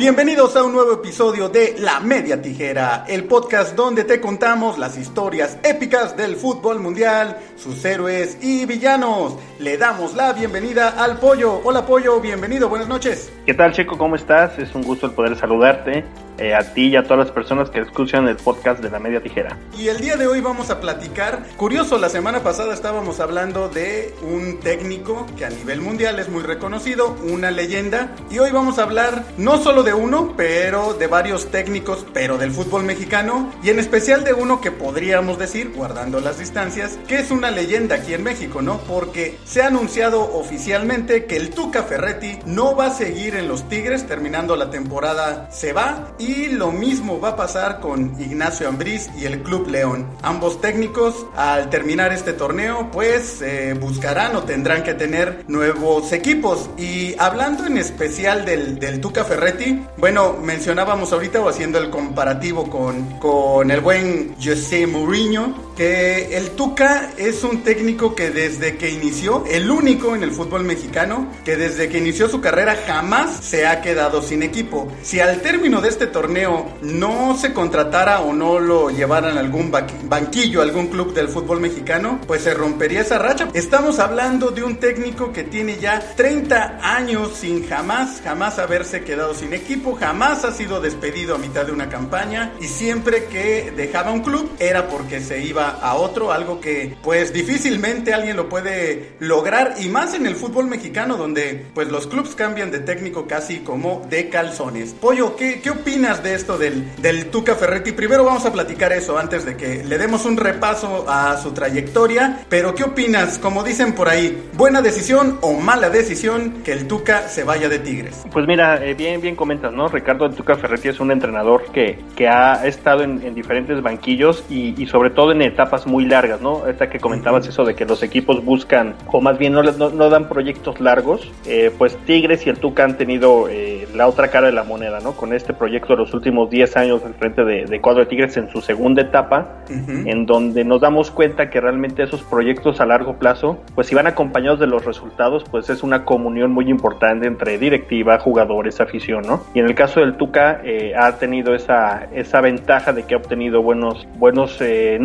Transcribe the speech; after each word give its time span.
Bienvenidos 0.00 0.56
a 0.56 0.64
un 0.64 0.72
nuevo 0.72 0.94
episodio 0.94 1.50
de 1.50 1.74
La 1.78 2.00
Media 2.00 2.40
Tijera, 2.40 3.04
el 3.06 3.24
podcast 3.24 3.76
donde 3.76 4.04
te 4.04 4.18
contamos 4.18 4.78
las 4.78 4.96
historias 4.96 5.58
épicas 5.62 6.16
del 6.16 6.36
fútbol 6.36 6.80
mundial, 6.80 7.36
sus 7.54 7.84
héroes 7.84 8.38
y 8.40 8.64
villanos. 8.64 9.36
Le 9.58 9.76
damos 9.76 10.14
la 10.14 10.32
bienvenida 10.32 11.04
al 11.04 11.18
Pollo. 11.18 11.60
Hola 11.64 11.84
Pollo, 11.84 12.18
bienvenido, 12.18 12.70
buenas 12.70 12.88
noches. 12.88 13.30
¿Qué 13.44 13.52
tal 13.52 13.74
Checo? 13.74 13.98
¿Cómo 13.98 14.16
estás? 14.16 14.58
Es 14.58 14.74
un 14.74 14.84
gusto 14.84 15.04
el 15.04 15.12
poder 15.12 15.36
saludarte 15.36 16.06
eh, 16.40 16.54
a 16.54 16.72
ti 16.72 16.86
y 16.86 16.96
a 16.96 17.02
todas 17.02 17.18
las 17.18 17.30
personas 17.32 17.68
que 17.68 17.80
escuchan 17.80 18.26
el 18.26 18.36
podcast 18.36 18.82
de 18.82 18.88
La 18.88 18.98
Media 18.98 19.22
Tijera. 19.22 19.58
Y 19.76 19.88
el 19.88 19.98
día 19.98 20.16
de 20.16 20.26
hoy 20.26 20.40
vamos 20.40 20.70
a 20.70 20.80
platicar, 20.80 21.42
curioso, 21.58 21.98
la 21.98 22.08
semana 22.08 22.42
pasada 22.42 22.72
estábamos 22.72 23.20
hablando 23.20 23.68
de 23.68 24.14
un 24.22 24.58
técnico 24.60 25.26
que 25.36 25.44
a 25.44 25.50
nivel 25.50 25.82
mundial 25.82 26.18
es 26.18 26.30
muy 26.30 26.42
reconocido, 26.42 27.14
una 27.30 27.50
leyenda, 27.50 28.16
y 28.30 28.38
hoy 28.38 28.52
vamos 28.52 28.78
a 28.78 28.84
hablar 28.84 29.26
no 29.36 29.58
solo 29.58 29.82
de 29.82 29.89
uno, 29.94 30.34
pero 30.36 30.94
de 30.94 31.06
varios 31.06 31.50
técnicos, 31.50 32.06
pero 32.12 32.38
del 32.38 32.52
fútbol 32.52 32.84
mexicano, 32.84 33.52
y 33.62 33.70
en 33.70 33.78
especial 33.78 34.24
de 34.24 34.32
uno 34.32 34.60
que 34.60 34.70
podríamos 34.70 35.38
decir, 35.38 35.72
guardando 35.74 36.20
las 36.20 36.38
distancias, 36.38 36.98
que 37.06 37.18
es 37.18 37.30
una 37.30 37.50
leyenda 37.50 37.96
aquí 37.96 38.14
en 38.14 38.22
México, 38.22 38.62
¿no? 38.62 38.78
Porque 38.78 39.38
se 39.44 39.62
ha 39.62 39.66
anunciado 39.66 40.20
oficialmente 40.34 41.24
que 41.24 41.36
el 41.36 41.50
Tuca 41.50 41.82
Ferretti 41.82 42.38
no 42.46 42.76
va 42.76 42.86
a 42.86 42.94
seguir 42.94 43.34
en 43.34 43.48
los 43.48 43.68
Tigres, 43.68 44.06
terminando 44.06 44.56
la 44.56 44.70
temporada 44.70 45.48
se 45.50 45.72
va, 45.72 46.12
y 46.18 46.46
lo 46.46 46.72
mismo 46.72 47.20
va 47.20 47.30
a 47.30 47.36
pasar 47.36 47.80
con 47.80 48.20
Ignacio 48.20 48.68
Ambriz 48.68 49.08
y 49.18 49.24
el 49.24 49.42
Club 49.42 49.68
León. 49.68 50.06
Ambos 50.22 50.60
técnicos, 50.60 51.26
al 51.36 51.70
terminar 51.70 52.12
este 52.12 52.32
torneo, 52.32 52.90
pues 52.92 53.42
eh, 53.42 53.74
buscarán 53.78 54.36
o 54.36 54.42
tendrán 54.42 54.82
que 54.82 54.94
tener 54.94 55.44
nuevos 55.48 56.12
equipos. 56.12 56.70
Y 56.76 57.14
hablando 57.18 57.66
en 57.66 57.78
especial 57.78 58.44
del, 58.44 58.78
del 58.78 59.00
Tuca 59.00 59.24
Ferretti, 59.24 59.79
bueno, 59.96 60.36
mencionábamos 60.42 61.12
ahorita 61.12 61.40
o 61.40 61.48
haciendo 61.48 61.78
el 61.78 61.90
comparativo 61.90 62.68
con, 62.68 63.18
con 63.18 63.70
el 63.70 63.80
buen 63.80 64.34
José 64.42 64.86
Mourinho, 64.86 65.54
que 65.80 66.36
el 66.36 66.50
Tuca 66.50 67.08
es 67.16 67.42
un 67.42 67.62
técnico 67.62 68.14
que 68.14 68.28
desde 68.28 68.76
que 68.76 68.90
inició, 68.90 69.46
el 69.46 69.70
único 69.70 70.14
en 70.14 70.22
el 70.22 70.30
fútbol 70.30 70.62
mexicano, 70.62 71.32
que 71.42 71.56
desde 71.56 71.88
que 71.88 71.96
inició 71.96 72.28
su 72.28 72.42
carrera 72.42 72.76
jamás 72.86 73.42
se 73.42 73.66
ha 73.66 73.80
quedado 73.80 74.20
sin 74.20 74.42
equipo. 74.42 74.92
Si 75.00 75.20
al 75.20 75.40
término 75.40 75.80
de 75.80 75.88
este 75.88 76.06
torneo 76.06 76.68
no 76.82 77.34
se 77.34 77.54
contratara 77.54 78.20
o 78.20 78.34
no 78.34 78.60
lo 78.60 78.90
llevaran 78.90 79.38
a 79.38 79.40
algún 79.40 79.70
banquillo, 79.70 80.60
algún 80.60 80.88
club 80.88 81.14
del 81.14 81.28
fútbol 81.28 81.60
mexicano, 81.60 82.20
pues 82.26 82.42
se 82.42 82.52
rompería 82.52 83.00
esa 83.00 83.18
racha. 83.18 83.48
Estamos 83.54 84.00
hablando 84.00 84.50
de 84.50 84.62
un 84.62 84.76
técnico 84.76 85.32
que 85.32 85.44
tiene 85.44 85.78
ya 85.78 85.98
30 86.14 86.80
años 86.82 87.38
sin 87.40 87.66
jamás, 87.66 88.20
jamás 88.22 88.58
haberse 88.58 89.02
quedado 89.02 89.32
sin 89.32 89.54
equipo 89.54 89.94
jamás 89.94 90.44
ha 90.44 90.52
sido 90.52 90.82
despedido 90.82 91.36
a 91.36 91.38
mitad 91.38 91.64
de 91.64 91.72
una 91.72 91.88
campaña 91.88 92.52
y 92.60 92.66
siempre 92.66 93.24
que 93.24 93.72
dejaba 93.74 94.10
un 94.10 94.20
club 94.20 94.50
era 94.58 94.86
porque 94.86 95.20
se 95.20 95.42
iba 95.42 95.69
a 95.70 95.94
otro, 95.94 96.32
algo 96.32 96.60
que 96.60 96.96
pues 97.02 97.32
difícilmente 97.32 98.12
alguien 98.12 98.36
lo 98.36 98.48
puede 98.48 99.12
lograr 99.20 99.74
y 99.80 99.88
más 99.88 100.14
en 100.14 100.26
el 100.26 100.34
fútbol 100.34 100.66
mexicano 100.66 101.16
donde 101.16 101.66
pues 101.74 101.88
los 101.88 102.06
clubs 102.06 102.34
cambian 102.34 102.70
de 102.70 102.80
técnico 102.80 103.26
casi 103.26 103.60
como 103.60 104.06
de 104.10 104.28
calzones. 104.28 104.94
Pollo, 104.94 105.36
¿qué, 105.36 105.60
qué 105.60 105.70
opinas 105.70 106.22
de 106.22 106.34
esto 106.34 106.58
del, 106.58 106.84
del 106.96 107.30
Tuca 107.30 107.54
Ferretti? 107.54 107.92
Primero 107.92 108.24
vamos 108.24 108.44
a 108.46 108.52
platicar 108.52 108.92
eso 108.92 109.18
antes 109.18 109.44
de 109.44 109.56
que 109.56 109.84
le 109.84 109.98
demos 109.98 110.24
un 110.24 110.36
repaso 110.36 111.06
a 111.08 111.36
su 111.36 111.52
trayectoria, 111.52 112.44
pero 112.48 112.74
¿qué 112.74 112.84
opinas? 112.84 113.38
Como 113.38 113.62
dicen 113.62 113.94
por 113.94 114.08
ahí, 114.08 114.42
¿buena 114.54 114.82
decisión 114.82 115.38
o 115.42 115.54
mala 115.54 115.90
decisión 115.90 116.62
que 116.64 116.72
el 116.72 116.88
Tuca 116.88 117.28
se 117.28 117.44
vaya 117.44 117.68
de 117.68 117.78
Tigres? 117.78 118.24
Pues 118.32 118.46
mira, 118.46 118.84
eh, 118.84 118.94
bien, 118.94 119.20
bien 119.20 119.36
comentas 119.36 119.60
¿no? 119.72 119.88
Ricardo 119.88 120.30
Tuca 120.30 120.56
Ferretti 120.56 120.88
es 120.88 121.00
un 121.00 121.10
entrenador 121.10 121.64
que, 121.72 121.98
que 122.16 122.28
ha 122.28 122.66
estado 122.66 123.02
en, 123.02 123.34
diferentes 123.34 123.82
banquillos 123.82 124.44
y, 124.48 124.86
sobre 124.86 125.10
todo 125.10 125.32
en 125.32 125.42
etapas 125.60 125.86
muy 125.86 126.06
largas, 126.06 126.40
¿no? 126.40 126.66
Esta 126.66 126.88
que 126.88 126.98
comentabas 126.98 127.46
eso 127.46 127.64
de 127.64 127.74
que 127.74 127.84
los 127.84 128.02
equipos 128.02 128.42
buscan, 128.42 128.94
o 129.08 129.20
más 129.20 129.36
bien 129.36 129.52
no, 129.52 129.62
no, 129.62 130.08
dan 130.08 130.26
proyectos 130.26 130.80
largos, 130.80 131.30
eh, 131.46 131.70
pues 131.76 131.98
Tigres 132.06 132.46
y 132.46 132.50
el 132.50 132.58
Tuca 132.58 132.84
han 132.84 132.96
tenido 132.96 133.46
eh, 133.50 133.86
la 133.94 134.08
otra 134.08 134.28
cara 134.28 134.46
de 134.46 134.52
la 134.52 134.64
moneda, 134.64 135.00
¿no? 135.00 135.12
Con 135.12 135.34
este 135.34 135.52
proyecto 135.52 135.92
de 135.92 135.98
los 135.98 136.14
últimos 136.14 136.48
10 136.48 136.76
años 136.78 137.04
al 137.04 137.12
frente 137.12 137.44
de, 137.44 137.66
de 137.66 137.80
cuadro 137.80 138.00
de 138.00 138.06
Tigres 138.06 138.38
en 138.38 138.48
su 138.50 138.62
segunda 138.62 139.02
etapa, 139.02 139.64
en 139.68 140.24
donde 140.26 140.64
nos 140.64 140.80
damos 140.80 141.10
cuenta 141.10 141.50
que 141.50 141.60
realmente 141.60 142.02
esos 142.02 142.22
proyectos 142.22 142.80
a 142.80 142.86
largo 142.86 143.18
plazo, 143.18 143.58
pues 143.74 143.86
si 143.86 143.94
van 143.94 144.06
acompañados 144.06 144.58
de 144.60 144.66
los 144.66 144.84
resultados, 144.86 145.44
pues 145.50 145.68
es 145.68 145.82
una 145.82 146.04
comunión 146.04 146.52
muy 146.52 146.70
importante 146.70 147.26
entre 147.26 147.58
directiva, 147.58 148.18
jugadores, 148.18 148.80
afición, 148.80 149.22
¿no? 149.26 149.42
Y 149.54 149.60
en 149.60 149.66
el 149.66 149.74
caso 149.74 150.00
del 150.00 150.16
Tuca 150.16 150.62
eh, 150.64 150.94
ha 150.96 151.18
tenido 151.18 151.54
esa, 151.54 152.08
esa 152.14 152.40
ventaja 152.40 152.92
de 152.92 153.02
que 153.02 153.14
ha 153.14 153.18
obtenido 153.18 153.62
buenos, 153.62 154.08
buenos 154.16 154.60
eh, 154.60 154.98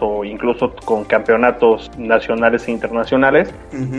o 0.00 0.24
incluso 0.24 0.74
con 0.84 1.04
campeonatos 1.04 1.90
nacionales 1.98 2.66
e 2.68 2.72
internacionales 2.72 3.52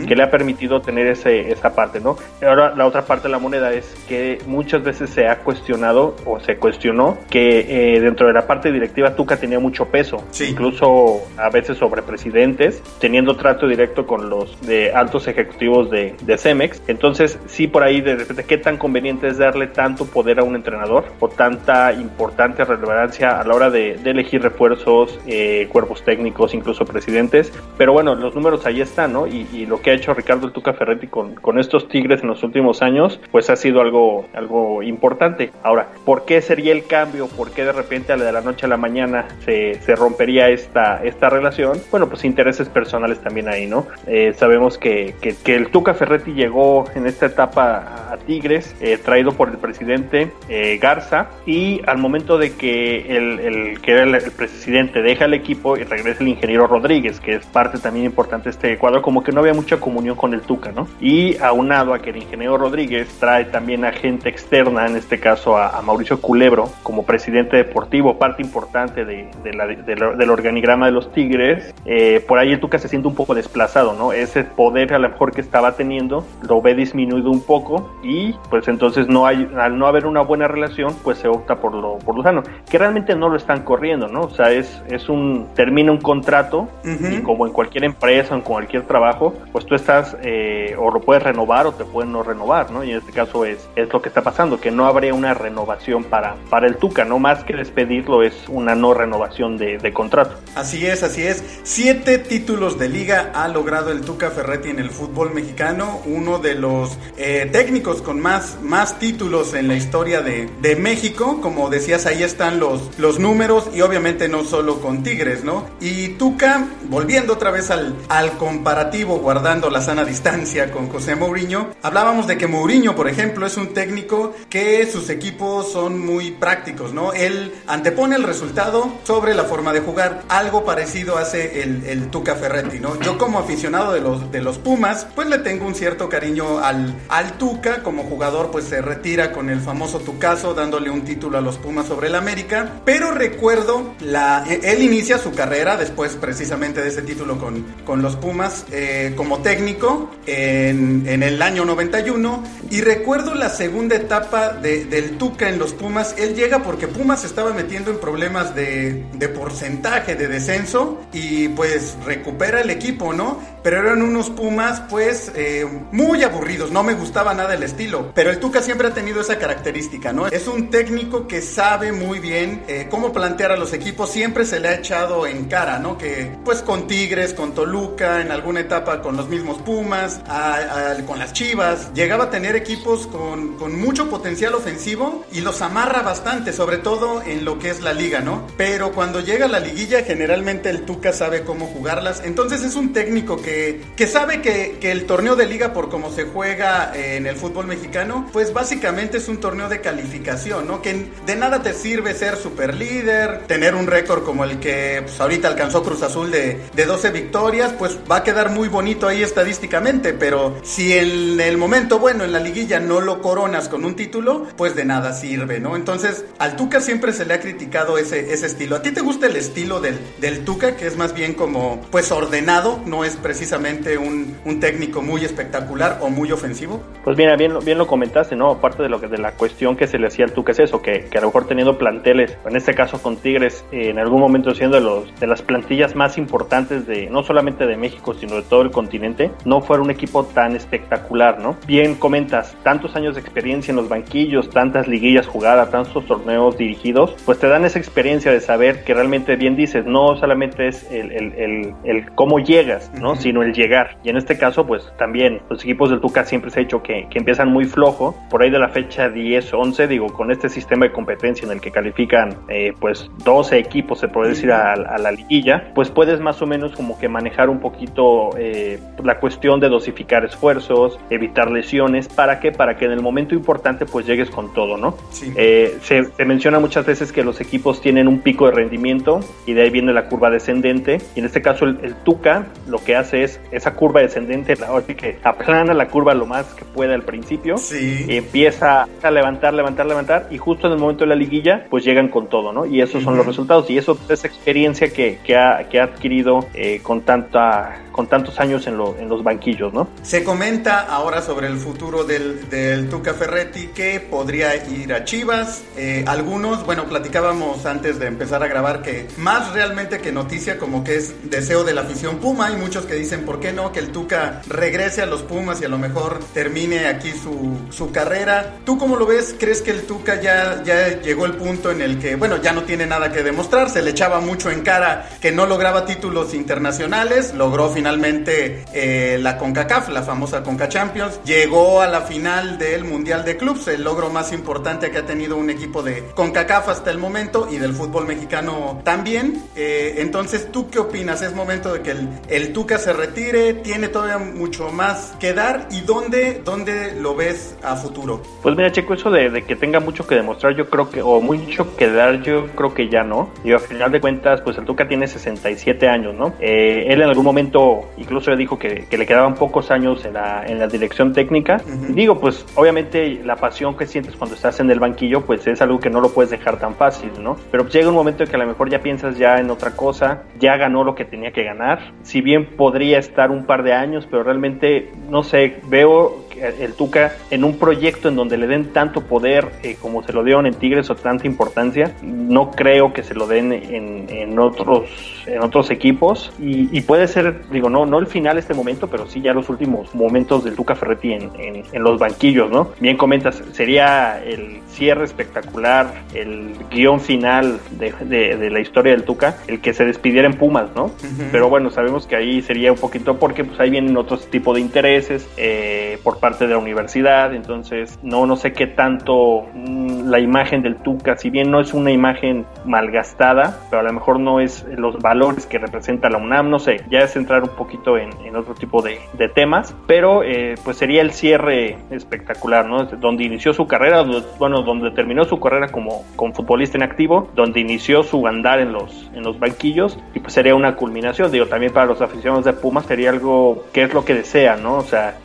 que 0.06 0.16
le 0.16 0.22
ha 0.22 0.30
permitido 0.30 0.80
tener 0.80 1.06
ese, 1.06 1.50
esa 1.52 1.74
parte, 1.74 2.00
¿no? 2.00 2.16
Ahora 2.42 2.74
la 2.74 2.86
otra 2.86 3.02
parte 3.02 3.28
de 3.28 3.32
la 3.32 3.38
moneda 3.38 3.72
es 3.72 3.94
que 4.08 4.38
muchas 4.46 4.82
veces 4.82 5.10
se 5.10 5.28
ha 5.28 5.38
cuestionado 5.38 6.16
o 6.24 6.40
se 6.40 6.56
cuestionó 6.56 7.18
que 7.30 7.96
eh, 7.96 8.00
dentro 8.00 8.26
de 8.26 8.32
la 8.32 8.46
parte 8.46 8.72
directiva 8.72 9.14
Tuca 9.14 9.36
tenía 9.36 9.58
mucho 9.58 9.86
peso, 9.86 10.24
incluso 10.46 11.22
a 11.36 11.50
veces 11.50 11.78
sobre 11.78 12.02
presidentes, 12.02 12.82
teniendo 12.98 13.36
trato 13.36 13.66
directo 13.66 14.06
con 14.06 14.28
los 14.28 14.60
de 14.62 14.92
altos 14.92 15.28
ejecutivos 15.28 15.90
de, 15.90 16.14
de 16.22 16.38
Cemex. 16.38 16.82
Entonces, 16.88 17.38
sí 17.46 17.66
por 17.66 17.82
ahí 17.82 18.00
de 18.00 18.16
repente, 18.16 18.44
¿qué 18.44 18.58
tan 18.58 18.76
conveniente 18.76 19.28
es 19.28 19.38
darle 19.38 19.68
tanto 19.68 20.06
poder 20.06 20.40
a 20.40 20.44
un 20.44 20.56
entrenador 20.56 21.04
o 21.20 21.28
tanta 21.28 21.92
importante 21.92 22.64
relevancia 22.64 23.40
a 23.40 23.44
la 23.44 23.54
hora 23.54 23.70
de, 23.70 23.98
elegir 24.08 24.42
refuerzos, 24.42 25.20
eh, 25.26 25.68
cuerpos 25.78 26.02
técnicos, 26.02 26.54
incluso 26.54 26.84
presidentes. 26.84 27.52
Pero 27.76 27.92
bueno, 27.92 28.16
los 28.16 28.34
números 28.34 28.66
ahí 28.66 28.80
están, 28.80 29.12
¿no? 29.12 29.28
Y, 29.28 29.66
lo 29.68 29.80
que 29.80 29.90
ha 29.90 29.94
hecho 29.94 30.12
Ricardo 30.12 30.46
el 30.46 30.52
Tuca 30.52 30.72
Ferretti 30.72 31.06
con, 31.06 31.34
con 31.34 31.58
estos 31.58 31.88
Tigres 31.88 32.22
en 32.22 32.28
los 32.28 32.42
últimos 32.42 32.82
años, 32.82 33.20
pues 33.30 33.50
ha 33.50 33.56
sido 33.56 33.80
algo, 33.80 34.26
algo 34.34 34.82
importante. 34.82 35.52
Ahora, 35.62 35.88
¿por 36.04 36.24
qué 36.24 36.40
sería 36.40 36.72
el 36.72 36.86
cambio? 36.86 37.28
¿Por 37.28 37.50
qué 37.50 37.64
de 37.64 37.72
repente 37.72 38.16
de 38.16 38.32
la 38.32 38.40
noche 38.40 38.66
a 38.66 38.68
la 38.68 38.76
mañana 38.76 39.26
se, 39.44 39.74
se 39.82 39.94
rompería 39.94 40.48
esta, 40.48 41.04
esta 41.04 41.30
relación? 41.30 41.78
Bueno, 41.90 42.08
pues 42.08 42.24
intereses 42.24 42.68
personales 42.68 43.20
también 43.20 43.48
ahí, 43.48 43.66
¿no? 43.66 43.86
Eh, 44.06 44.34
sabemos 44.36 44.78
que, 44.78 45.14
que, 45.20 45.54
el 45.54 45.70
Tuca 45.70 45.94
Ferretti 45.94 46.32
llegó 46.32 46.86
en 46.94 47.06
esta 47.06 47.26
etapa 47.26 48.12
a 48.12 48.16
Tigres, 48.16 48.74
eh, 48.80 48.98
traído 48.98 49.32
por 49.32 49.48
el 49.50 49.58
presidente 49.58 50.30
eh, 50.48 50.78
Garza 50.80 51.28
y 51.46 51.80
al 51.86 51.98
momento 51.98 52.38
de 52.38 52.54
que 52.54 53.16
el, 53.16 53.80
que 53.80 53.92
era 53.92 54.02
el, 54.04 54.32
presidente 54.32 55.02
deja 55.02 55.26
el 55.26 55.34
equipo 55.34 55.67
y 55.76 55.84
regresa 55.84 56.22
el 56.22 56.28
ingeniero 56.28 56.66
Rodríguez, 56.66 57.20
que 57.20 57.34
es 57.34 57.46
parte 57.46 57.78
también 57.78 58.06
importante 58.06 58.44
de 58.44 58.50
este 58.50 58.78
cuadro, 58.78 59.02
como 59.02 59.22
que 59.22 59.32
no 59.32 59.40
había 59.40 59.54
mucha 59.54 59.78
comunión 59.78 60.16
con 60.16 60.34
el 60.34 60.40
Tuca, 60.42 60.72
¿no? 60.72 60.88
Y 61.00 61.36
aunado 61.38 61.94
a 61.94 62.00
que 62.00 62.10
el 62.10 62.16
ingeniero 62.16 62.56
Rodríguez 62.56 63.08
trae 63.18 63.46
también 63.46 63.84
a 63.84 63.92
gente 63.92 64.28
externa, 64.28 64.86
en 64.86 64.96
este 64.96 65.18
caso 65.20 65.56
a, 65.56 65.80
Mauricio 65.82 66.20
Culebro, 66.20 66.70
como 66.82 67.04
presidente 67.04 67.56
deportivo, 67.56 68.18
parte 68.18 68.42
importante 68.42 69.04
de, 69.04 69.28
del 69.42 70.30
organigrama 70.30 70.86
de 70.86 70.92
los 70.92 71.12
Tigres, 71.12 71.74
eh, 71.84 72.22
por 72.26 72.38
ahí 72.38 72.52
el 72.52 72.60
Tuca 72.60 72.78
se 72.78 72.88
siente 72.88 73.08
un 73.08 73.14
poco 73.14 73.34
desplazado, 73.34 73.94
¿no? 73.94 74.12
Ese 74.12 74.44
poder 74.44 74.92
a 74.94 74.98
lo 74.98 75.08
mejor 75.08 75.32
que 75.32 75.40
estaba 75.40 75.72
teniendo 75.72 76.24
lo 76.48 76.60
ve 76.60 76.74
disminuido 76.74 77.30
un 77.30 77.42
poco 77.42 77.98
y 78.02 78.34
pues 78.50 78.68
entonces 78.68 79.08
no 79.08 79.26
hay, 79.26 79.48
no 79.72 79.86
haber 79.86 80.06
una 80.06 80.20
buena 80.20 80.48
relación, 80.48 80.94
pues 81.02 81.18
se 81.18 81.28
opta 81.28 81.56
por 81.56 81.74
lo, 81.74 81.98
por 81.98 82.16
lo 82.16 82.22
sano, 82.22 82.42
que 82.70 82.78
realmente 82.78 83.14
no 83.14 83.28
lo 83.28 83.36
están 83.36 83.62
corriendo, 83.62 84.08
¿no? 84.08 84.22
O 84.22 84.30
sea, 84.30 84.50
es, 84.52 84.82
es 84.88 85.08
un, 85.08 85.48
termina 85.58 85.90
un 85.90 85.98
contrato 85.98 86.68
y 86.84 87.20
como 87.22 87.44
en 87.44 87.52
cualquier 87.52 87.82
empresa 87.82 88.32
o 88.32 88.36
en 88.36 88.42
cualquier 88.42 88.86
trabajo, 88.86 89.34
pues 89.50 89.66
tú 89.66 89.74
estás 89.74 90.16
eh, 90.22 90.76
o 90.78 90.92
lo 90.92 91.00
puedes 91.00 91.20
renovar 91.20 91.66
o 91.66 91.72
te 91.72 91.84
pueden 91.84 92.12
no 92.12 92.22
renovar, 92.22 92.70
¿no? 92.70 92.84
Y 92.84 92.92
en 92.92 92.98
este 92.98 93.10
caso 93.10 93.44
es, 93.44 93.68
es 93.74 93.92
lo 93.92 94.00
que 94.00 94.08
está 94.08 94.22
pasando, 94.22 94.60
que 94.60 94.70
no 94.70 94.86
habría 94.86 95.12
una 95.14 95.34
renovación 95.34 96.04
para, 96.04 96.36
para 96.48 96.68
el 96.68 96.76
Tuca, 96.76 97.04
no 97.04 97.18
más 97.18 97.42
que 97.42 97.56
despedirlo 97.56 98.22
es 98.22 98.34
una 98.46 98.76
no 98.76 98.94
renovación 98.94 99.56
de, 99.56 99.78
de 99.78 99.92
contrato. 99.92 100.36
Así 100.54 100.86
es, 100.86 101.02
así 101.02 101.26
es. 101.26 101.42
Siete 101.64 102.18
títulos 102.18 102.78
de 102.78 102.88
liga 102.88 103.32
ha 103.34 103.48
logrado 103.48 103.90
el 103.90 104.02
Tuca 104.02 104.30
Ferretti 104.30 104.70
en 104.70 104.78
el 104.78 104.90
fútbol 104.90 105.34
mexicano, 105.34 106.00
uno 106.06 106.38
de 106.38 106.54
los 106.54 106.96
eh, 107.16 107.48
técnicos 107.50 108.00
con 108.00 108.20
más, 108.20 108.58
más 108.62 109.00
títulos 109.00 109.54
en 109.54 109.66
la 109.66 109.74
historia 109.74 110.20
de, 110.20 110.48
de, 110.60 110.76
México. 110.76 111.40
Como 111.40 111.68
decías, 111.68 112.06
ahí 112.06 112.22
están 112.22 112.60
los, 112.60 112.96
los 112.96 113.18
números 113.18 113.68
y 113.74 113.80
obviamente 113.80 114.28
no 114.28 114.44
solo 114.44 114.80
con 114.80 115.02
Tigres, 115.02 115.42
¿no? 115.42 115.47
Y 115.80 116.08
Tuca, 116.10 116.66
volviendo 116.88 117.34
otra 117.34 117.50
vez 117.50 117.70
al, 117.70 117.94
al 118.08 118.32
comparativo, 118.32 119.18
guardando 119.18 119.70
la 119.70 119.80
sana 119.80 120.04
distancia 120.04 120.70
con 120.70 120.88
José 120.88 121.14
Mourinho, 121.14 121.70
hablábamos 121.82 122.26
de 122.26 122.36
que 122.36 122.46
Mourinho, 122.46 122.94
por 122.94 123.08
ejemplo, 123.08 123.46
es 123.46 123.56
un 123.56 123.74
técnico 123.74 124.34
que 124.48 124.86
sus 124.90 125.10
equipos 125.10 125.72
son 125.72 126.04
muy 126.04 126.32
prácticos, 126.32 126.92
¿no? 126.92 127.12
Él 127.12 127.54
antepone 127.66 128.16
el 128.16 128.24
resultado 128.24 128.92
sobre 129.04 129.34
la 129.34 129.44
forma 129.44 129.72
de 129.72 129.80
jugar. 129.80 130.22
Algo 130.28 130.64
parecido 130.64 131.18
hace 131.18 131.62
el, 131.62 131.84
el 131.86 132.10
Tuca 132.10 132.34
Ferretti, 132.34 132.80
¿no? 132.80 132.98
Yo 133.00 133.18
como 133.18 133.38
aficionado 133.38 133.92
de 133.92 134.00
los, 134.00 134.30
de 134.30 134.40
los 134.40 134.58
Pumas, 134.58 135.06
pues 135.14 135.28
le 135.28 135.38
tengo 135.38 135.66
un 135.66 135.74
cierto 135.74 136.08
cariño 136.08 136.58
al, 136.58 136.94
al 137.08 137.32
Tuca. 137.38 137.82
Como 137.82 138.04
jugador, 138.04 138.50
pues 138.50 138.64
se 138.64 138.82
retira 138.82 139.32
con 139.32 139.50
el 139.50 139.60
famoso 139.60 140.00
Tucaso, 140.00 140.54
dándole 140.54 140.90
un 140.90 141.02
título 141.02 141.38
a 141.38 141.40
los 141.40 141.58
Pumas 141.58 141.86
sobre 141.86 142.08
el 142.08 142.14
América. 142.14 142.80
Pero 142.84 143.10
recuerdo, 143.10 143.94
la, 144.00 144.44
él 144.48 144.82
inicia 144.82 145.18
su 145.18 145.32
carrera 145.38 145.76
después 145.76 146.16
precisamente 146.16 146.82
de 146.82 146.88
ese 146.88 147.02
título 147.02 147.38
con, 147.38 147.64
con 147.84 148.02
los 148.02 148.16
Pumas 148.16 148.64
eh, 148.72 149.12
como 149.16 149.38
técnico 149.38 150.10
en, 150.26 151.04
en, 151.06 151.22
el 151.22 151.40
año 151.40 151.64
91. 151.64 152.42
Y 152.72 152.80
recuerdo 152.80 153.36
la 153.36 153.48
segunda 153.48 153.94
etapa 153.94 154.48
de, 154.48 154.86
del 154.86 155.16
Tuca 155.16 155.48
en 155.48 155.60
los 155.60 155.74
Pumas. 155.74 156.16
Él 156.18 156.34
llega 156.34 156.64
porque 156.64 156.88
Pumas 156.88 157.24
estaba 157.24 157.52
metiendo 157.52 157.92
en 157.92 158.00
problemas 158.00 158.56
de, 158.56 159.06
de 159.12 159.28
porcentaje 159.28 160.16
de 160.16 160.26
descenso 160.26 161.00
y 161.12 161.46
pues 161.50 161.96
recupera 162.04 162.60
el 162.60 162.70
equipo, 162.70 163.12
¿no? 163.12 163.40
Pero 163.62 163.78
eran 163.78 164.02
unos 164.02 164.30
Pumas 164.30 164.80
pues 164.90 165.30
eh, 165.36 165.64
muy 165.92 166.24
aburridos, 166.24 166.72
no 166.72 166.82
me 166.82 166.94
gustaba 166.94 167.32
nada 167.32 167.54
el 167.54 167.62
estilo. 167.62 168.10
Pero 168.12 168.30
el 168.30 168.40
Tuca 168.40 168.60
siempre 168.60 168.88
ha 168.88 168.94
tenido 168.94 169.20
esa 169.20 169.38
característica, 169.38 170.12
¿no? 170.12 170.26
Es 170.26 170.48
un 170.48 170.68
técnico 170.70 171.28
que 171.28 171.42
sabe 171.42 171.92
muy 171.92 172.18
bien 172.18 172.64
eh, 172.66 172.88
cómo 172.90 173.12
plantear 173.12 173.52
a 173.52 173.56
los 173.56 173.72
equipos, 173.72 174.10
siempre 174.10 174.44
se 174.44 174.58
le 174.58 174.68
ha 174.68 174.74
echado 174.74 175.27
en 175.28 175.44
cara, 175.46 175.78
¿no? 175.78 175.98
Que 175.98 176.36
pues 176.44 176.62
con 176.62 176.86
Tigres, 176.86 177.34
con 177.34 177.54
Toluca, 177.54 178.20
en 178.20 178.30
alguna 178.30 178.60
etapa 178.60 179.00
con 179.02 179.16
los 179.16 179.28
mismos 179.28 179.58
Pumas, 179.62 180.20
a, 180.26 180.92
a, 180.92 181.06
con 181.06 181.18
las 181.18 181.32
Chivas, 181.32 181.92
llegaba 181.94 182.24
a 182.24 182.30
tener 182.30 182.56
equipos 182.56 183.06
con, 183.06 183.56
con 183.56 183.78
mucho 183.78 184.08
potencial 184.08 184.54
ofensivo 184.54 185.24
y 185.32 185.40
los 185.40 185.62
amarra 185.62 186.02
bastante, 186.02 186.52
sobre 186.52 186.78
todo 186.78 187.22
en 187.22 187.44
lo 187.44 187.58
que 187.58 187.70
es 187.70 187.80
la 187.80 187.92
liga, 187.92 188.20
¿no? 188.20 188.46
Pero 188.56 188.92
cuando 188.92 189.20
llega 189.20 189.48
la 189.48 189.60
liguilla, 189.60 190.02
generalmente 190.02 190.70
el 190.70 190.82
Tuca 190.82 191.12
sabe 191.12 191.42
cómo 191.42 191.66
jugarlas. 191.66 192.22
Entonces 192.24 192.62
es 192.62 192.74
un 192.74 192.92
técnico 192.92 193.40
que, 193.40 193.82
que 193.96 194.06
sabe 194.06 194.40
que, 194.40 194.78
que, 194.80 194.90
el 194.90 195.06
torneo 195.06 195.36
de 195.36 195.46
liga, 195.46 195.72
por 195.72 195.88
cómo 195.88 196.10
se 196.10 196.24
juega 196.24 196.92
en 196.94 197.26
el 197.26 197.36
fútbol 197.36 197.66
mexicano, 197.66 198.26
pues 198.32 198.52
básicamente 198.52 199.18
es 199.18 199.28
un 199.28 199.38
torneo 199.38 199.68
de 199.68 199.80
calificación, 199.80 200.66
¿no? 200.66 200.82
Que 200.82 201.10
de 201.26 201.36
nada 201.36 201.62
te 201.62 201.74
sirve 201.74 202.14
ser 202.14 202.36
super 202.36 202.74
líder, 202.74 203.46
tener 203.46 203.74
un 203.74 203.86
récord 203.86 204.24
como 204.24 204.44
el 204.44 204.58
que 204.58 205.02
pues, 205.04 205.17
ahorita 205.20 205.48
alcanzó 205.48 205.82
Cruz 205.82 206.02
Azul 206.02 206.30
de, 206.30 206.60
de 206.74 206.86
12 206.86 207.10
victorias, 207.10 207.72
pues 207.78 207.98
va 208.10 208.16
a 208.16 208.24
quedar 208.24 208.50
muy 208.50 208.68
bonito 208.68 209.08
ahí 209.08 209.22
estadísticamente, 209.22 210.12
pero 210.12 210.56
si 210.62 210.92
en 210.92 211.40
el 211.40 211.56
momento 211.56 211.98
bueno, 211.98 212.24
en 212.24 212.32
la 212.32 212.40
liguilla 212.40 212.80
no 212.80 213.00
lo 213.00 213.20
coronas 213.20 213.68
con 213.68 213.84
un 213.84 213.96
título, 213.96 214.46
pues 214.56 214.74
de 214.74 214.84
nada 214.84 215.12
sirve, 215.12 215.60
¿no? 215.60 215.76
Entonces, 215.76 216.24
al 216.38 216.56
Tuca 216.56 216.80
siempre 216.80 217.12
se 217.12 217.24
le 217.24 217.34
ha 217.34 217.40
criticado 217.40 217.98
ese, 217.98 218.32
estilo. 218.32 218.76
¿A 218.76 218.82
ti 218.82 218.90
te 218.90 219.00
gusta 219.00 219.26
el 219.26 219.36
estilo 219.36 219.80
del, 219.80 219.98
del 220.20 220.44
Tuca, 220.44 220.76
que 220.76 220.86
es 220.86 220.96
más 220.96 221.14
bien 221.14 221.34
como, 221.34 221.80
pues 221.90 222.10
ordenado, 222.12 222.80
no 222.86 223.04
es 223.04 223.16
precisamente 223.16 223.98
un, 223.98 224.36
técnico 224.60 225.02
muy 225.02 225.24
espectacular 225.24 225.98
o 226.00 226.10
muy 226.10 226.32
ofensivo? 226.32 226.82
Pues 227.04 227.16
mira, 227.16 227.36
bien, 227.36 227.58
bien 227.64 227.78
lo 227.78 227.86
comentaste, 227.86 228.34
¿no? 228.34 228.50
Aparte 228.50 228.82
de 228.82 228.88
lo 228.88 229.00
que 229.00 229.06
de 229.06 229.18
la 229.18 229.32
cuestión 229.32 229.76
que 229.76 229.86
se 229.86 229.98
le 229.98 230.08
hacía 230.08 230.24
al 230.24 230.32
Tuca 230.32 230.52
es 230.52 230.58
eso, 230.58 230.82
que, 230.82 231.04
que 231.04 231.18
a 231.18 231.20
lo 231.20 231.28
mejor 231.28 231.46
teniendo 231.46 231.78
planteles, 231.78 232.36
en 232.44 232.56
este 232.56 232.74
caso 232.74 233.00
con 233.00 233.18
Tigres, 233.18 233.64
eh, 233.70 233.90
en 233.90 233.98
algún 233.98 234.20
momento 234.20 234.54
siendo 234.54 234.76
de, 234.76 234.82
los, 234.82 234.97
de 235.20 235.26
las 235.26 235.42
plantillas 235.42 235.94
más 235.94 236.18
importantes 236.18 236.86
de, 236.86 237.08
no 237.10 237.22
solamente 237.22 237.66
de 237.66 237.76
México, 237.76 238.14
sino 238.14 238.36
de 238.36 238.42
todo 238.42 238.62
el 238.62 238.70
continente, 238.70 239.30
no 239.44 239.60
fuera 239.60 239.82
un 239.82 239.90
equipo 239.90 240.24
tan 240.24 240.56
espectacular, 240.56 241.40
¿no? 241.40 241.56
Bien 241.66 241.94
comentas, 241.94 242.56
tantos 242.62 242.96
años 242.96 243.14
de 243.14 243.20
experiencia 243.20 243.72
en 243.72 243.76
los 243.76 243.88
banquillos, 243.88 244.50
tantas 244.50 244.88
liguillas 244.88 245.26
jugadas, 245.26 245.70
tantos 245.70 246.04
torneos 246.06 246.56
dirigidos, 246.56 247.14
pues 247.24 247.38
te 247.38 247.48
dan 247.48 247.64
esa 247.64 247.78
experiencia 247.78 248.32
de 248.32 248.40
saber 248.40 248.84
que 248.84 248.94
realmente 248.94 249.36
bien 249.36 249.56
dices, 249.56 249.84
no 249.86 250.16
solamente 250.16 250.68
es 250.68 250.90
el, 250.90 251.12
el, 251.12 251.32
el, 251.34 251.74
el 251.84 252.10
cómo 252.14 252.38
llegas, 252.38 252.90
¿no? 253.00 253.10
Uh 253.10 253.14
-huh. 253.14 253.16
Sino 253.16 253.42
el 253.42 253.52
llegar. 253.52 253.98
Y 254.04 254.10
en 254.10 254.16
este 254.16 254.38
caso, 254.38 254.66
pues 254.66 254.92
también 254.98 255.40
los 255.50 255.62
equipos 255.62 255.90
del 255.90 256.00
Tuca 256.00 256.24
siempre 256.24 256.50
se 256.50 256.60
ha 256.60 256.62
hecho 256.62 256.82
que, 256.82 257.06
que 257.10 257.18
empiezan 257.18 257.48
muy 257.50 257.64
flojo, 257.64 258.14
por 258.30 258.42
ahí 258.42 258.50
de 258.50 258.58
la 258.58 258.68
fecha 258.68 259.08
10 259.08 259.52
o 259.54 259.58
11, 259.58 259.86
digo, 259.88 260.06
con 260.12 260.30
este 260.30 260.48
sistema 260.48 260.86
de 260.86 260.92
competencia 260.92 261.46
en 261.46 261.52
el 261.52 261.60
que 261.60 261.70
califican 261.70 262.36
eh, 262.48 262.72
pues 262.80 263.10
12 263.24 263.58
equipos, 263.58 264.00
se 264.00 264.08
puede 264.08 264.30
decir, 264.30 264.52
a, 264.52 264.72
a, 264.94 264.98
la 264.98 265.12
liguilla, 265.12 265.70
pues 265.74 265.90
puedes 265.90 266.20
más 266.20 266.40
o 266.42 266.46
menos 266.46 266.72
como 266.72 266.98
que 266.98 267.08
manejar 267.08 267.48
un 267.50 267.60
poquito 267.60 268.30
eh, 268.38 268.78
la 269.02 269.18
cuestión 269.20 269.60
de 269.60 269.68
dosificar 269.68 270.24
esfuerzos, 270.24 270.98
evitar 271.10 271.50
lesiones, 271.50 272.08
¿para 272.08 272.40
qué? 272.40 272.52
Para 272.52 272.76
que 272.76 272.84
en 272.86 272.92
el 272.92 273.00
momento 273.00 273.34
importante 273.34 273.86
pues 273.86 274.06
llegues 274.06 274.30
con 274.30 274.52
todo, 274.54 274.76
¿no? 274.76 274.96
Sí. 275.10 275.32
Eh, 275.36 275.78
se, 275.82 276.04
se, 276.04 276.24
menciona 276.24 276.58
muchas 276.58 276.84
veces 276.86 277.12
que 277.12 277.22
los 277.22 277.40
equipos 277.40 277.80
tienen 277.80 278.08
un 278.08 278.20
pico 278.20 278.46
de 278.46 278.52
rendimiento 278.52 279.20
y 279.46 279.52
de 279.52 279.62
ahí 279.62 279.70
viene 279.70 279.92
la 279.92 280.08
curva 280.08 280.30
descendente, 280.30 280.98
y 281.14 281.20
en 281.20 281.26
este 281.26 281.42
caso 281.42 281.64
el, 281.64 281.78
el 281.82 281.94
Tuca 281.96 282.46
lo 282.66 282.78
que 282.78 282.96
hace 282.96 283.22
es 283.22 283.40
esa 283.50 283.74
curva 283.74 284.00
descendente, 284.00 284.54
así 284.54 284.94
que 284.94 285.18
aplana 285.22 285.74
la 285.74 285.88
curva 285.88 286.14
lo 286.14 286.26
más 286.26 286.46
que 286.54 286.64
pueda 286.64 286.94
al 286.94 287.02
principio, 287.02 287.56
sí. 287.58 288.06
y 288.08 288.16
empieza 288.16 288.86
a 289.02 289.10
levantar, 289.10 289.54
levantar, 289.54 289.86
levantar, 289.86 290.28
y 290.30 290.38
justo 290.38 290.66
en 290.66 290.74
el 290.74 290.78
momento 290.78 291.04
de 291.04 291.08
la 291.08 291.16
liguilla 291.16 291.66
pues 291.70 291.84
llegan 291.84 292.08
con 292.08 292.28
todo, 292.28 292.52
¿no? 292.52 292.66
Y 292.66 292.80
esos 292.80 293.02
son 293.02 293.12
uh 293.12 293.16
-huh. 293.16 293.18
los 293.18 293.26
resultados, 293.26 293.70
y 293.70 293.78
eso 293.78 293.98
es 294.08 294.24
experiencia 294.24 294.77
que, 294.86 295.36
ha, 295.36 295.68
que 295.68 295.80
ha 295.80 295.84
adquirido 295.84 296.48
eh, 296.54 296.80
con 296.82 297.00
tanta 297.02 297.82
con 297.98 298.06
tantos 298.06 298.38
años 298.38 298.64
en, 298.68 298.76
lo, 298.76 298.96
en, 298.96 299.08
los 299.08 299.24
banquillos, 299.24 299.74
¿no? 299.74 299.88
Se 300.02 300.22
comenta 300.22 300.82
ahora 300.82 301.20
sobre 301.20 301.48
el 301.48 301.56
futuro 301.56 302.04
del, 302.04 302.48
del 302.48 302.88
Tuca 302.88 303.12
Ferretti 303.12 303.70
que 303.74 303.98
podría 303.98 304.54
ir 304.68 304.92
a 304.92 305.04
Chivas. 305.04 305.64
Eh, 305.76 306.04
algunos, 306.06 306.64
bueno, 306.64 306.84
platicábamos 306.84 307.66
antes 307.66 307.98
de 307.98 308.06
empezar 308.06 308.44
a 308.44 308.46
grabar 308.46 308.82
que 308.82 309.08
más 309.16 309.52
realmente 309.52 309.98
que 309.98 310.12
noticia 310.12 310.58
como 310.58 310.84
que 310.84 310.94
es 310.94 311.12
deseo 311.28 311.64
de 311.64 311.74
la 311.74 311.80
afición 311.80 312.18
Puma. 312.18 312.46
Hay 312.46 312.56
muchos 312.56 312.86
que 312.86 312.94
dicen, 312.94 313.24
¿por 313.24 313.40
qué 313.40 313.52
no? 313.52 313.72
Que 313.72 313.80
el 313.80 313.90
Tuca 313.90 314.42
regrese 314.46 315.02
a 315.02 315.06
los 315.06 315.22
Pumas 315.22 315.60
y 315.60 315.64
a 315.64 315.68
lo 315.68 315.78
mejor 315.78 316.20
termine 316.32 316.86
aquí 316.86 317.10
su, 317.10 317.58
su 317.70 317.90
carrera. 317.90 318.58
¿Tú 318.64 318.78
cómo 318.78 318.94
lo 318.94 319.06
ves? 319.06 319.34
¿Crees 319.36 319.60
que 319.60 319.72
el 319.72 319.88
Tuca 319.88 320.20
ya, 320.20 320.62
ya 320.62 321.00
llegó 321.00 321.26
el 321.26 321.34
punto 321.34 321.72
en 321.72 321.82
el 321.82 321.98
que, 321.98 322.14
bueno, 322.14 322.36
ya 322.36 322.52
no 322.52 322.62
tiene 322.62 322.86
nada 322.86 323.10
que 323.10 323.24
demostrar? 323.24 323.70
Se 323.70 323.82
le 323.82 323.90
echaba 323.90 324.20
mucho 324.20 324.52
en 324.52 324.60
cara 324.60 325.08
que 325.20 325.32
no 325.32 325.46
lograba 325.46 325.84
títulos 325.84 326.32
internacionales, 326.32 327.34
logró 327.34 327.68
finalmente 327.70 327.87
finalmente 327.88 328.64
eh, 328.74 329.16
la 329.18 329.38
CONCACAF, 329.38 329.88
la 329.88 330.02
famosa 330.02 330.42
CONCA 330.42 330.68
Champions, 330.68 331.20
llegó 331.24 331.80
a 331.80 331.86
la 331.86 332.02
final 332.02 332.58
del 332.58 332.84
Mundial 332.84 333.24
de 333.24 333.38
Clubs, 333.38 333.66
el 333.68 333.82
logro 333.82 334.10
más 334.10 334.30
importante 334.30 334.90
que 334.90 334.98
ha 334.98 335.06
tenido 335.06 335.38
un 335.38 335.48
equipo 335.48 335.82
de 335.82 336.04
CONCACAF 336.14 336.68
hasta 336.68 336.90
el 336.90 336.98
momento 336.98 337.48
y 337.50 337.56
del 337.56 337.72
fútbol 337.72 338.06
mexicano 338.06 338.82
también. 338.84 339.42
Eh, 339.56 339.94
entonces, 339.98 340.52
¿tú 340.52 340.68
qué 340.68 340.80
opinas? 340.80 341.22
¿Es 341.22 341.34
momento 341.34 341.72
de 341.72 341.80
que 341.80 341.92
el, 341.92 342.08
el, 342.28 342.52
Tuca 342.52 342.76
se 342.76 342.92
retire? 342.92 343.54
¿Tiene 343.54 343.88
todavía 343.88 344.18
mucho 344.18 344.70
más 344.70 345.14
que 345.18 345.32
dar? 345.32 345.66
¿Y 345.70 345.80
dónde, 345.80 346.42
dónde 346.44 346.94
lo 347.00 347.14
ves 347.14 347.56
a 347.62 347.74
futuro? 347.76 348.20
Pues 348.42 348.54
mira, 348.54 348.70
Checo, 348.70 348.92
eso 348.92 349.10
de, 349.10 349.44
que 349.44 349.56
tenga 349.56 349.80
mucho 349.80 350.06
que 350.06 350.14
demostrar, 350.14 350.54
yo 350.54 350.68
creo 350.68 350.90
que, 350.90 351.00
o 351.00 351.22
mucho 351.22 351.74
que 351.74 351.90
dar, 351.90 352.22
yo 352.22 352.48
creo 352.48 352.74
que 352.74 352.90
ya 352.90 353.02
no. 353.02 353.30
Y 353.44 353.52
al 353.52 353.60
final 353.60 353.90
de 353.90 353.98
cuentas, 353.98 354.42
pues 354.42 354.58
el 354.58 354.66
Tuca 354.66 354.86
tiene 354.86 355.06
67 355.06 355.88
años, 355.88 356.14
¿no? 356.14 356.34
Eh, 356.38 356.84
él 356.88 357.00
en 357.00 357.08
algún 357.08 357.24
momento 357.24 357.77
incluso 357.96 358.34
dijo 358.36 358.58
que, 358.58 358.86
que, 358.88 358.98
le 358.98 359.06
quedaban 359.06 359.34
pocos 359.34 359.70
años 359.70 360.04
en 360.04 360.14
la, 360.14 360.44
en 360.46 360.58
la 360.58 360.66
dirección 360.66 361.12
técnica. 361.12 361.60
Uh 361.64 361.70
-huh. 361.70 361.94
Digo, 361.94 362.18
pues 362.18 362.44
obviamente 362.54 363.20
la 363.24 363.36
pasión 363.36 363.76
que 363.76 363.86
sientes 363.86 364.16
cuando 364.16 364.36
estás 364.36 364.60
en 364.60 364.70
el 364.70 364.80
banquillo, 364.80 365.22
pues 365.22 365.46
es 365.46 365.60
algo 365.62 365.78
que 365.78 365.90
no 365.90 366.00
lo 366.00 366.10
puedes 366.10 366.30
dejar 366.30 366.58
tan 366.58 366.74
fácil, 366.74 367.10
¿no? 367.20 367.36
Pero 367.50 367.64
pues, 367.64 367.74
llega 367.74 367.88
un 367.88 367.94
momento 367.94 368.24
en 368.24 368.30
que 368.30 368.36
a 368.36 368.38
lo 368.38 368.46
mejor 368.46 368.70
ya 368.70 368.80
piensas 368.80 369.18
ya 369.18 369.38
en 369.38 369.50
otra 369.50 369.72
cosa, 369.72 370.22
ya 370.38 370.56
ganó 370.56 370.84
lo 370.84 370.94
que 370.94 371.04
tenía 371.04 371.32
que 371.32 371.44
ganar. 371.44 371.92
Si 372.02 372.20
bien 372.20 372.46
podría 372.56 372.98
estar 372.98 373.30
un 373.30 373.44
par 373.44 373.62
de 373.62 373.72
años, 373.72 374.06
pero 374.10 374.22
realmente, 374.22 374.90
no 375.08 375.22
sé, 375.22 375.60
veo 375.68 376.27
el 376.42 376.74
Tuca 376.74 377.16
en 377.30 377.44
un 377.44 377.58
proyecto 377.58 378.08
en 378.08 378.16
donde 378.16 378.36
le 378.36 378.46
den 378.46 378.72
tanto 378.72 379.02
poder 379.02 379.48
eh, 379.62 379.76
como 379.80 380.02
se 380.02 380.12
lo 380.12 380.22
dieron 380.24 380.46
en 380.46 380.54
Tigres 380.54 380.90
o 380.90 380.94
tanta 380.94 381.26
importancia, 381.26 381.94
no 382.02 382.50
creo 382.50 382.92
que 382.92 383.02
se 383.02 383.14
lo 383.14 383.26
den 383.26 383.52
en, 383.52 384.06
en 384.08 384.38
otros 384.38 384.88
en 385.26 385.42
otros 385.42 385.70
equipos 385.70 386.32
y, 386.40 386.76
y, 386.76 386.80
puede 386.80 387.06
ser, 387.06 387.42
digo, 387.50 387.68
no, 387.68 387.84
no 387.84 387.98
el 387.98 388.06
final 388.06 388.38
este 388.38 388.54
momento, 388.54 388.88
pero 388.88 389.06
sí 389.06 389.20
ya 389.20 389.34
los 389.34 389.48
últimos 389.50 389.94
momentos 389.94 390.44
del 390.44 390.54
Tuca 390.54 390.74
Ferretti 390.74 391.12
en, 391.12 391.30
en, 391.38 391.64
en 391.70 391.82
los 391.82 391.98
banquillos, 391.98 392.50
¿no? 392.50 392.70
Bien 392.80 392.96
comentas, 392.96 393.42
sería 393.52 394.22
el 394.24 394.60
cierre 394.68 395.04
espectacular, 395.04 396.04
el 396.14 396.52
guion 396.70 397.00
final 397.00 397.60
de, 397.72 397.92
de, 398.00 398.36
de 398.36 398.50
la 398.50 398.60
historia 398.60 398.92
del 398.92 399.04
Tuca, 399.04 399.36
el 399.48 399.60
que 399.60 399.74
se 399.74 399.84
despidiera 399.84 400.26
en 400.26 400.34
Pumas, 400.34 400.70
¿no? 400.74 400.84
Uh 400.86 400.88
-huh. 400.88 401.28
Pero 401.30 401.48
bueno, 401.48 401.70
sabemos 401.70 402.06
que 402.06 402.16
ahí 402.16 402.40
sería 402.42 402.72
un 402.72 402.78
poquito 402.78 403.18
porque 403.18 403.44
pues 403.44 403.58
ahí 403.60 403.70
vienen 403.70 403.96
otros 403.96 404.26
tipos 404.30 404.54
de 404.54 404.60
intereses 404.60 405.28
eh, 405.36 405.98
por 406.02 406.18
parte 406.18 406.27
de 406.36 406.48
la 406.48 406.58
universidad, 406.58 407.34
entonces 407.34 407.98
no, 408.02 408.26
no 408.26 408.36
sé 408.36 408.52
qué 408.52 408.66
tanto 408.66 409.46
mmm, 409.54 410.08
la 410.08 410.18
imagen 410.18 410.62
del 410.62 410.76
Tuca, 410.76 411.16
si 411.16 411.30
bien 411.30 411.50
no 411.50 411.60
es 411.60 411.74
una 411.74 411.90
imagen 411.90 412.46
malgastada, 412.64 413.60
pero 413.70 413.80
a 413.80 413.82
lo 413.84 413.92
mejor 413.92 414.20
no 414.20 414.40
es 414.40 414.64
los 414.76 414.98
valores 414.98 415.46
que 415.46 415.58
representa 415.58 416.10
la 416.10 416.18
UNAM, 416.18 416.50
no 416.50 416.58
sé, 416.58 416.82
ya 416.90 417.00
es 417.00 417.16
entrar 417.16 417.42
un 417.42 417.50
poquito 417.50 417.96
en, 417.96 418.08
otro 418.36 418.54
tipo 418.54 418.82
de, 418.82 418.98
temas, 419.34 419.74
pero 419.86 420.22
eh, 420.22 420.54
pues 420.64 420.76
sería 420.76 421.02
el 421.02 421.12
cierre 421.12 421.76
espectacular, 421.90 422.66
¿no? 422.66 422.84
Donde 422.84 423.24
inició 423.24 423.52
su 423.52 423.66
carrera, 423.66 424.04
bueno, 424.38 424.62
donde 424.62 424.90
terminó 424.90 425.24
su 425.24 425.38
carrera 425.40 425.68
como, 425.68 426.04
como 426.16 426.34
futbolista 426.34 426.78
en 426.78 426.82
activo, 426.82 427.30
donde 427.34 427.60
inició 427.60 428.02
su 428.02 428.26
andar 428.26 428.60
en 428.60 428.72
los, 428.72 429.10
en 429.14 429.22
los 429.22 429.38
banquillos 429.38 429.98
y 430.14 430.20
pues 430.20 430.32
sería 430.32 430.54
una 430.54 430.76
culminación, 430.76 431.30
digo, 431.30 431.46
también 431.46 431.72
para 431.72 431.86
los 431.86 432.00
aficionados 432.00 432.44
de 432.44 432.52
Pumas 432.52 432.86
sería 432.86 433.10
algo 433.10 433.64
que 433.72 433.82
es 433.82 433.94
lo 433.94 434.04
que 434.04 434.14
desean, 434.14 434.62
¿no? 434.62 434.76
O 434.76 434.82
sea, 434.82 435.18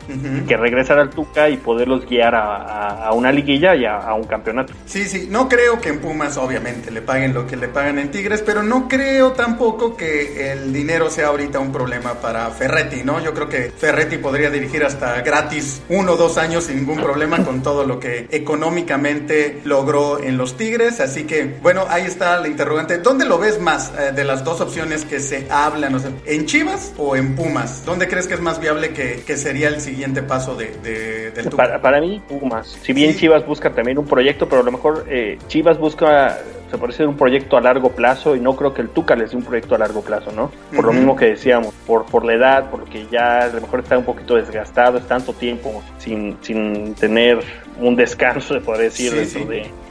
que 0.46 0.56
al 0.98 1.10
Tuca 1.10 1.48
y 1.48 1.56
poderlos 1.56 2.06
guiar 2.06 2.34
a, 2.34 3.10
una 3.12 3.32
liguilla 3.32 3.74
y 3.74 3.84
a, 3.84 4.12
un 4.14 4.24
campeonato. 4.24 4.72
Sí, 4.86 5.04
sí, 5.04 5.28
no 5.30 5.48
creo 5.48 5.80
que 5.80 5.90
en 5.90 6.00
Pumas 6.00 6.36
obviamente 6.36 6.90
le 6.90 7.02
paguen 7.02 7.34
lo 7.34 7.46
que 7.46 7.56
le 7.56 7.68
pagan 7.68 7.98
en 7.98 8.10
Tigres, 8.10 8.42
pero 8.42 8.62
no 8.62 8.88
creo 8.88 9.32
tampoco 9.32 9.96
que 9.96 10.52
el 10.52 10.72
dinero 10.72 11.10
sea 11.10 11.28
ahorita 11.28 11.58
un 11.58 11.72
problema 11.72 12.14
para 12.14 12.50
Ferretti, 12.50 13.02
¿no? 13.04 13.20
Yo 13.20 13.32
creo 13.34 13.48
que 13.48 13.72
Ferretti 13.76 14.18
podría 14.18 14.50
dirigir 14.50 14.84
hasta 14.84 15.20
gratis 15.22 15.82
uno 15.88 16.12
o 16.12 16.16
dos 16.16 16.38
años 16.38 16.64
sin 16.64 16.76
ningún 16.76 16.98
problema 16.98 17.44
con 17.44 17.62
todo 17.62 17.84
lo 17.84 18.00
que 18.00 18.26
económicamente 18.30 19.60
logró 19.64 20.22
en 20.22 20.36
los 20.36 20.56
Tigres, 20.56 21.00
así 21.00 21.24
que 21.24 21.56
bueno, 21.62 21.86
ahí 21.88 22.04
está 22.04 22.40
la 22.40 22.48
interrogante. 22.48 22.98
¿Dónde 22.98 23.24
lo 23.24 23.38
ves 23.38 23.60
más 23.60 23.92
eh, 23.98 24.12
de 24.12 24.24
las 24.24 24.44
dos 24.44 24.60
opciones 24.60 25.04
que 25.04 25.20
se 25.20 25.46
hablan? 25.50 25.94
O 25.94 26.00
¿En 26.26 26.46
Chivas 26.46 26.92
o 26.98 27.16
en 27.16 27.34
Pumas? 27.34 27.84
¿Dónde 27.84 28.08
crees 28.08 28.26
que 28.26 28.34
es 28.34 28.40
más 28.40 28.60
viable 28.60 28.92
que 28.92 29.36
sería 29.36 29.68
el 29.68 29.80
siguiente 29.80 30.22
paso 30.22 30.54
de, 30.54 30.66
del 30.84 31.44
Tuca? 31.44 31.56
Para, 31.56 31.80
para, 31.80 32.00
mí, 32.00 32.20
Pumas. 32.28 32.78
Si 32.82 32.92
bien 32.92 33.16
Chivas 33.16 33.46
busca 33.46 33.70
también 33.72 33.98
un 33.98 34.06
proyecto, 34.06 34.48
pero 34.48 34.62
a 34.62 34.64
lo 34.64 34.72
mejor 34.72 35.06
eh, 35.08 35.38
Chivas 35.48 35.78
busca 35.78 36.38
se 36.70 36.78
puede 36.78 36.92
ser 36.92 37.06
un 37.06 37.16
proyecto 37.16 37.56
a 37.56 37.60
largo 37.60 37.90
plazo 37.90 38.34
y 38.34 38.40
no 38.40 38.56
creo 38.56 38.74
que 38.74 38.82
el 38.82 38.88
Tuca 38.88 39.14
les 39.14 39.30
dé 39.30 39.36
un 39.36 39.44
proyecto 39.44 39.76
a 39.76 39.78
largo 39.78 40.02
plazo, 40.02 40.32
¿no? 40.32 40.50
Por 40.74 40.84
lo 40.84 40.92
mismo 40.92 41.14
que 41.14 41.26
decíamos, 41.26 41.72
por, 41.86 42.04
por 42.06 42.24
la 42.24 42.34
edad, 42.34 42.70
por 42.70 42.80
lo 42.80 42.86
que 42.86 43.06
ya 43.06 43.44
a 43.44 43.46
lo 43.46 43.60
mejor 43.60 43.80
está 43.80 43.96
un 43.96 44.04
poquito 44.04 44.34
desgastado, 44.34 44.98
es 44.98 45.06
tanto 45.06 45.32
tiempo 45.32 45.82
sin, 45.98 46.36
sin 46.40 46.94
tener 46.94 47.38
un 47.80 47.94
descanso, 47.94 48.54
se 48.54 48.60
podría 48.60 48.84
decir, 48.84 49.12
dentro 49.12 49.44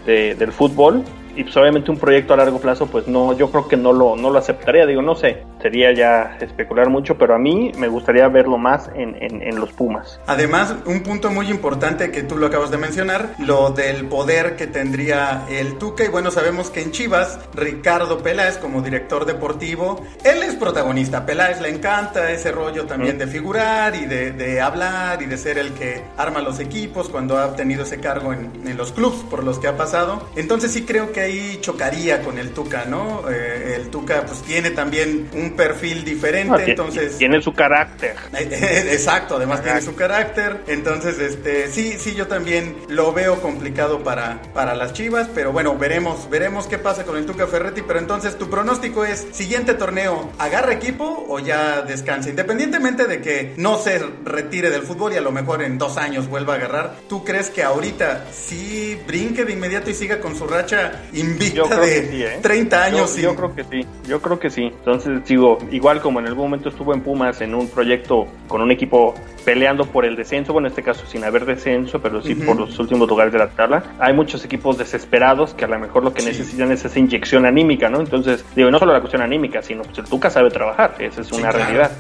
De, 0.06 0.36
del 0.36 0.52
fútbol 0.52 1.06
y 1.36 1.44
pues 1.44 1.56
obviamente 1.58 1.92
un 1.92 1.98
proyecto 1.98 2.34
a 2.34 2.38
largo 2.38 2.60
plazo, 2.60 2.88
pues 2.88 3.08
no, 3.08 3.34
yo 3.38 3.50
creo 3.50 3.68
que 3.68 3.78
no 3.78 3.94
lo, 3.94 4.16
no 4.16 4.30
lo 4.30 4.40
aceptaría, 4.40 4.86
digo, 4.86 5.02
no 5.02 5.16
sé, 5.16 5.44
sería 5.62 5.92
ya 5.94 6.38
especular 6.40 6.90
mucho, 6.90 7.18
pero 7.18 7.34
a 7.34 7.40
mí 7.40 7.72
me 7.78 7.88
gustaría 7.88 8.28
verlo 8.28 8.58
más 8.58 8.90
en, 8.96 9.16
en, 9.20 9.54
los 9.60 9.72
Pumas. 9.72 10.20
Además, 10.28 10.76
un 10.86 11.04
punto 11.04 11.32
muy 11.32 11.50
importante 11.50 12.12
que 12.12 12.24
tú 12.24 12.38
lo 12.38 12.48
acabas 12.48 12.70
de 12.70 12.78
mencionar, 12.78 13.36
lo 13.40 13.70
del 13.72 14.06
poder 14.06 14.56
que 14.56 14.68
tendría 14.68 15.46
el 15.50 15.78
Tuca, 15.78 16.04
y 16.04 16.10
bueno, 16.10 16.32
sabemos 16.32 16.70
que 16.70 16.82
en 16.82 16.92
Chivas, 16.92 17.40
Ricardo 17.54 18.20
Peláez 18.20 18.58
como 18.58 18.82
director 18.82 19.26
deportivo, 19.26 20.04
él 20.24 20.44
es 20.44 20.56
protagonista, 20.56 21.26
Peláez 21.26 21.62
le 21.62 21.70
encanta 21.70 22.32
ese 22.32 22.52
rollo 22.52 22.86
también 22.86 23.18
de 23.18 23.28
figurar 23.28 23.96
y 23.96 24.06
de, 24.06 24.32
de, 24.32 24.62
hablar 24.62 25.22
y 25.22 25.28
de 25.28 25.38
ser 25.38 25.58
el 25.58 25.74
que 25.74 26.04
arma 26.18 26.42
los 26.42 26.60
equipos 26.60 27.10
cuando 27.10 27.38
ha 27.38 27.56
tenido 27.56 27.84
ese 27.84 28.00
cargo 28.00 28.34
en, 28.34 28.52
en 28.66 28.78
los 28.78 28.92
clubes 28.92 29.20
por 29.30 29.44
los 29.44 29.60
que 29.60 29.68
ha 29.68 29.78
pasado, 29.78 30.28
entonces 30.36 30.72
sí 30.72 30.84
creo 30.84 31.12
que 31.12 31.23
ahí 31.24 31.58
chocaría 31.62 32.22
con 32.22 32.38
el 32.38 32.52
Tuca, 32.52 32.86
¿no? 32.86 33.30
Eh, 33.30 33.76
el 33.76 33.90
Tuca 33.90 34.26
pues 34.26 34.42
tiene 34.42 34.72
también 34.72 35.30
un 35.34 35.56
perfil 35.56 36.04
diferente, 36.04 36.72
entonces... 36.72 37.18
Tiene 37.18 37.42
su 37.42 37.54
carácter. 37.54 38.16
Exacto, 38.34 39.38
además 39.38 39.64
tiene 39.64 39.82
su 39.82 39.96
carácter, 39.96 40.62
entonces 40.68 41.20
este 41.20 41.70
sí, 41.70 41.96
sí, 42.00 42.16
yo 42.16 42.28
también 42.28 42.76
lo 42.90 43.14
veo 43.14 43.42
complicado 43.42 44.04
para, 44.04 44.42
para 44.54 44.76
las 44.76 44.94
Chivas, 44.94 45.30
pero 45.34 45.52
bueno, 45.52 45.78
veremos, 45.78 46.30
veremos 46.30 46.68
qué 46.68 46.78
pasa 46.78 47.04
con 47.04 47.18
el 47.18 47.26
Tuca 47.26 47.48
Ferretti, 47.48 47.82
pero 47.82 48.00
entonces 48.00 48.38
tu 48.38 48.50
pronóstico 48.50 49.06
es, 49.06 49.28
siguiente 49.32 49.74
torneo, 49.74 50.32
¿agarra 50.38 50.74
equipo 50.74 51.26
o 51.28 51.40
ya 51.40 51.82
descansa? 51.82 52.30
Independientemente 52.30 53.06
de 53.06 53.22
que 53.22 53.54
no 53.58 53.78
se 53.78 54.00
retire 54.24 54.70
del 54.70 54.84
fútbol 54.84 55.14
y 55.14 55.18
a 55.18 55.22
lo 55.22 55.32
mejor 55.32 55.64
en 55.64 55.78
dos 55.78 55.98
años 55.98 56.28
vuelva 56.28 56.54
a 56.54 56.58
agarrar, 56.58 56.96
¿tú 57.08 57.24
crees 57.24 57.50
que 57.50 57.64
ahorita 57.64 58.26
sí 58.32 59.00
brinque 59.08 59.46
de 59.46 59.54
inmediato 59.54 59.90
y 59.90 59.94
siga 59.94 60.20
con 60.20 60.36
su 60.36 60.48
racha 60.48 61.04
invicta 61.14 61.80
de 61.80 62.40
30 62.42 62.76
¿eh? 62.76 62.92
años. 62.92 63.16
Yo, 63.16 63.36
creo 63.36 63.56
que 63.56 63.64
sí, 63.64 63.86
yo 64.08 64.22
creo 64.22 64.40
que 64.40 64.50
sí. 64.50 64.64
Entonces, 64.64 65.24
digo, 65.26 65.58
igual 65.72 66.02
como 66.02 66.20
en 66.20 66.28
algún 66.28 66.46
momento 66.46 66.70
estuvo 66.70 66.94
en 66.94 67.02
Pumas 67.02 67.42
en 67.42 67.56
un 67.56 67.68
proyecto 67.68 68.28
con 68.48 68.62
un 68.62 68.72
equipo 68.72 69.14
peleando 69.46 69.86
por 69.86 70.06
el 70.06 70.16
descenso, 70.16 70.54
bueno, 70.54 70.68
en 70.68 70.72
este 70.72 70.84
caso 70.84 71.06
sin 71.06 71.24
haber 71.24 71.46
descenso, 71.46 72.02
pero 72.02 72.22
sí 72.22 72.36
por 72.36 72.60
los 72.60 72.78
últimos 72.80 73.08
lugares 73.08 73.34
de 73.34 73.40
la 73.40 73.50
tabla. 73.50 73.84
Hay 74.00 74.14
muchos 74.14 74.44
equipos 74.46 74.78
desesperados 74.78 75.54
que 75.54 75.66
a 75.66 75.68
lo 75.68 75.80
mejor 75.80 76.04
lo 76.04 76.14
que 76.14 76.24
necesitan 76.24 76.72
es 76.72 76.86
esa 76.86 77.00
inyección 77.00 77.46
anímica, 77.46 77.90
¿no? 77.90 78.00
Entonces, 78.00 78.46
digo, 78.56 78.72
no 78.72 78.80
solo 78.80 78.94
la 78.94 79.00
cuestión 79.00 79.22
anímica, 79.22 79.62
sino 79.62 79.84
pues 79.84 79.98
el 80.00 80.06
Tuca 80.06 80.30
sabe 80.30 80.50
trabajar, 80.50 80.96
esa 81.00 81.22
es 81.22 81.32
una 81.32 81.52
realidad. 81.52 81.92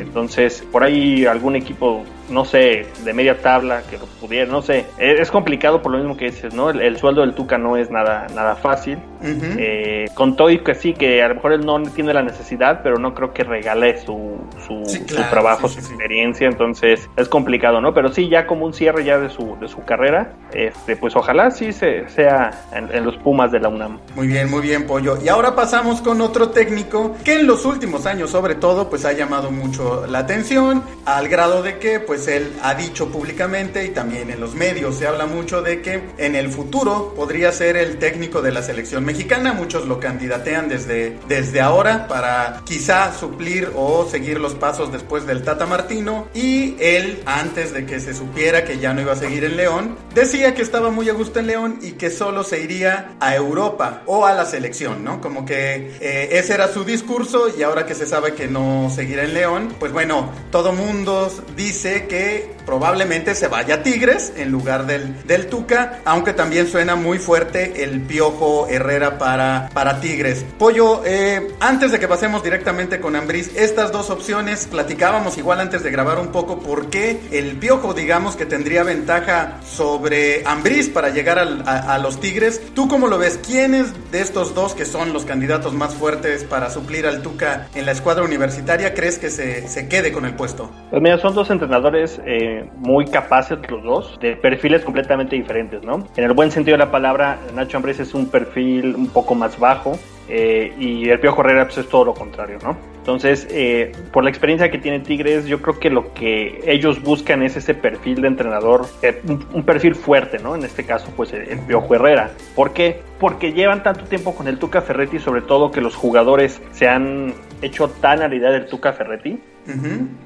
Entonces, 0.00 0.64
por 0.72 0.82
ahí 0.82 1.26
algún 1.26 1.56
equipo, 1.56 2.04
no 2.28 2.44
sé, 2.44 2.86
de 3.04 3.12
media 3.12 3.40
tabla 3.40 3.82
que 3.88 3.98
lo 3.98 4.06
pudiera, 4.06 4.50
no 4.50 4.62
sé, 4.62 4.86
e, 4.98 5.20
es, 5.20 5.30
complicado 5.30 5.82
por 5.82 5.92
lo 5.92 5.98
mismo 5.98 6.16
que 6.16 6.26
dices, 6.26 6.54
¿no? 6.54 6.70
El, 6.70 6.96
sueldo 6.98 7.20
del 7.20 7.34
Tuca 7.34 7.58
no 7.58 7.76
es 7.76 7.90
nada, 7.90 8.26
nada 8.34 8.56
fácil. 8.56 8.98
Eh, 9.20 10.06
con 10.14 10.36
todo 10.36 10.50
y 10.50 10.60
que 10.60 10.74
sí, 10.76 10.94
que 10.94 11.22
a 11.22 11.28
lo 11.28 11.36
mejor 11.36 11.52
él 11.52 11.66
no 11.66 11.82
tiene 11.82 12.14
la 12.14 12.22
necesidad, 12.22 12.80
pero 12.82 12.98
no 12.98 13.14
creo 13.14 13.32
que 13.32 13.42
regale 13.42 13.98
su, 13.98 14.38
su, 14.64 14.84
trabajo, 15.30 15.68
su 15.68 15.80
experiencia, 15.80 16.46
entonces 16.46 17.08
es 17.16 17.28
complicado, 17.28 17.80
¿no? 17.80 17.92
Pero 17.94 18.12
sí, 18.12 18.28
ya 18.28 18.46
como 18.46 18.66
un 18.66 18.74
cierre 18.74 19.04
ya 19.04 19.18
de 19.18 19.28
su, 19.28 19.56
de 19.60 19.68
su 19.68 19.84
carrera, 19.84 20.34
este, 20.52 20.96
pues 20.96 21.16
ojalá 21.16 21.50
sí 21.50 21.72
se, 21.72 22.08
sea 22.08 22.66
en, 22.72 23.04
los 23.04 23.16
Pumas 23.18 23.50
de 23.50 23.58
la 23.58 23.68
UNAM. 23.68 23.98
Muy 24.14 24.28
bien, 24.28 24.50
muy 24.50 24.60
bien, 24.62 24.86
Pollo. 24.86 25.18
Y 25.22 25.28
ahora 25.28 25.54
pasamos 25.56 26.00
con 26.00 26.20
otro 26.20 26.50
técnico 26.50 27.16
que 27.24 27.40
en 27.40 27.46
los 27.46 27.64
últimos 27.64 28.06
años, 28.06 28.30
sobre 28.30 28.54
todo, 28.54 28.88
pues 28.88 29.04
ha 29.04 29.12
llamado 29.12 29.50
mucho 29.50 29.67
la 30.08 30.20
atención, 30.20 30.82
al 31.04 31.28
grado 31.28 31.62
de 31.62 31.78
que, 31.78 32.00
pues 32.00 32.28
él 32.28 32.52
ha 32.62 32.74
dicho 32.74 33.08
públicamente 33.10 33.84
y 33.84 33.90
también 33.90 34.30
en 34.30 34.40
los 34.40 34.54
medios 34.54 34.96
se 34.96 35.06
habla 35.06 35.26
mucho 35.26 35.62
de 35.62 35.82
que 35.82 36.02
en 36.18 36.34
el 36.34 36.50
futuro 36.50 37.14
podría 37.14 37.52
ser 37.52 37.76
el 37.76 37.98
técnico 37.98 38.42
de 38.42 38.52
la 38.52 38.62
selección 38.62 39.04
mexicana. 39.04 39.52
Muchos 39.52 39.86
lo 39.86 40.00
candidatean 40.00 40.68
desde, 40.68 41.18
desde 41.28 41.60
ahora 41.60 42.08
para 42.08 42.62
quizá 42.64 43.12
suplir 43.12 43.70
o 43.74 44.06
seguir 44.08 44.40
los 44.40 44.54
pasos 44.54 44.92
después 44.92 45.26
del 45.26 45.42
Tata 45.42 45.66
Martino. 45.66 46.28
Y 46.34 46.76
él, 46.80 47.22
antes 47.26 47.72
de 47.72 47.86
que 47.86 48.00
se 48.00 48.14
supiera 48.14 48.64
que 48.64 48.78
ya 48.78 48.92
no 48.92 49.00
iba 49.00 49.12
a 49.12 49.16
seguir 49.16 49.44
en 49.44 49.56
León, 49.56 49.96
decía 50.14 50.54
que 50.54 50.62
estaba 50.62 50.90
muy 50.90 51.08
a 51.08 51.12
gusto 51.12 51.38
en 51.38 51.46
León 51.46 51.78
y 51.82 51.92
que 51.92 52.10
solo 52.10 52.44
se 52.44 52.60
iría 52.60 53.16
a 53.20 53.34
Europa 53.34 54.02
o 54.06 54.26
a 54.26 54.34
la 54.34 54.44
selección, 54.44 55.04
¿no? 55.04 55.20
Como 55.20 55.44
que 55.44 55.96
eh, 56.00 56.28
ese 56.32 56.54
era 56.54 56.68
su 56.68 56.84
discurso 56.84 57.46
y 57.56 57.62
ahora 57.62 57.86
que 57.86 57.94
se 57.94 58.06
sabe 58.06 58.34
que 58.34 58.46
no 58.46 58.90
seguirá 58.94 59.24
en 59.24 59.34
León, 59.34 59.57
pues 59.78 59.92
bueno, 59.92 60.30
todo 60.50 60.72
mundo 60.72 61.30
dice 61.56 62.06
que 62.06 62.56
probablemente 62.68 63.34
se 63.34 63.48
vaya 63.48 63.76
a 63.76 63.82
Tigres 63.82 64.34
en 64.36 64.50
lugar 64.50 64.84
del, 64.84 65.26
del 65.26 65.46
Tuca, 65.46 66.00
aunque 66.04 66.34
también 66.34 66.68
suena 66.68 66.96
muy 66.96 67.18
fuerte 67.18 67.82
el 67.82 68.02
Piojo 68.02 68.68
Herrera 68.68 69.16
para, 69.16 69.70
para 69.72 70.00
Tigres. 70.00 70.44
Pollo, 70.58 71.02
eh, 71.06 71.48
antes 71.60 71.92
de 71.92 71.98
que 71.98 72.06
pasemos 72.06 72.42
directamente 72.42 73.00
con 73.00 73.16
Ambris, 73.16 73.56
estas 73.56 73.90
dos 73.90 74.10
opciones, 74.10 74.66
platicábamos 74.66 75.38
igual 75.38 75.60
antes 75.60 75.82
de 75.82 75.90
grabar 75.90 76.18
un 76.18 76.28
poco 76.28 76.58
por 76.60 76.90
qué 76.90 77.18
el 77.30 77.56
Piojo, 77.56 77.94
digamos 77.94 78.36
que 78.36 78.44
tendría 78.44 78.82
ventaja 78.82 79.60
sobre 79.66 80.42
Ambris 80.44 80.90
para 80.90 81.08
llegar 81.08 81.38
a, 81.38 81.98
los 81.98 82.20
Tigres. 82.20 82.60
¿Tú 82.74 82.86
cómo 82.86 83.08
lo 83.08 83.16
ves? 83.16 83.40
¿Quiénes 83.44 83.86
de 84.12 84.20
estos 84.20 84.54
dos 84.54 84.74
que 84.74 84.84
son 84.84 85.14
los 85.14 85.24
candidatos 85.24 85.72
más 85.72 85.94
fuertes 85.94 86.44
para 86.44 86.70
suplir 86.70 87.06
al 87.06 87.22
Tuca 87.22 87.68
en 87.74 87.86
la 87.86 87.92
escuadra 87.92 88.24
universitaria 88.24 88.92
crees 88.92 89.18
que 89.18 89.30
se, 89.30 89.47
se 89.66 89.88
quede 89.88 90.12
con 90.12 90.24
el 90.24 90.34
puesto? 90.34 90.70
Pues 90.90 91.02
mira, 91.02 91.18
son 91.18 91.34
dos 91.34 91.50
entrenadores 91.50 92.20
eh, 92.24 92.68
muy 92.76 93.06
capaces 93.06 93.58
los 93.70 93.82
dos, 93.82 94.18
de 94.20 94.36
perfiles 94.36 94.84
completamente 94.84 95.36
diferentes, 95.36 95.82
¿no? 95.82 96.06
En 96.16 96.24
el 96.24 96.32
buen 96.32 96.50
sentido 96.50 96.76
de 96.76 96.84
la 96.84 96.90
palabra, 96.90 97.38
Nacho 97.54 97.76
Ambriz 97.76 98.00
es 98.00 98.14
un 98.14 98.26
perfil 98.26 98.94
un 98.94 99.08
poco 99.08 99.34
más 99.34 99.58
bajo, 99.58 99.98
eh, 100.28 100.74
y 100.78 101.08
el 101.08 101.20
Piojo 101.20 101.40
Herrera 101.40 101.64
pues, 101.64 101.78
es 101.78 101.88
todo 101.88 102.04
lo 102.04 102.14
contrario, 102.14 102.58
¿no? 102.62 102.76
Entonces, 102.98 103.48
eh, 103.50 103.92
por 104.12 104.24
la 104.24 104.30
experiencia 104.30 104.70
que 104.70 104.78
tiene 104.78 105.00
Tigres, 105.00 105.46
yo 105.46 105.62
creo 105.62 105.78
que 105.78 105.90
lo 105.90 106.12
que 106.12 106.60
ellos 106.66 107.02
buscan 107.02 107.42
es 107.42 107.56
ese 107.56 107.74
perfil 107.74 108.20
de 108.20 108.28
entrenador, 108.28 108.86
eh, 109.02 109.20
un, 109.26 109.62
perfil 109.62 109.94
fuerte, 109.94 110.38
¿no? 110.38 110.54
En 110.54 110.64
este 110.64 110.84
caso, 110.84 111.10
pues 111.16 111.32
el, 111.32 111.58
Piojo 111.60 111.94
Herrera. 111.94 112.32
¿Por 112.54 112.72
qué? 112.72 113.00
Porque 113.18 113.52
llevan 113.52 113.82
tanto 113.82 114.04
tiempo 114.04 114.34
con 114.34 114.48
el 114.48 114.58
Tuca 114.58 114.82
Ferretti, 114.82 115.18
sobre 115.18 115.42
todo 115.42 115.70
que 115.70 115.80
los 115.80 115.94
jugadores 115.94 116.60
se 116.72 116.88
han 116.88 117.34
hecho 117.62 117.88
tan 117.88 118.22
a 118.22 118.28
la 118.28 118.34
idea 118.34 118.50
del 118.50 118.66
Tuca 118.66 118.92
Ferretti 118.92 119.40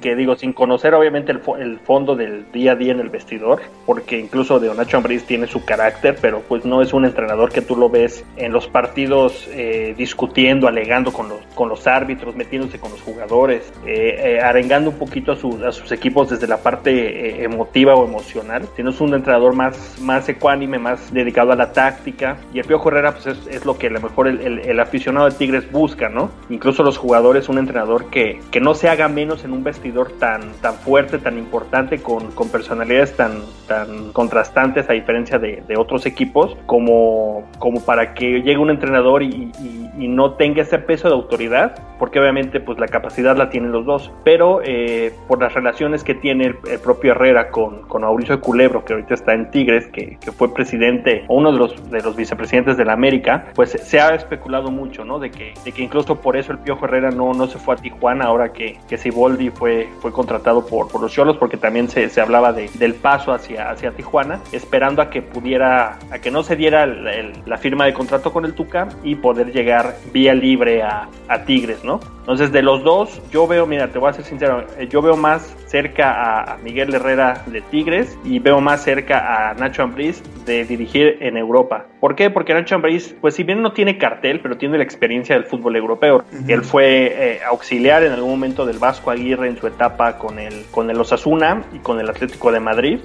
que 0.00 0.14
digo, 0.14 0.36
sin 0.36 0.52
conocer 0.52 0.94
obviamente 0.94 1.32
el, 1.32 1.78
fondo 1.80 2.14
del 2.14 2.50
día 2.52 2.72
a 2.72 2.76
día 2.76 2.92
en 2.92 3.00
el 3.00 3.08
vestidor, 3.08 3.62
porque 3.86 4.18
incluso 4.18 4.60
de 4.60 4.72
Nacho 4.72 4.98
Ambriz 4.98 5.24
tiene 5.24 5.48
su 5.48 5.64
carácter, 5.64 6.16
pero 6.20 6.42
pues 6.42 6.64
no 6.64 6.80
es 6.80 6.92
un 6.92 7.04
entrenador 7.04 7.50
que 7.50 7.60
tú 7.60 7.74
lo 7.74 7.88
ves 7.88 8.24
en 8.36 8.52
los 8.52 8.68
partidos 8.68 9.48
eh, 9.50 9.94
discutiendo, 9.96 10.68
alegando 10.68 11.12
con 11.12 11.28
los, 11.28 11.40
con 11.54 11.68
los 11.68 11.86
árbitros, 11.86 12.36
metiéndose 12.62 12.78
con 12.78 12.90
los 12.90 13.02
jugadores, 13.02 13.72
eh, 13.86 14.36
eh, 14.36 14.40
arengando 14.40 14.90
un 14.90 14.98
poquito 14.98 15.32
a, 15.32 15.36
sus 15.36 15.92
equipos 15.92 16.30
desde 16.30 16.46
la 16.46 16.58
parte 16.58 17.44
emotiva 17.44 17.94
o 17.94 18.04
emocional, 18.04 18.68
sino 18.76 18.90
es 18.90 19.00
un 19.00 19.14
entrenador 19.14 19.54
más, 19.54 19.98
más 20.00 20.28
ecuánime, 20.28 20.78
más 20.78 21.12
dedicado 21.12 21.52
a 21.52 21.56
la 21.56 21.72
táctica, 21.72 22.38
y 22.52 22.58
el 22.58 22.64
Piojo 22.64 22.88
Herrera 22.88 23.12
pues 23.12 23.26
es, 23.26 23.64
lo 23.64 23.78
que 23.78 23.88
a 23.88 23.90
lo 23.90 24.00
mejor 24.00 24.28
el, 24.28 24.60
el, 24.60 24.80
aficionado 24.80 25.28
de 25.28 25.36
Tigres 25.36 25.70
busca, 25.70 26.08
¿no? 26.08 26.30
Incluso 26.50 26.82
los 26.82 26.98
jugadores, 26.98 27.48
un 27.48 27.58
entrenador 27.58 28.10
que, 28.10 28.40
que 28.50 28.60
no 28.60 28.74
se 28.74 28.88
haga 28.88 29.08
menos 29.08 29.44
en 29.44 29.52
un 29.52 29.62
vestidor 29.62 30.12
tan, 30.18 30.52
tan 30.60 30.74
fuerte, 30.74 31.18
tan 31.18 31.38
importante, 31.38 32.02
con, 32.02 32.32
con 32.32 32.48
personalidades 32.48 33.16
tan, 33.16 33.42
tan 33.66 34.12
contrastantes 34.12 34.88
a 34.88 34.92
diferencia 34.92 35.38
de, 35.38 35.62
de, 35.66 35.76
otros 35.76 36.06
equipos, 36.06 36.56
como, 36.66 37.48
como 37.58 37.84
para 37.84 38.14
que 38.14 38.42
llegue 38.42 38.58
un 38.58 38.70
entrenador 38.70 39.22
y, 39.22 39.50
y, 39.98 40.08
no 40.08 40.34
tenga 40.34 40.62
ese 40.62 40.78
peso 40.78 41.08
de 41.08 41.14
autoridad, 41.14 41.74
porque 41.98 42.18
obviamente 42.18 42.51
pues 42.60 42.78
la 42.78 42.88
capacidad 42.88 43.36
la 43.36 43.50
tienen 43.50 43.72
los 43.72 43.84
dos, 43.84 44.10
pero 44.24 44.60
eh, 44.64 45.14
por 45.28 45.40
las 45.40 45.54
relaciones 45.54 46.04
que 46.04 46.14
tiene 46.14 46.46
el, 46.46 46.80
propio 46.80 47.12
Herrera 47.12 47.50
con, 47.50 47.82
con, 47.82 48.02
Mauricio 48.02 48.40
Culebro, 48.40 48.84
que 48.84 48.94
ahorita 48.94 49.14
está 49.14 49.32
en 49.34 49.50
Tigres, 49.50 49.86
que, 49.88 50.18
que, 50.20 50.32
fue 50.32 50.52
presidente 50.52 51.24
o 51.28 51.36
uno 51.36 51.52
de 51.52 51.58
los, 51.58 51.90
de 51.90 52.02
los 52.02 52.16
vicepresidentes 52.16 52.76
de 52.76 52.84
la 52.84 52.94
América, 52.94 53.46
pues 53.54 53.70
se 53.70 54.00
ha 54.00 54.14
especulado 54.14 54.70
mucho, 54.70 55.04
¿no? 55.04 55.18
De 55.18 55.30
que, 55.30 55.54
de 55.64 55.72
que 55.72 55.82
incluso 55.82 56.20
por 56.20 56.36
eso 56.36 56.52
el 56.52 56.58
Piojo 56.58 56.86
Herrera 56.86 57.10
no, 57.10 57.32
no 57.32 57.46
se 57.46 57.58
fue 57.58 57.74
a 57.74 57.78
Tijuana 57.78 58.24
ahora 58.24 58.52
que, 58.52 58.78
que 58.88 58.98
se 58.98 59.10
Boldi 59.12 59.50
fue, 59.50 59.88
fue 60.00 60.12
contratado 60.12 60.66
por, 60.66 60.88
por 60.88 61.00
los 61.00 61.12
Cholos 61.12 61.36
porque 61.36 61.56
también 61.56 61.88
se, 61.88 62.08
se 62.08 62.20
hablaba 62.20 62.52
de, 62.52 62.68
del 62.74 62.94
paso 62.94 63.32
hacia, 63.32 63.70
hacia 63.70 63.92
Tijuana, 63.92 64.40
esperando 64.52 65.02
a 65.02 65.10
que 65.10 65.22
pudiera, 65.22 65.98
a 66.10 66.18
que 66.18 66.30
no 66.30 66.42
se 66.42 66.56
diera 66.56 66.86
la 66.86 67.58
firma 67.58 67.84
de 67.84 67.92
contrato 67.92 68.32
con 68.32 68.44
el 68.44 68.54
Tuca 68.54 68.88
y 69.04 69.14
poder 69.14 69.52
llegar 69.52 69.94
vía 70.12 70.34
libre 70.34 70.82
a, 70.82 71.08
a 71.28 71.44
Tigres, 71.44 71.84
¿no? 71.84 72.00
Entonces, 72.20 72.41
de 72.50 72.62
los 72.62 72.82
dos, 72.82 73.20
yo 73.30 73.46
veo, 73.46 73.66
mira, 73.66 73.88
te 73.88 73.98
voy 73.98 74.10
a 74.10 74.12
ser 74.14 74.24
sincero, 74.24 74.64
eh, 74.78 74.88
yo 74.88 75.02
veo 75.02 75.16
más 75.16 75.54
cerca 75.66 76.52
a 76.52 76.56
Miguel 76.58 76.94
Herrera 76.94 77.44
de 77.46 77.60
Tigres 77.60 78.18
y 78.24 78.38
veo 78.38 78.60
más 78.60 78.82
cerca 78.82 79.50
a 79.50 79.54
Nacho 79.54 79.82
Ambriz 79.82 80.22
de 80.44 80.64
dirigir 80.64 81.18
en 81.20 81.36
Europa. 81.36 81.86
¿Por 82.00 82.14
qué? 82.14 82.30
Porque 82.30 82.52
Nacho 82.52 82.74
Ambriz, 82.74 83.14
pues 83.20 83.34
si 83.34 83.42
bien 83.42 83.62
no 83.62 83.72
tiene 83.72 83.96
cartel, 83.96 84.40
pero 84.40 84.56
tiene 84.56 84.76
la 84.76 84.84
experiencia 84.84 85.34
del 85.34 85.44
fútbol 85.44 85.76
europeo. 85.76 86.24
Él 86.48 86.62
fue 86.62 87.12
eh, 87.14 87.40
auxiliar 87.48 88.02
en 88.02 88.12
algún 88.12 88.30
momento 88.30 88.66
del 88.66 88.78
Vasco 88.78 89.10
Aguirre 89.10 89.48
en 89.48 89.56
su 89.56 89.66
etapa 89.66 90.18
con 90.18 90.38
el, 90.38 90.64
con 90.70 90.90
el 90.90 91.00
Osasuna 91.00 91.62
y 91.72 91.78
con 91.78 92.00
el 92.00 92.08
Atlético 92.08 92.50
de 92.50 92.60
Madrid. 92.60 92.98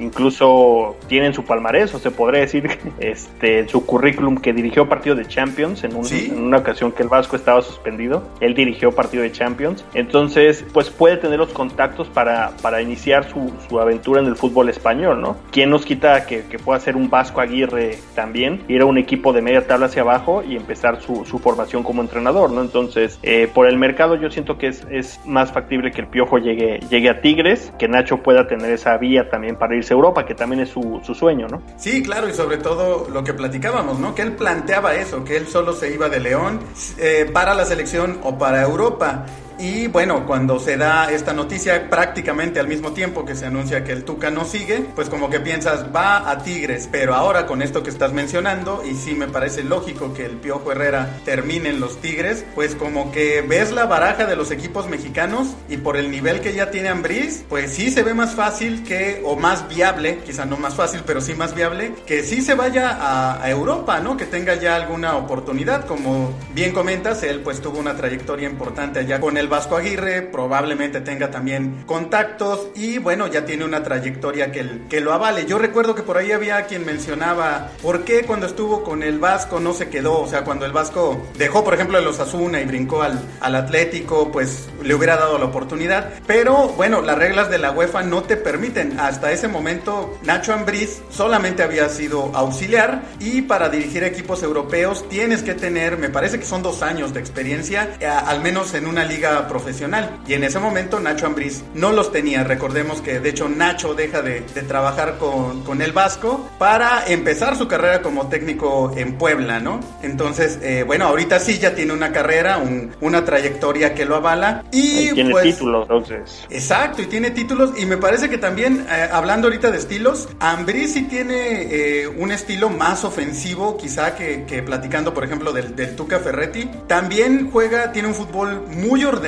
Incluso 0.00 0.96
tiene 1.06 1.26
en 1.26 1.34
su 1.34 1.44
palmarés, 1.44 1.94
o 1.94 1.98
se 1.98 2.10
podría 2.10 2.40
decir, 2.40 2.68
este, 2.98 3.68
su 3.68 3.86
currículum 3.86 4.36
que 4.38 4.52
dirigió 4.52 4.88
partido 4.88 5.14
de 5.14 5.26
Champions 5.26 5.84
en, 5.84 5.92
en 5.92 6.42
una 6.42 6.58
ocasión 6.58 6.90
que 6.90 7.02
el 7.04 7.08
Vasco 7.08 7.36
estaba 7.36 7.62
suspendido 7.62 8.28
él 8.40 8.54
dirigió 8.54 8.92
partido 8.92 9.22
de 9.22 9.32
Champions. 9.32 9.84
Entonces, 9.94 10.64
pues 10.72 10.90
puede 10.90 11.16
tener 11.16 11.38
los 11.38 11.52
contactos 11.52 12.08
para, 12.08 12.50
para 12.62 12.82
iniciar 12.82 13.28
su, 13.30 13.52
su 13.68 13.80
aventura 13.80 14.20
en 14.20 14.26
el 14.26 14.36
fútbol 14.36 14.68
español, 14.68 15.20
¿no? 15.20 15.36
¿Quién 15.50 15.70
nos 15.70 15.84
quita 15.84 16.26
que, 16.26 16.44
que 16.46 16.58
pueda 16.58 16.80
ser 16.80 16.96
un 16.96 17.10
Vasco 17.10 17.40
Aguirre 17.40 17.98
también? 18.14 18.62
Ir 18.68 18.82
a 18.82 18.86
un 18.86 18.98
equipo 18.98 19.32
de 19.32 19.42
media 19.42 19.66
tabla 19.66 19.86
hacia 19.86 20.02
abajo 20.02 20.42
y 20.42 20.56
empezar 20.56 21.00
su, 21.00 21.24
su 21.24 21.38
formación 21.38 21.82
como 21.82 22.02
entrenador, 22.02 22.50
¿no? 22.50 22.62
Entonces, 22.62 23.18
eh, 23.22 23.48
por 23.52 23.66
el 23.66 23.78
mercado 23.78 24.16
yo 24.16 24.30
siento 24.30 24.58
que 24.58 24.68
es, 24.68 24.86
es 24.90 25.20
más 25.24 25.52
factible 25.52 25.90
que 25.90 26.00
el 26.00 26.08
Piojo 26.08 26.38
llegue, 26.38 26.80
llegue 26.90 27.10
a 27.10 27.20
Tigres, 27.20 27.72
que 27.78 27.88
Nacho 27.88 28.22
pueda 28.22 28.46
tener 28.46 28.72
esa 28.72 28.96
vía 28.96 29.28
también 29.30 29.56
para 29.56 29.76
irse 29.76 29.94
a 29.94 29.96
Europa, 29.96 30.26
que 30.26 30.34
también 30.34 30.60
es 30.60 30.70
su, 30.70 31.00
su 31.02 31.14
sueño, 31.14 31.46
¿no? 31.48 31.62
Sí, 31.76 32.02
claro, 32.02 32.28
y 32.28 32.32
sobre 32.32 32.58
todo 32.58 33.08
lo 33.10 33.24
que 33.24 33.34
platicábamos, 33.34 33.98
¿no? 33.98 34.14
Que 34.14 34.22
él 34.22 34.32
planteaba 34.32 34.94
eso, 34.94 35.24
que 35.24 35.36
él 35.36 35.46
solo 35.46 35.72
se 35.72 35.92
iba 35.92 36.08
de 36.08 36.20
León 36.20 36.60
eh, 36.98 37.28
para 37.32 37.54
la 37.54 37.64
selección 37.64 38.18
o 38.28 38.32
para 38.36 38.60
Europa. 38.62 39.24
Y 39.58 39.88
bueno, 39.88 40.24
cuando 40.24 40.60
se 40.60 40.76
da 40.76 41.10
esta 41.10 41.32
noticia 41.32 41.90
prácticamente 41.90 42.60
al 42.60 42.68
mismo 42.68 42.92
tiempo 42.92 43.24
que 43.24 43.34
se 43.34 43.46
anuncia 43.46 43.82
que 43.82 43.90
el 43.90 44.04
Tuca 44.04 44.30
no 44.30 44.44
sigue, 44.44 44.86
pues 44.94 45.08
como 45.08 45.30
que 45.30 45.40
piensas, 45.40 45.86
va 45.94 46.30
a 46.30 46.44
Tigres, 46.44 46.88
pero 46.92 47.16
ahora 47.16 47.46
con 47.46 47.60
esto 47.60 47.82
que 47.82 47.90
estás 47.90 48.12
mencionando, 48.12 48.84
y 48.88 48.94
sí 48.94 49.14
me 49.14 49.26
parece 49.26 49.64
lógico 49.64 50.14
que 50.14 50.26
el 50.26 50.36
Piojo 50.36 50.70
Herrera 50.70 51.18
termine 51.24 51.70
en 51.70 51.80
los 51.80 52.00
Tigres, 52.00 52.44
pues 52.54 52.76
como 52.76 53.10
que 53.10 53.42
ves 53.42 53.72
la 53.72 53.86
baraja 53.86 54.26
de 54.26 54.36
los 54.36 54.52
equipos 54.52 54.88
mexicanos 54.88 55.48
y 55.68 55.78
por 55.78 55.96
el 55.96 56.12
nivel 56.12 56.40
que 56.40 56.54
ya 56.54 56.70
tiene 56.70 56.90
Ambriz, 56.90 57.44
pues 57.48 57.72
sí 57.72 57.90
se 57.90 58.04
ve 58.04 58.14
más 58.14 58.36
fácil 58.36 58.84
que, 58.84 59.22
o 59.24 59.34
más 59.34 59.68
viable, 59.68 60.20
quizá 60.24 60.44
no 60.44 60.56
más 60.56 60.76
fácil, 60.76 61.02
pero 61.04 61.20
sí 61.20 61.34
más 61.34 61.56
viable, 61.56 61.94
que 62.06 62.22
sí 62.22 62.42
se 62.42 62.54
vaya 62.54 62.90
a, 62.90 63.42
a 63.42 63.50
Europa, 63.50 63.98
¿no? 63.98 64.16
Que 64.16 64.26
tenga 64.26 64.54
ya 64.54 64.76
alguna 64.76 65.16
oportunidad, 65.16 65.84
como 65.84 66.32
bien 66.54 66.72
comentas, 66.72 67.24
él 67.24 67.40
pues 67.40 67.60
tuvo 67.60 67.80
una 67.80 67.96
trayectoria 67.96 68.48
importante 68.48 69.00
allá 69.00 69.18
con 69.18 69.36
el 69.36 69.47
Vasco 69.48 69.76
Aguirre, 69.76 70.22
probablemente 70.22 71.00
tenga 71.00 71.30
también 71.30 71.84
contactos 71.86 72.68
y 72.74 72.98
bueno, 72.98 73.26
ya 73.26 73.44
tiene 73.44 73.64
una 73.64 73.82
trayectoria 73.82 74.52
que, 74.52 74.82
que 74.88 75.00
lo 75.00 75.12
avale. 75.12 75.46
Yo 75.46 75.58
recuerdo 75.58 75.94
que 75.94 76.02
por 76.02 76.16
ahí 76.16 76.32
había 76.32 76.66
quien 76.66 76.84
mencionaba 76.84 77.70
por 77.82 78.04
qué 78.04 78.22
cuando 78.22 78.46
estuvo 78.46 78.82
con 78.82 79.02
el 79.02 79.18
Vasco 79.18 79.60
no 79.60 79.72
se 79.72 79.88
quedó, 79.88 80.20
o 80.20 80.26
sea, 80.26 80.44
cuando 80.44 80.66
el 80.66 80.72
Vasco 80.72 81.20
dejó, 81.36 81.64
por 81.64 81.74
ejemplo, 81.74 81.98
el 81.98 82.06
Osasuna 82.06 82.60
y 82.60 82.64
brincó 82.64 83.02
al, 83.02 83.20
al 83.40 83.54
Atlético, 83.54 84.30
pues 84.30 84.68
le 84.82 84.94
hubiera 84.94 85.16
dado 85.16 85.38
la 85.38 85.46
oportunidad. 85.46 86.10
Pero 86.26 86.68
bueno, 86.68 87.00
las 87.02 87.18
reglas 87.18 87.50
de 87.50 87.58
la 87.58 87.72
UEFA 87.72 88.02
no 88.02 88.22
te 88.22 88.36
permiten. 88.36 88.98
Hasta 88.98 89.32
ese 89.32 89.48
momento, 89.48 90.18
Nacho 90.22 90.52
Ambriz 90.52 91.02
solamente 91.10 91.62
había 91.62 91.88
sido 91.88 92.30
auxiliar 92.34 93.02
y 93.18 93.42
para 93.42 93.68
dirigir 93.68 94.04
equipos 94.04 94.42
europeos 94.42 95.08
tienes 95.08 95.42
que 95.42 95.54
tener, 95.54 95.98
me 95.98 96.08
parece 96.08 96.38
que 96.38 96.44
son 96.44 96.62
dos 96.62 96.82
años 96.82 97.12
de 97.14 97.20
experiencia, 97.20 97.96
eh, 98.00 98.06
al 98.06 98.40
menos 98.42 98.74
en 98.74 98.86
una 98.86 99.04
liga 99.04 99.37
profesional. 99.46 100.18
Y 100.26 100.34
en 100.34 100.44
ese 100.44 100.58
momento 100.58 100.98
Nacho 101.00 101.26
Ambriz 101.26 101.62
no 101.74 101.92
los 101.92 102.10
tenía. 102.10 102.44
Recordemos 102.44 103.00
que 103.00 103.20
de 103.20 103.28
hecho 103.28 103.48
Nacho 103.48 103.94
deja 103.94 104.22
de, 104.22 104.40
trabajar 104.66 105.18
con, 105.18 105.62
con, 105.62 105.80
el 105.82 105.92
Vasco 105.92 106.48
para 106.58 107.06
empezar 107.06 107.56
su 107.56 107.68
carrera 107.68 108.02
como 108.02 108.28
técnico 108.28 108.92
en 108.96 109.16
Puebla, 109.16 109.60
¿no? 109.60 109.80
Entonces, 110.02 110.58
eh, 110.62 110.82
bueno, 110.84 111.06
ahorita 111.06 111.38
sí 111.38 111.58
ya 111.58 111.74
tiene 111.74 111.92
una 111.92 112.12
carrera, 112.12 112.60
una 113.00 113.24
trayectoria 113.24 113.94
que 113.94 114.04
lo 114.04 114.16
avala. 114.16 114.64
Y, 114.72 115.12
tiene 115.12 115.30
pues, 115.30 115.44
títulos, 115.44 115.82
entonces. 115.82 116.46
Exacto, 116.50 117.02
y 117.02 117.06
tiene 117.06 117.30
títulos. 117.30 117.78
Y 117.78 117.86
me 117.86 117.96
parece 117.96 118.28
que 118.28 118.38
también, 118.38 118.86
eh, 118.90 119.08
hablando 119.12 119.46
ahorita 119.46 119.70
de 119.70 119.78
estilos, 119.78 120.28
Ambriz 120.40 120.94
sí 120.94 121.02
tiene 121.02 121.68
eh, 121.70 122.08
un 122.08 122.32
estilo 122.32 122.70
más 122.70 123.04
ofensivo, 123.04 123.76
quizá 123.76 124.14
que, 124.14 124.44
que 124.44 124.62
platicando, 124.62 125.14
por 125.14 125.24
ejemplo, 125.24 125.52
del, 125.52 125.76
del 125.76 125.94
Tuca 125.94 126.18
Ferretti. 126.18 126.68
También 126.86 127.50
juega, 127.50 127.92
tiene 127.92 128.08
un 128.08 128.14
fútbol 128.14 128.64
muy 128.68 129.04
ordenado 129.04 129.27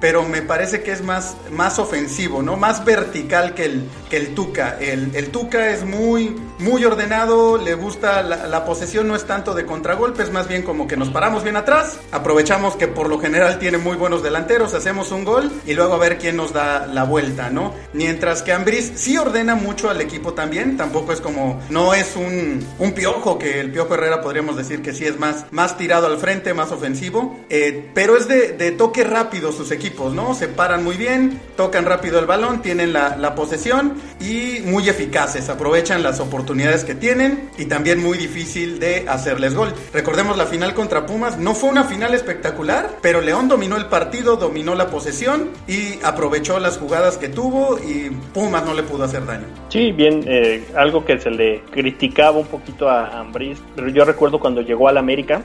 pero 0.00 0.24
me 0.24 0.42
parece 0.42 0.82
que 0.82 0.92
es 0.92 1.02
más, 1.02 1.36
más 1.50 1.78
ofensivo, 1.78 2.42
¿no? 2.42 2.56
Más 2.56 2.84
vertical 2.84 3.54
que 3.54 3.64
el, 3.64 3.88
que 4.10 4.16
el 4.16 4.34
Tuca. 4.34 4.76
El, 4.80 5.14
el 5.14 5.30
Tuca 5.30 5.70
es 5.70 5.84
muy, 5.84 6.36
muy 6.58 6.84
ordenado, 6.84 7.58
le 7.58 7.74
gusta 7.74 8.22
la, 8.22 8.64
posesión, 8.64 9.08
no 9.08 9.14
es 9.14 9.26
tanto 9.26 9.54
de 9.54 9.64
contragolpes, 9.64 10.32
más 10.32 10.48
bien 10.48 10.62
como 10.62 10.88
que 10.88 10.96
nos 10.96 11.10
paramos 11.10 11.44
bien 11.44 11.56
atrás, 11.56 11.98
aprovechamos 12.10 12.76
que 12.76 12.88
por 12.88 13.08
lo 13.08 13.18
general 13.18 13.58
tiene 13.58 13.78
muy 13.78 13.96
buenos 13.96 14.22
delanteros, 14.22 14.74
hacemos 14.74 15.12
un 15.12 15.24
gol 15.24 15.52
y 15.66 15.74
luego 15.74 15.94
a 15.94 15.98
ver 15.98 16.18
quién 16.18 16.36
nos 16.36 16.52
da 16.52 16.86
la 16.86 17.04
vuelta, 17.04 17.50
¿no? 17.50 17.74
Mientras 17.92 18.42
que 18.42 18.52
Ambris 18.52 18.92
sí 18.96 19.16
ordena 19.16 19.54
mucho 19.54 19.90
al 19.90 20.00
equipo 20.00 20.34
también, 20.34 20.76
tampoco 20.76 21.12
es 21.12 21.20
como, 21.20 21.60
no 21.70 21.94
es 21.94 22.16
un, 22.16 22.66
un 22.78 22.92
piojo, 22.92 23.38
que 23.38 23.60
el 23.60 23.70
piojo 23.70 23.94
Herrera 23.94 24.20
podríamos 24.20 24.56
decir 24.56 24.82
que 24.82 24.92
sí 24.92 25.04
es 25.04 25.18
más, 25.18 25.46
más 25.52 25.76
tirado 25.76 26.06
al 26.06 26.18
frente, 26.18 26.54
más 26.54 26.72
ofensivo, 26.72 27.38
eh, 27.48 27.90
pero 27.94 28.16
es 28.16 28.26
de 28.28 28.72
toque 28.72 29.04
rápido 29.04 29.25
sus 29.52 29.70
equipos, 29.70 30.14
¿no? 30.14 30.34
Se 30.34 30.48
paran 30.48 30.82
muy 30.82 30.96
bien, 30.96 31.40
tocan 31.56 31.84
rápido 31.84 32.18
el 32.18 32.26
balón, 32.26 32.62
tienen 32.62 32.92
la, 32.92 33.16
la 33.16 33.34
posesión 33.34 33.94
y 34.20 34.60
muy 34.64 34.88
eficaces, 34.88 35.48
aprovechan 35.48 36.02
las 36.02 36.20
oportunidades 36.20 36.84
que 36.84 36.94
tienen 36.94 37.50
y 37.58 37.66
también 37.66 38.02
muy 38.02 38.18
difícil 38.18 38.78
de 38.78 39.06
hacerles 39.08 39.54
gol. 39.54 39.72
Recordemos 39.92 40.36
la 40.36 40.46
final 40.46 40.74
contra 40.74 41.06
Pumas, 41.06 41.38
no 41.38 41.54
fue 41.54 41.70
una 41.70 41.84
final 41.84 42.14
espectacular, 42.14 42.96
pero 43.02 43.20
León 43.20 43.48
dominó 43.48 43.76
el 43.76 43.86
partido, 43.86 44.36
dominó 44.36 44.74
la 44.74 44.88
posesión 44.88 45.50
y 45.66 45.98
aprovechó 46.02 46.58
las 46.58 46.78
jugadas 46.78 47.18
que 47.18 47.28
tuvo 47.28 47.78
y 47.78 48.10
Pumas 48.32 48.64
no 48.64 48.74
le 48.74 48.82
pudo 48.82 49.04
hacer 49.04 49.26
daño. 49.26 49.46
Sí, 49.68 49.92
bien, 49.92 50.24
eh, 50.26 50.64
algo 50.76 51.04
que 51.04 51.18
se 51.18 51.30
le 51.30 51.62
criticaba 51.70 52.38
un 52.38 52.46
poquito 52.46 52.88
a 52.88 53.20
Ambriz, 53.20 53.58
pero 53.74 53.88
yo 53.88 54.04
recuerdo 54.04 54.40
cuando 54.40 54.62
llegó 54.62 54.88
al 54.88 54.96
América, 54.96 55.42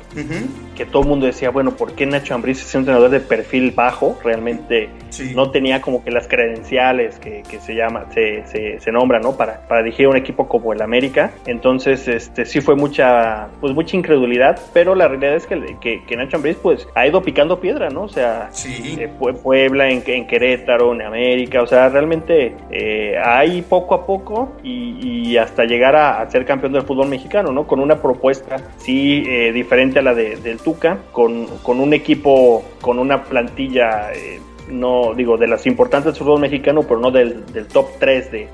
que 0.75 0.85
todo 0.85 1.03
el 1.03 1.09
mundo 1.09 1.25
decía, 1.25 1.49
bueno, 1.49 1.75
¿por 1.75 1.93
qué 1.93 2.05
Nacho 2.05 2.33
Ambriz 2.33 2.63
es 2.63 2.73
un 2.75 2.81
entrenador 2.81 3.09
de 3.09 3.19
perfil 3.19 3.70
bajo? 3.71 4.17
Realmente 4.23 4.89
no 5.35 5.51
tenía 5.51 5.81
como 5.81 6.03
que 6.03 6.11
las 6.11 6.27
credenciales 6.27 7.19
que, 7.19 7.43
se 7.59 7.75
llama, 7.75 8.05
se, 8.13 8.45
se, 8.47 8.79
se, 8.79 8.91
nombra, 8.91 9.19
¿no? 9.19 9.35
Para, 9.35 9.67
para 9.67 9.83
dirigir 9.83 10.07
un 10.07 10.17
equipo 10.17 10.47
como 10.47 10.73
el 10.73 10.81
América. 10.81 11.31
Entonces, 11.45 12.07
este 12.07 12.45
sí 12.45 12.61
fue 12.61 12.75
mucha, 12.75 13.47
pues 13.59 13.73
mucha 13.73 13.97
incredulidad, 13.97 14.59
pero 14.73 14.95
la 14.95 15.07
realidad 15.07 15.35
es 15.35 15.45
que, 15.45 15.77
que, 15.79 16.15
Nacho 16.15 16.37
Ambriz 16.37 16.57
pues 16.61 16.87
ha 16.95 17.07
ido 17.07 17.21
picando 17.21 17.59
piedra, 17.59 17.89
¿no? 17.89 18.03
O 18.03 18.09
sea, 18.09 18.49
eh, 18.65 19.09
fue 19.19 19.33
Puebla, 19.33 19.89
en, 19.89 20.03
en, 20.05 20.27
Querétaro, 20.27 20.93
en 20.93 21.01
América, 21.01 21.61
o 21.61 21.67
sea, 21.67 21.89
realmente 21.89 22.55
eh, 22.69 23.15
hay 23.23 23.61
poco 23.61 23.95
a 23.95 24.05
poco 24.05 24.53
y, 24.63 25.37
hasta 25.37 25.63
llegar 25.63 25.95
a, 25.95 26.29
ser 26.29 26.45
campeón 26.45 26.73
del 26.73 26.83
fútbol 26.83 27.07
mexicano, 27.07 27.51
¿no? 27.51 27.65
Con 27.65 27.79
una 27.79 28.01
propuesta, 28.01 28.57
sí, 28.77 29.23
eh, 29.27 29.51
diferente 29.51 29.99
a 29.99 30.01
la 30.01 30.13
de, 30.13 30.35
del 30.35 30.59
Tuca, 30.59 30.97
con, 31.11 31.45
con 31.63 31.79
un 31.79 31.93
equipo, 31.93 32.63
con 32.81 32.99
una 32.99 33.23
plantilla 33.23 33.50
no 34.71 35.13
digo 35.13 35.37
de 35.37 35.47
las 35.47 35.65
importantes 35.67 36.13
del 36.13 36.23
fútbol 36.23 36.39
mexicano, 36.39 36.81
pero 36.83 36.99
no 36.99 37.11
del, 37.11 37.43
top 37.71 37.87
3 37.99 38.31
de, 38.31 38.47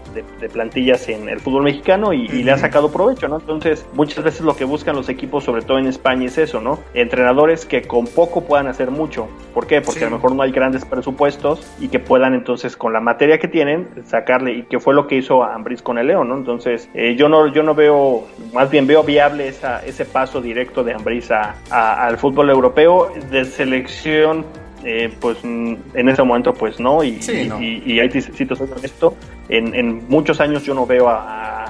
plantillas 0.51 1.07
en 1.09 1.29
el 1.29 1.39
fútbol 1.39 1.63
mexicano 1.63 2.13
y, 2.13 2.27
le 2.27 2.51
ha 2.51 2.57
sacado 2.57 2.91
provecho, 2.91 3.27
¿no? 3.27 3.39
Entonces, 3.39 3.85
muchas 3.93 4.23
veces 4.23 4.41
lo 4.41 4.55
que 4.55 4.63
buscan 4.63 4.95
los 4.95 5.09
equipos, 5.09 5.43
sobre 5.43 5.61
todo 5.61 5.79
en 5.79 5.87
España, 5.87 6.25
es 6.25 6.37
eso, 6.37 6.61
¿no? 6.61 6.79
Entrenadores 6.93 7.65
que 7.65 7.81
con 7.81 8.05
poco 8.05 8.45
puedan 8.45 8.67
hacer 8.67 8.91
mucho. 8.91 9.27
¿Por 9.53 9.67
qué? 9.67 9.81
Porque 9.81 10.05
a 10.05 10.09
lo 10.09 10.15
mejor 10.15 10.33
no 10.33 10.43
hay 10.43 10.51
grandes 10.51 10.85
presupuestos 10.85 11.67
y 11.79 11.89
que 11.89 11.99
puedan 11.99 12.33
entonces 12.33 12.77
con 12.77 12.93
la 12.93 13.01
materia 13.01 13.37
que 13.37 13.47
tienen 13.47 13.87
sacarle 14.05 14.53
y 14.53 14.63
que 14.63 14.79
fue 14.79 14.93
lo 14.93 15.07
que 15.07 15.15
hizo 15.17 15.43
Ambris 15.43 15.81
con 15.81 15.97
el 15.97 16.07
León, 16.07 16.29
¿no? 16.29 16.37
Entonces, 16.37 16.89
eh, 16.93 17.15
yo 17.17 17.27
no 17.27 17.47
yo 17.47 17.63
no 17.63 17.75
veo, 17.75 18.25
más 18.53 18.69
bien 18.69 18.87
veo 18.87 19.03
viable 19.03 19.47
esa, 19.47 19.85
ese 19.85 20.05
paso 20.05 20.41
directo 20.41 20.83
de 20.83 20.93
Ambris 20.93 21.29
al 21.31 22.17
fútbol 22.17 22.49
europeo 22.49 23.11
de 23.29 23.43
selección 23.45 24.45
eh, 24.83 25.13
pues 25.19 25.37
en 25.43 26.09
ese 26.09 26.23
momento 26.23 26.53
pues 26.53 26.79
no 26.79 27.03
y, 27.03 27.19
y, 27.85 27.99
ahí 27.99 28.09
si 28.21 28.45
te 28.45 28.55
soy 28.55 28.69
honesto 28.75 29.15
en, 29.49 29.73
en 29.73 30.07
muchos 30.07 30.39
años 30.39 30.63
yo 30.63 30.73
no 30.73 30.85
veo 30.85 31.09
a, 31.09 31.63
a, 31.63 31.66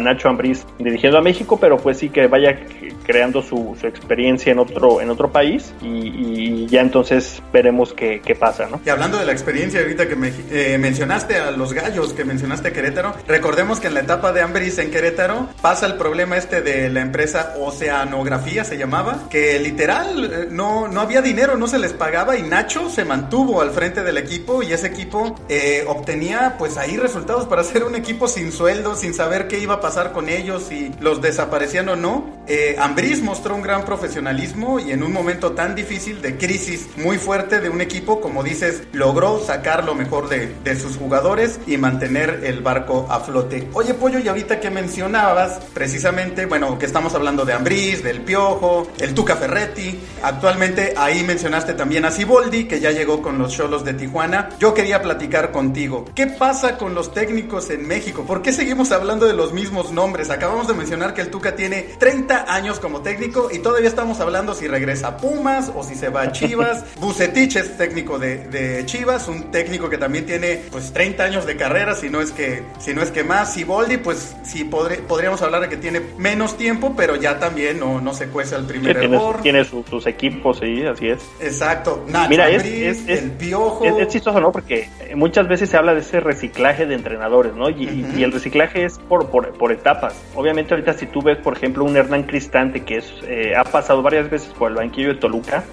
Nacho 0.00 0.28
Ambriz 0.28 0.64
dirigiendo 0.78 1.18
a 1.18 1.22
México, 1.22 1.58
pero 1.60 1.76
pues 1.76 1.98
sí 1.98 2.08
que 2.08 2.26
vaya 2.26 2.58
creando 3.04 3.42
su, 3.42 3.76
experiencia 3.82 4.52
en 4.52 4.58
otro, 4.58 5.00
en 5.00 5.10
otro 5.10 5.32
país 5.32 5.72
y, 5.82 6.66
ya 6.66 6.80
entonces 6.80 7.42
veremos 7.52 7.92
qué, 7.92 8.36
pasa, 8.38 8.68
¿no? 8.70 8.80
Y 8.86 8.88
hablando 8.88 9.18
de 9.18 9.26
la 9.26 9.32
experiencia 9.32 9.80
ahorita 9.80 10.08
que 10.08 10.14
me, 10.14 10.32
eh, 10.50 10.78
mencionaste 10.78 11.36
a 11.36 11.50
los 11.50 11.72
gallos, 11.72 12.12
que 12.12 12.24
mencionaste 12.24 12.68
a 12.68 12.72
Querétaro, 12.72 13.14
recordemos 13.26 13.80
que 13.80 13.88
en 13.88 13.94
la 13.94 14.00
etapa 14.00 14.32
de 14.32 14.42
Ambriz 14.42 14.78
en 14.78 14.90
Querétaro 14.90 15.48
pasa 15.60 15.86
el 15.86 15.94
problema 15.94 16.36
este 16.36 16.62
de 16.62 16.88
la 16.88 17.00
empresa 17.00 17.54
Oceanografía, 17.58 18.62
se 18.62 18.78
llamaba, 18.78 19.26
que 19.28 19.58
literal 19.58 20.24
eh, 20.32 20.48
no, 20.50 20.86
no 20.86 21.00
había 21.00 21.22
dinero, 21.22 21.56
no 21.56 21.66
se 21.66 21.78
les 21.78 21.92
pagaba 21.92 22.36
y 22.36 22.42
Nacho 22.42 22.88
se 22.88 23.04
mantuvo 23.04 23.60
al 23.60 23.72
frente 23.72 24.04
del 24.04 24.18
equipo 24.18 24.62
y 24.62 24.72
ese 24.72 24.86
equipo 24.86 25.34
eh, 25.48 25.84
obtenía 25.88 26.54
pues 26.58 26.76
ahí 26.76 26.96
resultados 26.96 27.46
para 27.46 27.64
ser 27.64 27.82
un 27.82 27.96
equipo 27.96 28.28
sin 28.28 28.52
sueldo, 28.52 28.94
sin 28.94 29.09
saber 29.14 29.48
qué 29.48 29.58
iba 29.58 29.74
a 29.74 29.80
pasar 29.80 30.12
con 30.12 30.28
ellos, 30.28 30.66
si 30.68 30.92
los 31.00 31.20
desaparecían 31.20 31.88
o 31.88 31.96
no. 31.96 32.40
Eh, 32.46 32.76
mostró 33.22 33.54
un 33.54 33.62
gran 33.62 33.84
profesionalismo 33.84 34.80
y 34.80 34.92
en 34.92 35.02
un 35.02 35.12
momento 35.12 35.52
tan 35.52 35.74
difícil 35.74 36.20
de 36.20 36.36
crisis 36.36 36.88
muy 36.96 37.18
fuerte 37.18 37.60
de 37.60 37.68
un 37.68 37.80
equipo, 37.80 38.20
como 38.20 38.42
dices, 38.42 38.82
logró 38.92 39.38
sacar 39.44 39.84
lo 39.84 39.94
mejor 39.94 40.28
de, 40.28 40.54
de 40.64 40.76
sus 40.76 40.96
jugadores 40.96 41.60
y 41.66 41.76
mantener 41.76 42.40
el 42.44 42.60
barco 42.60 43.06
a 43.10 43.20
flote. 43.20 43.68
Oye, 43.72 43.94
Pollo, 43.94 44.18
y 44.18 44.28
ahorita 44.28 44.60
que 44.60 44.70
mencionabas 44.70 45.60
precisamente, 45.72 46.46
bueno, 46.46 46.78
que 46.78 46.86
estamos 46.86 47.14
hablando 47.14 47.44
de 47.44 47.52
Ambriz, 47.52 48.02
del 48.02 48.22
Piojo, 48.22 48.88
el 48.98 49.14
Tuca 49.14 49.36
Ferretti, 49.36 49.98
actualmente 50.22 50.94
ahí 50.96 51.22
mencionaste 51.22 51.74
también 51.74 52.04
a 52.04 52.10
Ciboldi, 52.10 52.64
que 52.64 52.80
ya 52.80 52.90
llegó 52.90 53.22
con 53.22 53.38
los 53.38 53.52
Cholos 53.52 53.84
de 53.84 53.94
Tijuana. 53.94 54.50
Yo 54.58 54.74
quería 54.74 55.02
platicar 55.02 55.52
contigo. 55.52 56.06
¿Qué 56.14 56.26
pasa 56.26 56.76
con 56.78 56.94
los 56.94 57.12
técnicos 57.12 57.70
en 57.70 57.86
México? 57.86 58.24
¿Por 58.26 58.42
qué 58.42 58.52
seguimos 58.52 58.89
hablando 58.92 59.26
de 59.26 59.34
los 59.34 59.52
mismos 59.52 59.92
nombres. 59.92 60.30
Acabamos 60.30 60.66
de 60.68 60.74
mencionar 60.74 61.14
que 61.14 61.20
el 61.20 61.30
Tuca 61.30 61.54
tiene 61.54 61.82
30 61.98 62.52
años 62.52 62.80
como 62.80 63.00
técnico 63.00 63.48
y 63.52 63.58
todavía 63.58 63.88
estamos 63.88 64.20
hablando 64.20 64.54
si 64.54 64.68
regresa 64.68 65.08
a 65.08 65.16
Pumas 65.16 65.70
o 65.74 65.82
si 65.82 65.94
se 65.94 66.08
va 66.08 66.22
a 66.22 66.32
Chivas. 66.32 66.84
Bucetich 67.00 67.56
es 67.56 67.76
técnico 67.76 68.18
de, 68.18 68.82
Chivas, 68.86 69.28
un 69.28 69.50
técnico 69.50 69.88
que 69.88 69.98
también 69.98 70.26
tiene 70.26 70.62
pues 70.70 70.92
30 70.92 71.24
años 71.24 71.46
de 71.46 71.56
carrera, 71.56 71.94
si 71.94 72.10
no 72.10 72.20
es 72.20 72.32
que, 72.32 72.62
si 72.78 72.94
no 72.94 73.02
es 73.02 73.10
que 73.10 73.24
más. 73.24 73.54
Siboldi, 73.54 73.98
pues 73.98 74.36
sí 74.42 74.64
podríamos 74.64 75.42
hablar 75.42 75.62
de 75.62 75.68
que 75.68 75.76
tiene 75.76 76.00
menos 76.18 76.56
tiempo, 76.56 76.94
pero 76.96 77.16
ya 77.16 77.38
también 77.38 77.78
no, 77.78 78.00
no 78.00 78.14
se 78.14 78.28
cuece 78.28 78.54
al 78.54 78.66
primer 78.66 78.96
error. 78.96 79.40
Tiene, 79.42 79.64
sus 79.64 80.06
equipos, 80.06 80.58
sí, 80.58 80.84
así 80.84 81.08
es. 81.08 81.20
Exacto. 81.40 82.04
Mira, 82.28 82.48
es, 82.48 83.06
el 83.06 83.32
piojo. 83.32 83.84
Es, 83.84 84.08
chistoso, 84.08 84.40
¿no? 84.40 84.52
Porque 84.52 84.88
muchas 85.14 85.48
veces 85.48 85.70
se 85.70 85.76
habla 85.76 85.94
de 85.94 86.00
ese 86.00 86.20
reciclaje 86.20 86.86
de 86.86 86.94
entrenadores, 86.94 87.54
¿no? 87.54 87.68
y 87.70 88.22
el 88.22 88.32
reciclaje 88.32 88.79
es 88.84 88.98
por, 88.98 89.28
por, 89.28 89.72
etapas. 89.72 90.14
Obviamente 90.34 90.74
ahorita 90.74 90.94
si 90.94 91.06
tú 91.06 91.22
ves, 91.22 91.38
por 91.38 91.56
ejemplo, 91.56 91.84
un 91.84 91.96
Hernán 91.96 92.24
Cristante 92.24 92.84
que 92.84 92.98
es, 92.98 93.12
eh, 93.26 93.54
ha 93.56 93.64
pasado 93.64 94.02
varias 94.02 94.30
veces 94.30 94.52
por 94.54 94.70
el 94.70 94.76
banquillo 94.76 95.08
de 95.08 95.14
Toluca, 95.14 95.64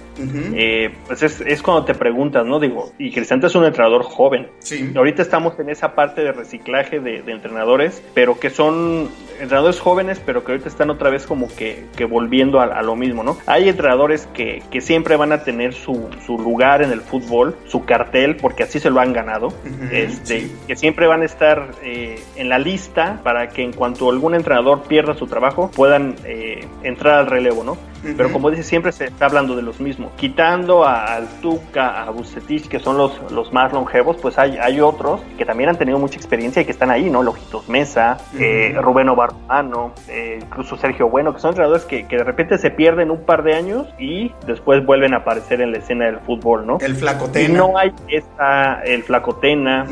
eh, 0.54 0.90
pues 1.06 1.22
es, 1.22 1.40
es, 1.40 1.62
cuando 1.62 1.84
te 1.84 1.94
preguntas, 1.94 2.44
¿no? 2.46 2.58
Digo, 2.60 2.92
y 2.98 3.10
Cristante 3.10 3.46
es 3.46 3.54
un 3.54 3.64
entrenador 3.64 4.02
joven. 4.02 4.48
Sí. 4.58 4.92
Ahorita 4.94 5.22
estamos 5.22 5.58
en 5.58 5.70
esa 5.70 5.94
parte 5.94 6.22
de 6.22 6.32
reciclaje 6.32 7.00
de, 7.00 7.22
entrenadores, 7.28 8.02
pero 8.14 8.38
que 8.38 8.50
son 8.50 9.08
entrenadores 9.40 9.80
jóvenes, 9.80 10.20
pero 10.24 10.44
que 10.44 10.52
ahorita 10.52 10.68
están 10.68 10.90
otra 10.90 11.10
vez 11.10 11.26
como 11.26 11.48
que, 11.48 11.84
que 11.96 12.04
volviendo 12.04 12.60
a, 12.60 12.82
lo 12.82 12.96
mismo, 12.96 13.22
¿no? 13.22 13.38
Hay 13.46 13.68
entrenadores 13.68 14.26
que, 14.34 14.62
que 14.70 14.80
siempre 14.80 15.16
van 15.16 15.32
a 15.32 15.44
tener 15.44 15.74
su, 15.74 16.08
su, 16.24 16.38
lugar 16.38 16.82
en 16.82 16.90
el 16.90 17.00
fútbol, 17.00 17.56
su 17.66 17.84
cartel, 17.84 18.36
porque 18.36 18.62
así 18.62 18.80
se 18.80 18.90
lo 18.90 19.00
han 19.00 19.12
ganado, 19.12 19.52
este, 19.92 20.48
que 20.66 20.76
siempre 20.76 21.06
van 21.06 21.22
a 21.22 21.24
estar 21.24 21.70
eh, 21.82 22.20
en 22.36 22.48
la 22.48 22.58
lista 22.58 23.20
para 23.22 23.48
que 23.48 23.62
en 23.62 23.72
cuanto 23.72 24.10
algún 24.10 24.34
entrenador 24.34 24.82
pierda 24.84 25.14
su 25.14 25.26
trabajo 25.26 25.70
puedan 25.70 26.16
eh, 26.24 26.66
entrar 26.82 27.20
al 27.20 27.26
relevo, 27.26 27.64
¿no? 27.64 27.76
Pero 28.02 28.32
como 28.32 28.50
dice, 28.50 28.62
siempre 28.62 28.92
se 28.92 29.06
está 29.06 29.26
hablando 29.26 29.56
de 29.56 29.62
los 29.62 29.80
mismos. 29.80 30.12
Quitando 30.16 30.84
a, 30.84 31.04
al 31.16 31.26
Tuca, 31.40 32.02
a 32.02 32.10
Bucetich, 32.10 32.68
que 32.68 32.78
son 32.78 32.96
los, 32.96 33.20
los 33.32 33.52
más 33.52 33.72
longevos, 33.72 34.16
pues 34.20 34.38
hay, 34.38 34.56
hay 34.58 34.80
otros 34.80 35.20
que 35.36 35.44
también 35.44 35.70
han 35.70 35.76
tenido 35.76 35.98
mucha 35.98 36.16
experiencia 36.16 36.62
y 36.62 36.64
que 36.64 36.72
están 36.72 36.90
ahí, 36.90 37.10
¿no? 37.10 37.22
Lojitos 37.22 37.68
Mesa, 37.68 38.18
eh, 38.38 38.76
Rubén 38.80 39.08
Obarmano, 39.08 39.92
eh, 40.08 40.38
incluso 40.40 40.76
Sergio 40.76 41.08
Bueno, 41.08 41.34
que 41.34 41.40
son 41.40 41.50
entrenadores 41.50 41.84
que, 41.84 42.06
que, 42.06 42.16
de 42.16 42.24
repente 42.24 42.58
se 42.58 42.70
pierden 42.70 43.10
un 43.10 43.24
par 43.24 43.42
de 43.42 43.54
años 43.54 43.86
y 43.98 44.32
después 44.46 44.84
vuelven 44.84 45.14
a 45.14 45.18
aparecer 45.18 45.60
en 45.60 45.72
la 45.72 45.78
escena 45.78 46.06
del 46.06 46.20
fútbol, 46.20 46.66
¿no? 46.66 46.78
El 46.80 46.94
Flacotena. 46.94 47.48
Y 47.48 47.52
no 47.52 47.76
hay 47.76 47.92
esta, 48.08 48.82
el 48.84 49.02
Flacotena, 49.02 49.86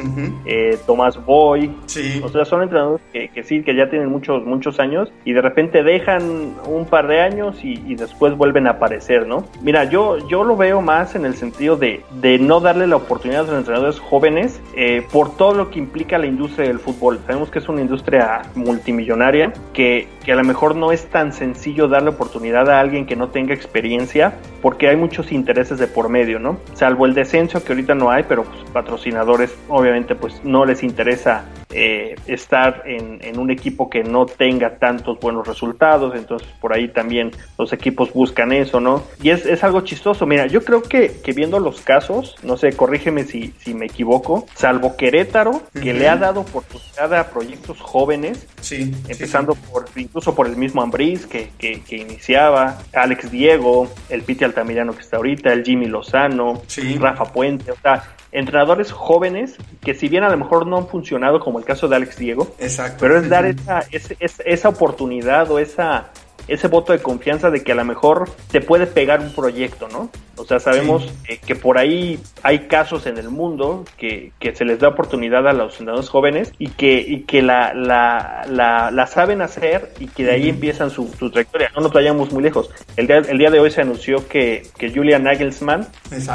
eh, 0.45 0.79
Tomás 0.87 1.23
Boy. 1.25 1.75
Sí. 1.87 2.21
O 2.25 2.29
sea, 2.29 2.45
son 2.45 2.63
entrenadores 2.63 3.03
que, 3.13 3.29
que, 3.29 3.43
sí, 3.43 3.63
que 3.63 3.75
ya 3.75 3.89
tienen 3.91 4.09
muchos, 4.09 4.45
muchos 4.45 4.79
años 4.79 5.13
y 5.25 5.33
de 5.33 5.41
repente 5.41 5.83
dejan 5.83 6.55
un 6.67 6.87
par 6.87 7.07
de 7.09 7.21
años 7.21 7.59
y 7.65 7.96
después 7.97 8.37
vuelven 8.37 8.67
a 8.67 8.73
aparecer, 8.73 9.27
¿no? 9.27 9.45
Mira, 9.63 9.85
yo, 9.85 10.19
yo 10.29 10.45
lo 10.45 10.57
veo 10.57 10.81
más 10.81 11.15
en 11.15 11.25
el 11.25 11.35
sentido 11.35 11.77
de, 11.77 12.05
de 12.21 12.39
no 12.39 12.61
darle 12.61 12.87
la 12.87 12.97
oportunidad 12.97 13.43
a 13.43 13.47
los 13.47 13.59
entrenadores 13.59 13.99
jóvenes 13.99 14.61
eh, 14.75 15.07
por 15.11 15.37
todo 15.37 15.55
lo 15.55 15.71
que 15.71 15.79
implica 15.79 16.19
la 16.19 16.27
industria 16.27 16.69
del 16.69 16.79
fútbol. 16.79 17.21
Sabemos 17.27 17.51
que 17.51 17.59
es 17.59 17.69
una 17.69 17.81
industria 17.81 18.43
multimillonaria, 18.55 19.53
que, 19.73 20.09
que 20.25 20.33
a 20.33 20.37
lo 20.37 20.45
mejor 20.45 20.77
no 20.77 20.93
es 20.93 21.07
tan 21.07 21.33
sencillo 21.33 21.89
darle 21.89 22.11
oportunidad 22.11 22.69
a 22.71 22.81
alguien 22.81 23.07
que 23.07 23.17
no 23.17 23.29
tenga 23.29 23.55
experiencia, 23.55 24.39
porque 24.63 24.89
hay 24.89 24.97
muchos 24.97 25.33
intereses 25.33 25.79
de 25.79 25.87
por 25.87 26.09
medio, 26.09 26.39
¿no? 26.39 26.59
Salvo 26.75 27.07
el 27.07 27.15
descenso 27.15 27.63
que 27.65 27.73
ahorita 27.73 27.95
no 27.95 28.11
hay, 28.11 28.25
pero 28.29 28.45
pues, 28.45 28.59
patrocinadores 28.73 29.57
obviamente 29.69 30.15
pues 30.15 30.43
no 30.45 30.65
les 30.65 30.83
interesa 30.83 31.45
eh, 31.71 32.15
estar 32.27 32.83
en, 32.87 33.19
en, 33.23 33.39
un 33.39 33.51
equipo 33.51 33.91
que 33.91 34.05
no 34.05 34.27
tenga 34.27 34.79
tantos 34.79 35.19
buenos 35.19 35.49
resultados, 35.49 36.15
entonces 36.15 36.47
por 36.61 36.73
ahí 36.73 36.89
también 36.89 37.33
los 37.59 37.73
equipos 37.73 38.13
buscan 38.13 38.53
eso, 38.53 38.81
¿no? 38.81 39.03
Y 39.21 39.31
es, 39.31 39.45
es 39.47 39.65
algo 39.65 39.81
chistoso, 39.81 40.27
mira, 40.27 40.47
yo 40.47 40.65
creo 40.65 40.83
que, 40.83 41.21
que, 41.23 41.33
viendo 41.33 41.59
los 41.59 41.81
casos, 41.81 42.37
no 42.45 42.57
sé, 42.57 42.73
corrígeme 42.73 43.25
si, 43.25 43.53
si 43.59 43.75
me 43.75 43.87
equivoco, 43.87 44.47
salvo 44.55 44.97
Querétaro, 44.97 45.61
que 45.73 45.93
le 45.93 46.09
ha 46.09 46.17
dado 46.17 46.43
oportunidad 46.43 47.13
a 47.15 47.31
proyectos 47.31 47.81
jóvenes, 47.81 48.47
sí, 48.61 48.95
empezando 49.09 49.55
por 49.55 49.87
incluso 49.97 50.35
por 50.35 50.47
el 50.47 50.57
mismo 50.57 50.83
Ambriz 50.83 51.27
que, 51.27 51.51
que, 51.59 51.83
que, 51.83 51.97
iniciaba, 51.97 52.79
Alex 52.95 53.31
Diego, 53.31 53.89
el 54.09 54.23
Piti 54.23 54.45
Altamirano 54.45 54.95
que 54.95 55.01
está 55.01 55.17
ahorita, 55.17 55.53
el 55.53 55.65
Jimmy 55.65 55.87
Lozano, 55.87 56.63
Rafa 57.01 57.25
Puente, 57.33 57.73
o 57.73 57.77
sea, 57.77 58.16
entrenadores 58.37 58.93
jóvenes 58.93 59.57
que 59.83 59.95
si 59.95 60.09
bien 60.09 60.23
a 60.23 60.29
lo 60.29 60.37
mejor 60.37 60.67
no 60.67 60.77
han 60.77 60.89
funcionado 60.89 61.41
como 61.41 61.59
el 61.59 61.65
caso 61.65 61.89
de 61.89 61.97
Alex 61.97 62.17
Diego, 62.19 62.55
Exacto. 62.59 62.99
pero 63.01 63.19
es 63.19 63.29
dar 63.29 63.47
esa, 63.47 63.85
esa, 63.91 64.43
esa 64.45 64.69
oportunidad 64.69 65.51
o 65.51 65.59
esa 65.59 66.11
ese 66.49 66.69
voto 66.69 66.93
de 66.93 67.01
confianza 67.01 67.51
de 67.51 67.65
que 67.65 67.73
a 67.73 67.75
lo 67.75 67.85
mejor 67.85 68.29
te 68.51 68.61
puede 68.61 68.87
pegar 68.87 69.21
un 69.21 69.33
proyecto, 69.33 69.89
¿no? 69.89 70.11
O 70.37 70.45
sea, 70.45 70.61
sabemos 70.61 71.13
eh, 71.29 71.39
que 71.45 71.55
por 71.55 71.79
ahí 71.79 72.19
hay 72.43 72.61
casos 72.67 73.07
en 73.07 73.19
el 73.19 73.31
mundo 73.31 73.85
que, 73.97 74.33
que, 74.39 74.55
se 74.55 74.65
les 74.65 74.79
da 74.79 74.89
oportunidad 74.89 75.47
a 75.49 75.53
los 75.53 75.73
entrenadores 75.73 76.09
jóvenes 76.09 76.53
y 76.59 76.69
que, 76.69 76.99
y 77.01 77.23
que 77.23 77.43
la, 77.43 77.73
la, 77.75 78.47
la, 78.47 79.07
saben 79.07 79.41
hacer 79.41 79.93
y 79.99 80.07
que 80.07 80.25
de 80.25 80.33
ahí 80.33 80.49
empiezan 80.49 80.91
su, 80.91 81.07
trayectoria. 81.07 81.71
No 81.75 81.83
nos 81.83 81.93
vayamos 81.93 82.33
muy 82.33 82.43
lejos. 82.43 82.71
El 82.97 83.07
día, 83.07 83.19
el 83.19 83.39
día 83.39 83.51
de 83.51 83.61
hoy 83.61 83.71
se 83.71 83.81
anunció 83.81 84.29
que, 84.29 84.67
que 84.77 84.91
Julian 84.91 85.25
Nagelsmann, 85.25 85.87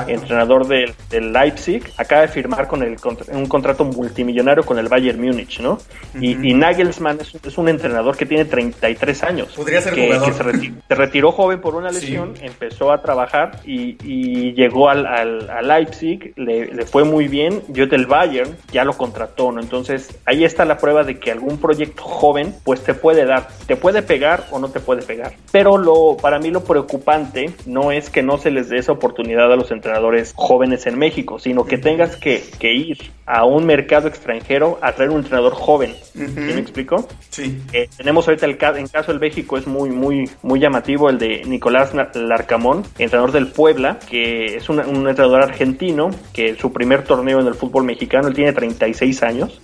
entrenador 0.08 0.68
del, 0.68 0.94
del, 1.10 1.32
Leipzig, 1.32 1.84
acaba 1.98 2.22
de 2.22 2.28
firmar 2.28 2.68
con 2.68 2.84
el, 2.84 2.98
un 3.32 3.46
contrato 3.46 3.86
multimillonario 3.86 4.64
con 4.64 4.80
el 4.80 4.88
Bayern 4.88 5.22
Múnich, 5.22 5.60
¿no? 5.60 5.78
y, 6.20 6.54
Nagelsmann 6.54 7.20
es, 7.22 7.58
un 7.58 7.70
entrenador 7.70 8.18
que 8.18 8.26
tiene 8.26 8.46
33 8.46 9.24
años. 9.24 9.54
Podría 9.56 9.82
ser 9.82 9.94
que, 9.94 10.06
jugador. 10.08 10.34
se, 10.34 10.96
retiró, 10.96 11.32
joven 11.32 11.62
por 11.62 11.76
una 11.76 11.92
lesión, 11.92 12.34
empezó 12.42 12.92
a 12.92 13.02
trabajar 13.02 13.60
y, 13.66 13.91
llegó 13.96 14.90
al, 14.90 15.06
al, 15.06 15.68
Leipzig, 15.68 16.34
le, 16.36 16.86
fue 16.86 17.04
muy 17.04 17.28
bien. 17.28 17.62
Yo 17.70 17.88
del 17.88 18.06
Bayern 18.06 18.58
ya 18.72 18.84
lo 18.84 18.94
contrató, 18.94 19.52
¿no? 19.52 19.62
Entonces 19.62 20.20
ahí 20.26 20.44
está 20.44 20.66
la 20.66 20.78
prueba 20.78 21.04
de 21.04 21.20
que 21.20 21.32
algún 21.32 21.58
proyecto 21.58 22.04
joven, 22.04 22.56
pues 22.64 22.84
te 22.84 22.94
puede 22.94 23.26
dar, 23.26 23.48
te 23.68 23.76
puede 23.76 24.02
pegar 24.02 24.46
o 24.52 24.60
no 24.60 24.70
te 24.70 24.80
puede 24.80 25.02
pegar. 25.02 25.34
Pero 25.52 25.78
lo, 25.78 26.18
para 26.22 26.40
mí 26.40 26.50
lo 26.50 26.64
preocupante 26.64 27.52
no 27.66 27.92
es 27.92 28.10
que 28.10 28.24
no 28.24 28.38
se 28.38 28.52
les 28.52 28.70
dé 28.70 28.78
esa 28.78 28.92
oportunidad 28.92 29.52
a 29.52 29.56
los 29.56 29.72
entrenadores 29.72 30.34
jóvenes 30.36 30.86
en 30.88 30.98
México, 30.98 31.40
sino 31.40 31.66
que 31.66 31.78
tengas 31.78 32.16
que, 32.16 32.44
que 32.60 32.74
ir 32.74 32.98
a 33.26 33.46
un 33.46 33.66
mercado 33.66 34.08
extranjero 34.08 34.78
a 34.82 34.94
traer 34.94 35.10
un 35.10 35.18
entrenador 35.18 35.54
joven. 35.54 35.96
me 36.14 36.60
explico? 36.60 37.08
Sí. 37.30 37.62
Eh, 37.74 37.88
tenemos 37.96 38.28
ahorita 38.28 38.46
el 38.46 38.58
en 38.78 38.88
caso 38.88 39.12
del 39.12 39.20
México 39.20 39.58
es 39.58 39.66
muy 39.68 39.90
muy 39.90 40.30
muy 40.44 40.60
llamativo 40.60 41.10
el 41.10 41.18
de 41.18 41.44
Nicolás 41.46 41.94
Larcamón, 42.14 42.84
entrenador 43.00 43.32
del 43.32 43.48
Puebla, 43.48 43.81
que 44.10 44.58
es 44.58 44.70
un, 44.70 44.80
entrenador 44.80 45.44
argentino 45.44 46.10
que 46.34 46.56
su 46.56 46.72
primer 46.72 47.04
torneo 47.04 47.40
en 47.40 47.48
el 47.48 47.56
fútbol 47.56 47.84
mexicano 47.84 48.28
él 48.28 48.34
tiene 48.34 48.54
36 48.54 49.24
años. 49.24 49.62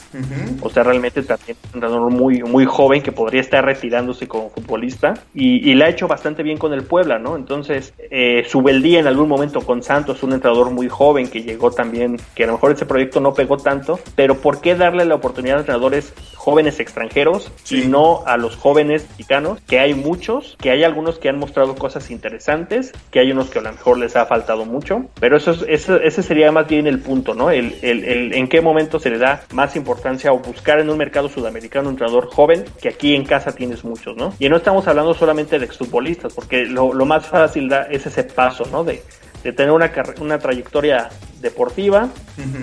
O 0.62 0.69
sea, 0.69 0.84
realmente 0.84 1.21
también 1.23 1.58
un 1.73 1.75
entrenador 1.75 2.12
muy 2.12 2.41
muy 2.43 2.65
joven 2.65 3.01
que 3.01 3.12
podría 3.12 3.41
estar 3.41 3.63
retirándose 3.63 4.27
como 4.27 4.49
futbolista 4.49 5.13
y, 5.34 5.69
y 5.69 5.75
le 5.75 5.86
ha 5.86 5.89
hecho 5.89 6.08
bastante 6.08 6.43
bien 6.43 6.58
con 6.58 6.73
el 6.73 6.84
Puebla, 6.84 7.19
¿no? 7.19 7.36
Entonces, 7.36 7.93
eh, 8.10 8.45
Subeldía 8.47 8.99
en 8.99 9.08
algún 9.08 9.27
momento 9.27 9.62
con 9.62 9.84
Santos, 9.84 10.23
un 10.23 10.34
entrenador 10.34 10.71
muy 10.71 10.88
joven 10.88 11.30
que 11.30 11.43
llegó 11.43 11.71
también, 11.71 12.17
que 12.36 12.43
a 12.43 12.47
lo 12.47 12.53
mejor 12.53 12.71
ese 12.71 12.86
proyecto 12.86 13.19
no 13.19 13.34
pegó 13.34 13.58
tanto, 13.58 13.99
pero 14.15 14.36
¿por 14.39 14.62
qué 14.62 14.75
darle 14.75 15.06
la 15.06 15.15
oportunidad 15.15 15.58
a 15.58 15.60
entrenadores 15.60 16.13
jóvenes 16.48 16.80
extranjeros 16.80 17.52
y 17.70 17.88
no 17.88 18.24
a 18.26 18.38
los 18.38 18.56
jóvenes 18.56 19.06
mexicanos? 19.10 19.60
Que 19.68 19.82
hay 19.82 19.94
muchos, 19.94 20.56
que 20.62 20.72
hay 20.72 20.86
algunos 20.86 21.20
que 21.20 21.28
han 21.28 21.38
mostrado 21.38 21.76
cosas 21.76 22.10
interesantes, 22.10 22.94
que 23.12 23.20
hay 23.20 23.34
unos 23.34 23.50
que 23.50 23.60
a 23.60 23.64
lo 23.64 23.74
mejor 23.74 23.98
les 23.98 24.16
ha 24.16 24.26
faltado 24.28 24.64
mucho, 24.64 25.08
pero 25.20 25.36
eso, 25.36 25.52
es, 25.68 25.90
ese 25.90 26.24
sería 26.24 26.50
más 26.54 26.66
bien 26.66 26.88
el 26.88 27.00
punto, 27.00 27.34
¿no? 27.34 27.52
El, 27.52 27.76
el, 27.82 28.34
en 28.34 28.48
qué 28.48 28.62
momento 28.62 28.98
se 28.98 29.10
le 29.10 29.18
da 29.18 29.42
más 29.52 29.76
importancia 29.76 30.32
o 30.32 30.40
buscar 30.40 30.80
en 30.80 30.90
un 30.90 30.98
mercado 30.98 31.28
sudamericano 31.28 31.90
un 31.90 31.96
entrenador 31.96 32.28
joven, 32.28 32.64
que 32.82 32.88
aquí 32.88 33.14
en 33.14 33.26
casa 33.26 33.52
tienes 33.52 33.84
muchos, 33.84 34.16
¿no? 34.16 34.34
Y 34.40 34.48
no 34.48 34.56
estamos 34.56 34.88
hablando 34.88 35.14
solamente 35.14 35.60
de 35.60 35.66
exfutbolistas, 35.66 36.34
porque 36.34 36.64
lo, 36.64 36.94
lo 36.94 37.06
más 37.06 37.26
fácil 37.26 37.68
da, 37.68 37.88
es 37.92 38.06
ese 38.06 38.24
paso, 38.24 38.64
¿no? 38.72 38.86
De, 38.86 39.04
de 39.44 39.52
tener 39.52 39.74
una, 39.74 39.92
una 40.22 40.40
trayectoria 40.40 41.10
deportiva 41.41 42.10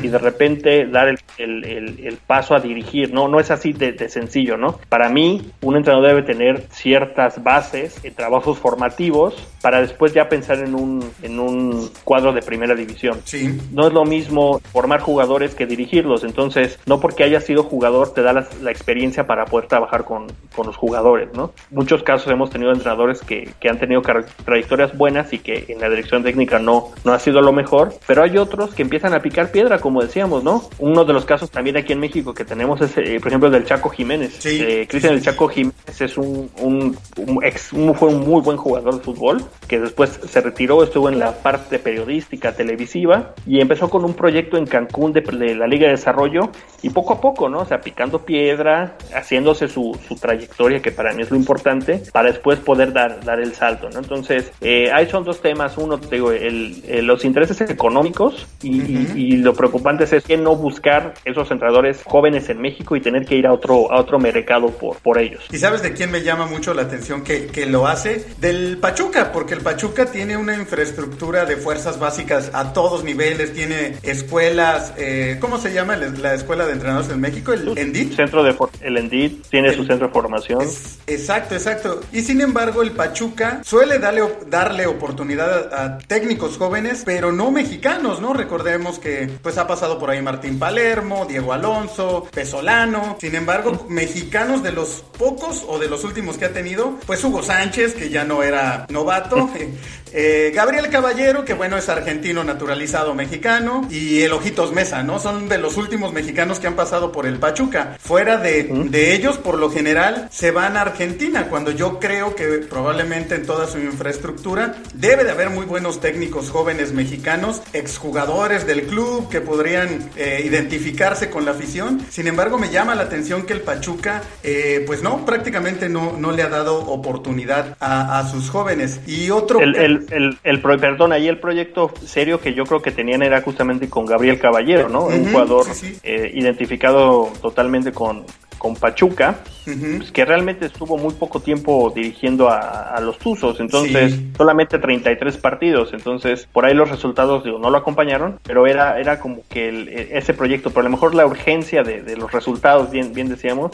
y 0.02 0.08
de 0.08 0.18
repente 0.18 0.86
dar 0.86 1.08
el, 1.08 1.18
el, 1.38 2.06
el, 2.06 2.16
paso 2.16 2.54
a 2.54 2.60
dirigir, 2.60 3.12
¿no? 3.12 3.26
No 3.26 3.40
es 3.40 3.50
así 3.50 3.72
de, 3.72 4.08
sencillo, 4.08 4.56
¿no? 4.56 4.78
Para 4.88 5.08
mí, 5.08 5.50
un 5.62 5.76
entrenador 5.76 6.08
debe 6.08 6.22
tener 6.22 6.62
ciertas 6.70 7.42
bases 7.42 7.98
en 8.04 8.14
trabajos 8.14 8.58
formativos 8.58 9.34
para 9.60 9.80
después 9.80 10.12
ya 10.12 10.28
pensar 10.28 10.58
en 10.58 10.74
un, 10.74 11.04
en 11.22 11.40
un 11.40 11.90
cuadro 12.04 12.32
de 12.32 12.42
primera 12.42 12.74
división. 12.74 13.20
Sí. 13.24 13.58
No 13.72 13.86
es 13.86 13.92
lo 13.92 14.04
mismo 14.04 14.60
formar 14.72 15.00
jugadores 15.00 15.54
que 15.54 15.66
dirigirlos, 15.66 16.22
entonces 16.22 16.78
no 16.86 17.00
porque 17.00 17.24
hayas 17.24 17.44
sido 17.44 17.64
jugador 17.64 18.14
te 18.14 18.22
da 18.22 18.32
la, 18.32 18.46
la 18.62 18.70
experiencia 18.70 19.26
para 19.26 19.46
poder 19.46 19.66
trabajar 19.66 20.04
con, 20.04 20.26
con, 20.54 20.66
los 20.66 20.76
jugadores, 20.76 21.30
¿no? 21.34 21.52
Muchos 21.70 22.02
casos 22.02 22.32
hemos 22.32 22.50
tenido 22.50 22.72
entrenadores 22.72 23.20
que, 23.22 23.50
que 23.60 23.68
han 23.68 23.78
tenido 23.78 24.02
trayectorias 24.44 24.96
buenas 24.96 25.32
y 25.32 25.38
que 25.38 25.64
en 25.68 25.80
la 25.80 25.88
dirección 25.88 26.22
técnica 26.22 26.58
no, 26.58 26.92
no 27.04 27.12
ha 27.12 27.18
sido 27.18 27.40
lo 27.40 27.52
mejor, 27.52 27.94
pero 28.06 28.22
hay 28.22 28.38
otros 28.38 28.63
que 28.72 28.82
empiezan 28.82 29.14
a 29.14 29.20
picar 29.20 29.50
piedra, 29.50 29.78
como 29.78 30.02
decíamos, 30.02 30.44
¿no? 30.44 30.68
Uno 30.78 31.04
de 31.04 31.12
los 31.12 31.24
casos 31.24 31.50
también 31.50 31.76
aquí 31.76 31.92
en 31.92 32.00
México 32.00 32.32
que 32.32 32.44
tenemos 32.44 32.80
es, 32.80 32.96
eh, 32.96 33.18
por 33.18 33.28
ejemplo, 33.28 33.48
el 33.48 33.52
del 33.52 33.64
Chaco 33.64 33.90
Jiménez. 33.90 34.44
Eh, 34.46 34.86
Cristian 34.88 35.14
el 35.14 35.22
Chaco 35.22 35.48
Jiménez 35.48 36.00
es 36.00 36.16
un, 36.16 36.50
un, 36.60 36.96
ex, 37.42 37.68
fue 37.68 38.08
un 38.08 38.20
muy 38.20 38.40
buen 38.40 38.56
jugador 38.56 38.96
de 38.96 39.00
fútbol 39.00 39.42
que 39.68 39.80
después 39.80 40.20
se 40.28 40.40
retiró, 40.40 40.82
estuvo 40.82 41.08
en 41.08 41.18
la 41.18 41.32
parte 41.32 41.78
periodística, 41.78 42.54
televisiva 42.54 43.34
y 43.46 43.60
empezó 43.60 43.88
con 43.90 44.04
un 44.04 44.14
proyecto 44.14 44.56
en 44.56 44.66
Cancún 44.66 45.12
de, 45.12 45.22
la 45.54 45.66
Liga 45.66 45.86
de 45.86 45.92
Desarrollo 45.92 46.50
y 46.82 46.90
poco 46.90 47.14
a 47.14 47.20
poco, 47.20 47.48
¿no? 47.48 47.60
O 47.60 47.64
sea, 47.64 47.80
picando 47.80 48.24
piedra, 48.24 48.96
haciéndose 49.14 49.68
su, 49.68 49.98
su 50.06 50.16
trayectoria, 50.16 50.80
que 50.80 50.92
para 50.92 51.12
mí 51.12 51.22
es 51.22 51.30
lo 51.30 51.36
importante, 51.36 52.02
para 52.12 52.30
después 52.30 52.58
poder 52.60 52.92
dar, 52.92 53.24
dar 53.24 53.40
el 53.40 53.54
salto, 53.54 53.88
¿no? 53.90 53.98
Entonces, 53.98 54.52
eh, 54.60 54.90
ahí 54.92 55.08
son 55.08 55.24
dos 55.24 55.40
temas. 55.40 55.76
Uno, 55.78 55.98
te 55.98 56.16
digo, 56.16 56.32
el, 56.32 56.82
los 57.06 57.24
intereses 57.24 57.68
económicos 57.70 58.46
y, 58.64 59.36
lo 59.36 59.54
preocupante 59.54 60.04
es, 60.04 60.24
que 60.24 60.36
no 60.36 60.56
buscar 60.56 61.14
esos 61.24 61.50
entrenadores 61.50 62.00
jóvenes 62.04 62.48
en 62.48 62.60
México 62.60 62.96
y 62.96 63.00
tener 63.00 63.26
que 63.26 63.36
ir 63.36 63.46
a 63.46 63.52
otro, 63.52 63.92
a 63.92 64.00
otro 64.00 64.18
mercado 64.18 64.68
por, 64.70 64.96
por 64.98 65.18
ellos. 65.18 65.44
¿Y 65.52 65.58
sabes 65.58 65.82
de 65.82 65.92
quién 65.92 66.10
me 66.10 66.22
llama 66.22 66.46
mucho 66.46 66.72
la 66.72 66.82
atención 66.82 67.22
que, 67.22 67.46
que 67.46 67.66
lo 67.66 67.86
hace? 67.86 68.24
Del 68.38 68.78
Pachuca, 68.78 69.32
porque 69.32 69.54
el 69.54 69.60
Pachuca 69.60 70.06
tiene 70.06 70.36
una 70.36 70.54
infraestructura 70.54 71.44
de 71.44 71.56
fuerzas 71.56 71.98
básicas 71.98 72.50
a 72.54 72.72
todos 72.72 73.04
niveles, 73.04 73.52
tiene 73.52 73.96
escuelas, 74.02 74.94
eh, 74.96 75.38
¿cómo 75.40 75.58
se 75.58 75.72
llama 75.72 75.96
la 75.96 76.34
escuela 76.34 76.66
de 76.66 76.72
entrenadores 76.72 77.10
en 77.10 77.20
México? 77.20 77.52
¿El 77.52 77.76
ENDIT? 77.76 78.14
Centro 78.14 78.42
de, 78.42 78.54
el 78.80 78.96
ENDIT 78.96 79.46
tiene 79.48 79.74
su 79.74 79.84
centro 79.84 80.06
de 80.06 80.12
formación. 80.12 80.62
exacto, 81.06 81.54
exacto. 81.54 82.00
Y 82.12 82.22
sin 82.22 82.40
embargo, 82.40 82.82
el 82.82 82.92
Pachuca 82.92 83.60
suele 83.64 83.98
darle, 83.98 84.22
darle 84.48 84.86
oportunidad 84.86 85.72
a, 85.72 85.84
a 85.84 85.98
técnicos 85.98 86.56
jóvenes, 86.56 87.02
pero 87.04 87.32
no 87.32 87.50
mexicanos, 87.50 88.20
¿no? 88.20 88.32
Recordemos 88.32 88.53
que 89.00 89.28
pues 89.42 89.58
ha 89.58 89.66
pasado 89.66 89.98
por 89.98 90.10
ahí 90.10 90.22
Martín 90.22 90.58
Palermo, 90.58 91.26
Diego 91.26 91.52
Alonso, 91.52 92.26
Pesolano. 92.32 93.16
Sin 93.20 93.34
embargo, 93.34 93.86
mexicanos 93.88 94.62
de 94.62 94.70
los 94.70 95.04
pocos 95.18 95.64
o 95.66 95.78
de 95.78 95.88
los 95.88 96.04
últimos 96.04 96.38
que 96.38 96.44
ha 96.44 96.52
tenido, 96.52 96.94
pues 97.06 97.24
Hugo 97.24 97.42
Sánchez, 97.42 97.94
que 97.94 98.10
ya 98.10 98.24
no 98.24 98.42
era 98.42 98.86
novato, 98.90 99.50
eh, 100.16 100.52
Gabriel 100.54 100.88
Caballero, 100.90 101.44
que 101.44 101.54
bueno, 101.54 101.76
es 101.76 101.88
argentino 101.88 102.44
naturalizado 102.44 103.14
mexicano, 103.14 103.86
y 103.90 104.22
el 104.22 104.32
Ojitos 104.32 104.72
Mesa, 104.72 105.02
¿no? 105.02 105.18
Son 105.18 105.48
de 105.48 105.58
los 105.58 105.76
últimos 105.76 106.12
mexicanos 106.12 106.60
que 106.60 106.68
han 106.68 106.76
pasado 106.76 107.10
por 107.10 107.26
el 107.26 107.38
Pachuca. 107.38 107.96
Fuera 108.00 108.36
de, 108.36 108.62
de 108.62 109.14
ellos, 109.14 109.38
por 109.38 109.58
lo 109.58 109.70
general, 109.70 110.28
se 110.30 110.52
van 110.52 110.76
a 110.76 110.82
Argentina, 110.82 111.48
cuando 111.48 111.72
yo 111.72 111.98
creo 111.98 112.36
que 112.36 112.44
probablemente 112.58 113.34
en 113.34 113.44
toda 113.44 113.66
su 113.66 113.78
infraestructura 113.78 114.76
debe 114.94 115.24
de 115.24 115.32
haber 115.32 115.50
muy 115.50 115.66
buenos 115.66 116.00
técnicos 116.00 116.50
jóvenes 116.50 116.92
mexicanos, 116.92 117.62
exjugadores 117.72 118.66
del 118.66 118.84
club 118.84 119.28
que 119.28 119.40
podrían 119.40 120.10
eh, 120.16 120.42
identificarse 120.44 121.28
con 121.28 121.44
la 121.44 121.50
afición. 121.50 122.06
Sin 122.08 122.28
embargo, 122.28 122.56
me 122.58 122.70
llama 122.70 122.94
la 122.94 123.02
atención 123.02 123.46
que 123.46 123.52
el 123.52 123.62
Pachuca, 123.62 124.22
eh, 124.44 124.84
pues 124.86 125.02
no, 125.02 125.24
prácticamente 125.24 125.88
no, 125.88 126.12
no 126.16 126.30
le 126.30 126.42
ha 126.42 126.48
dado 126.48 126.86
oportunidad 126.86 127.76
a, 127.80 128.24
sus 128.30 128.48
jóvenes. 128.48 129.00
Y 129.06 129.30
otro... 129.30 129.60
El, 129.60 129.74
el, 129.76 130.03
el, 130.10 130.60
perdón, 130.60 131.12
ahí 131.12 131.28
el 131.28 131.38
proyecto 131.38 131.92
serio 132.04 132.40
que 132.40 132.54
yo 132.54 132.64
creo 132.64 132.82
que 132.82 132.90
tenían 132.90 133.22
era 133.22 133.40
justamente 133.42 133.88
con 133.88 134.06
Gabriel 134.06 134.38
Caballero, 134.38 134.88
¿no? 134.88 135.04
Un 135.06 135.30
jugador 135.30 135.66
eh, 136.02 136.30
identificado 136.34 137.30
totalmente 137.40 137.92
con, 137.92 138.24
con 138.64 138.76
Pachuca, 138.76 139.40
pues, 139.66 140.10
que 140.10 140.24
realmente 140.24 140.64
estuvo 140.64 140.96
muy 140.96 141.12
poco 141.12 141.40
tiempo 141.40 141.92
dirigiendo 141.94 142.48
a, 142.48 142.98
los 143.02 143.18
Tuzos, 143.18 143.60
entonces 143.60 144.18
solamente 144.38 144.78
33 144.78 145.36
partidos, 145.36 145.92
entonces 145.92 146.48
por 146.50 146.64
ahí 146.64 146.72
los 146.72 146.88
resultados 146.88 147.44
digo, 147.44 147.58
no 147.58 147.68
lo 147.68 147.76
acompañaron, 147.76 148.38
pero 148.42 148.66
era, 148.66 148.98
era 148.98 149.20
como 149.20 149.42
que 149.50 149.68
e, 149.68 150.16
ese 150.16 150.32
proyecto, 150.32 150.70
pero 150.70 150.80
a 150.80 150.84
lo 150.84 150.90
mejor 150.90 151.14
la 151.14 151.26
urgencia 151.26 151.82
de, 151.82 152.16
los 152.16 152.32
resultados, 152.32 152.90
bien, 152.90 153.12
bien 153.12 153.28
decíamos, 153.28 153.72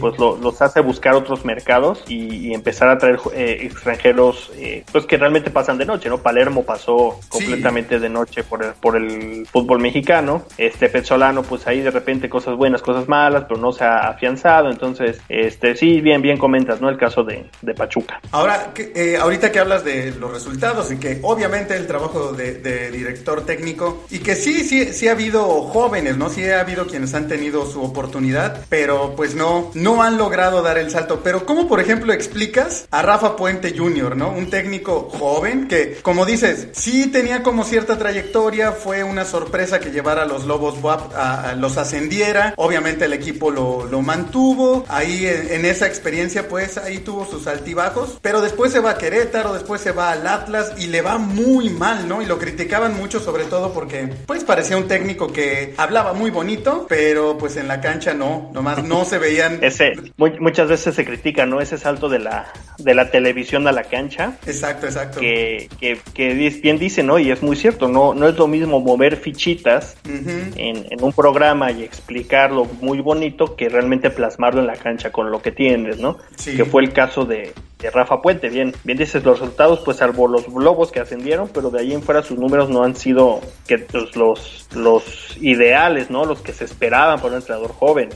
pues 0.00 0.18
los 0.18 0.62
hace 0.62 0.80
buscar 0.80 1.14
otros 1.14 1.44
mercados 1.44 2.02
y, 2.08 2.54
empezar 2.54 2.88
a 2.88 2.96
traer 2.96 3.18
eh, 3.34 3.58
extranjeros 3.62 4.50
eh, 4.56 4.84
pues 4.90 5.04
que 5.04 5.18
realmente 5.18 5.50
pasan 5.50 5.76
de 5.76 5.84
noche, 5.84 6.08
¿no? 6.08 6.18
Palermo 6.18 6.64
pasó 6.64 7.20
completamente 7.28 7.98
de 7.98 8.08
noche 8.08 8.42
por 8.42 8.64
el, 8.64 8.72
por 8.72 8.96
el 8.96 9.46
fútbol 9.46 9.80
mexicano, 9.80 10.44
este 10.56 10.88
Pezzolano 10.88 11.42
pues 11.42 11.66
ahí 11.66 11.80
de 11.80 11.90
repente 11.90 12.30
cosas 12.30 12.56
buenas, 12.56 12.80
cosas 12.80 13.06
malas, 13.06 13.44
pero 13.46 13.60
no 13.60 13.72
se 13.72 13.84
ha 13.84 14.16
afianzado, 14.30 14.70
entonces, 14.70 15.20
este, 15.28 15.74
sí, 15.76 16.00
bien, 16.00 16.22
bien 16.22 16.38
comentas, 16.38 16.80
¿no? 16.80 16.88
El 16.88 16.96
caso 16.96 17.24
de, 17.24 17.46
de 17.62 17.74
Pachuca. 17.74 18.20
Ahora, 18.30 18.72
eh, 18.76 19.16
ahorita 19.20 19.50
que 19.50 19.58
hablas 19.58 19.84
de 19.84 20.12
los 20.12 20.32
resultados 20.32 20.90
y 20.92 20.96
que 20.96 21.18
obviamente 21.22 21.76
el 21.76 21.86
trabajo 21.86 22.32
de, 22.32 22.54
de, 22.54 22.90
director 22.90 23.44
técnico 23.44 24.04
y 24.10 24.18
que 24.20 24.34
sí, 24.34 24.64
sí, 24.64 24.92
sí 24.92 25.08
ha 25.08 25.12
habido 25.12 25.42
jóvenes, 25.62 26.16
¿no? 26.16 26.28
Sí 26.28 26.44
ha 26.48 26.60
habido 26.60 26.86
quienes 26.86 27.14
han 27.14 27.28
tenido 27.28 27.66
su 27.66 27.82
oportunidad, 27.82 28.64
pero 28.68 29.14
pues 29.16 29.34
no, 29.34 29.70
no 29.74 30.02
han 30.02 30.16
logrado 30.16 30.62
dar 30.62 30.78
el 30.78 30.90
salto. 30.90 31.20
Pero 31.22 31.46
¿cómo, 31.46 31.66
por 31.68 31.80
ejemplo, 31.80 32.12
explicas 32.12 32.86
a 32.90 33.02
Rafa 33.02 33.36
Puente 33.36 33.76
Jr., 33.76 34.16
¿no? 34.16 34.30
Un 34.30 34.50
técnico 34.50 35.08
joven 35.10 35.68
que, 35.68 35.98
como 36.02 36.24
dices, 36.24 36.68
sí 36.72 37.08
tenía 37.08 37.42
como 37.42 37.64
cierta 37.64 37.98
trayectoria, 37.98 38.72
fue 38.72 39.02
una 39.02 39.24
sorpresa 39.24 39.80
que 39.80 39.90
llevara 39.90 40.22
a 40.22 40.26
los 40.26 40.44
Lobos 40.44 40.76
a, 40.84 41.54
los 41.56 41.76
ascendiera, 41.76 42.54
obviamente 42.56 43.04
el 43.04 43.12
equipo 43.12 43.50
lo, 43.50 43.86
lo 43.86 44.02
mantuvo, 44.20 44.84
ahí 44.88 45.26
en, 45.26 45.52
en, 45.52 45.64
esa 45.64 45.86
experiencia 45.86 46.48
pues 46.48 46.78
ahí 46.78 46.98
tuvo 46.98 47.24
sus 47.24 47.46
altibajos, 47.46 48.18
pero 48.22 48.40
después 48.40 48.72
se 48.72 48.80
va 48.80 48.92
a 48.92 48.98
Querétaro, 48.98 49.52
después 49.52 49.80
se 49.80 49.92
va 49.92 50.12
al 50.12 50.26
Atlas 50.26 50.74
y 50.78 50.86
le 50.88 51.02
va 51.02 51.18
muy 51.18 51.70
mal, 51.70 52.08
¿no? 52.08 52.22
Y 52.22 52.26
lo 52.26 52.38
criticaban 52.38 52.96
mucho 52.96 53.20
sobre 53.20 53.44
todo 53.44 53.72
porque 53.72 54.08
pues 54.26 54.44
parecía 54.44 54.76
un 54.76 54.88
técnico 54.88 55.32
que 55.32 55.74
hablaba 55.76 56.12
muy 56.12 56.30
bonito, 56.30 56.86
pero 56.88 57.38
pues 57.38 57.56
en 57.56 57.68
la 57.68 57.80
cancha 57.80 58.14
no, 58.14 58.50
nomás 58.52 58.84
no 58.84 59.04
se 59.04 59.18
veían... 59.18 59.58
Ese, 59.62 59.92
muchas 60.16 60.68
veces 60.68 60.94
se 60.94 61.04
critica, 61.04 61.46
¿no? 61.46 61.60
Ese 61.60 61.78
salto 61.78 62.08
de 62.08 62.18
la, 62.18 62.52
de 62.78 62.94
la 62.94 63.10
televisión 63.10 63.66
a 63.66 63.72
la 63.72 63.84
cancha. 63.84 64.36
Exacto, 64.46 64.86
exacto. 64.86 65.20
Que, 65.20 65.68
que, 65.80 65.98
que 66.14 66.34
bien 66.34 66.78
dice, 66.78 67.02
¿no? 67.02 67.18
Y 67.18 67.30
es 67.30 67.42
muy 67.42 67.56
cierto, 67.56 67.88
no, 67.88 68.14
no 68.14 68.28
es 68.28 68.36
lo 68.36 68.46
mismo 68.46 68.80
mover 68.80 69.16
fichitas 69.16 69.96
en, 70.04 70.86
en, 70.90 71.02
un 71.02 71.12
programa 71.12 71.70
y 71.70 71.82
explicarlo 71.82 72.66
muy 72.80 73.00
bonito 73.00 73.56
que 73.56 73.68
realmente 73.68 73.99
plasmarlo 74.08 74.62
en 74.62 74.66
la 74.68 74.76
cancha 74.76 75.12
con 75.12 75.30
lo 75.30 75.42
que 75.42 75.52
tienes, 75.52 75.98
¿no? 75.98 76.16
Que 76.42 76.64
fue 76.64 76.82
el 76.82 76.94
caso 76.94 77.26
de, 77.26 77.52
de 77.78 77.90
Rafa 77.90 78.22
Puente. 78.22 78.48
Bien, 78.48 78.72
bien 78.84 78.96
dices 78.96 79.22
los 79.22 79.40
resultados, 79.40 79.80
pues 79.84 79.98
salvo 79.98 80.28
los 80.28 80.46
globos 80.46 80.90
que 80.90 81.00
ascendieron, 81.00 81.50
pero 81.52 81.70
de 81.70 81.80
ahí 81.80 81.92
en 81.92 82.02
fuera 82.02 82.22
sus 82.22 82.38
números 82.38 82.70
no 82.70 82.84
han 82.84 82.96
sido 82.96 83.40
que 83.66 83.78
pues, 83.78 84.16
los, 84.16 84.68
los 84.74 85.36
ideales, 85.42 86.10
¿no? 86.10 86.24
Los 86.24 86.40
que 86.40 86.52
se 86.52 86.64
esperaban 86.64 87.20
por 87.20 87.32
un 87.32 87.38
entrenador 87.38 87.72
joven 87.72 88.08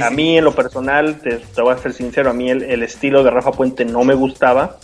a 0.00 0.10
mí 0.10 0.38
en 0.38 0.44
lo 0.44 0.54
personal, 0.54 1.20
te, 1.20 1.40
voy 1.60 1.74
a 1.74 1.78
ser 1.78 1.92
sincero, 1.92 2.30
a 2.30 2.32
mí 2.32 2.50
el, 2.50 2.82
estilo 2.82 3.24
de 3.24 3.30
Rafa 3.30 3.52
Puente 3.52 3.84
no 3.84 4.04
me 4.04 4.14
gustaba. 4.14 4.78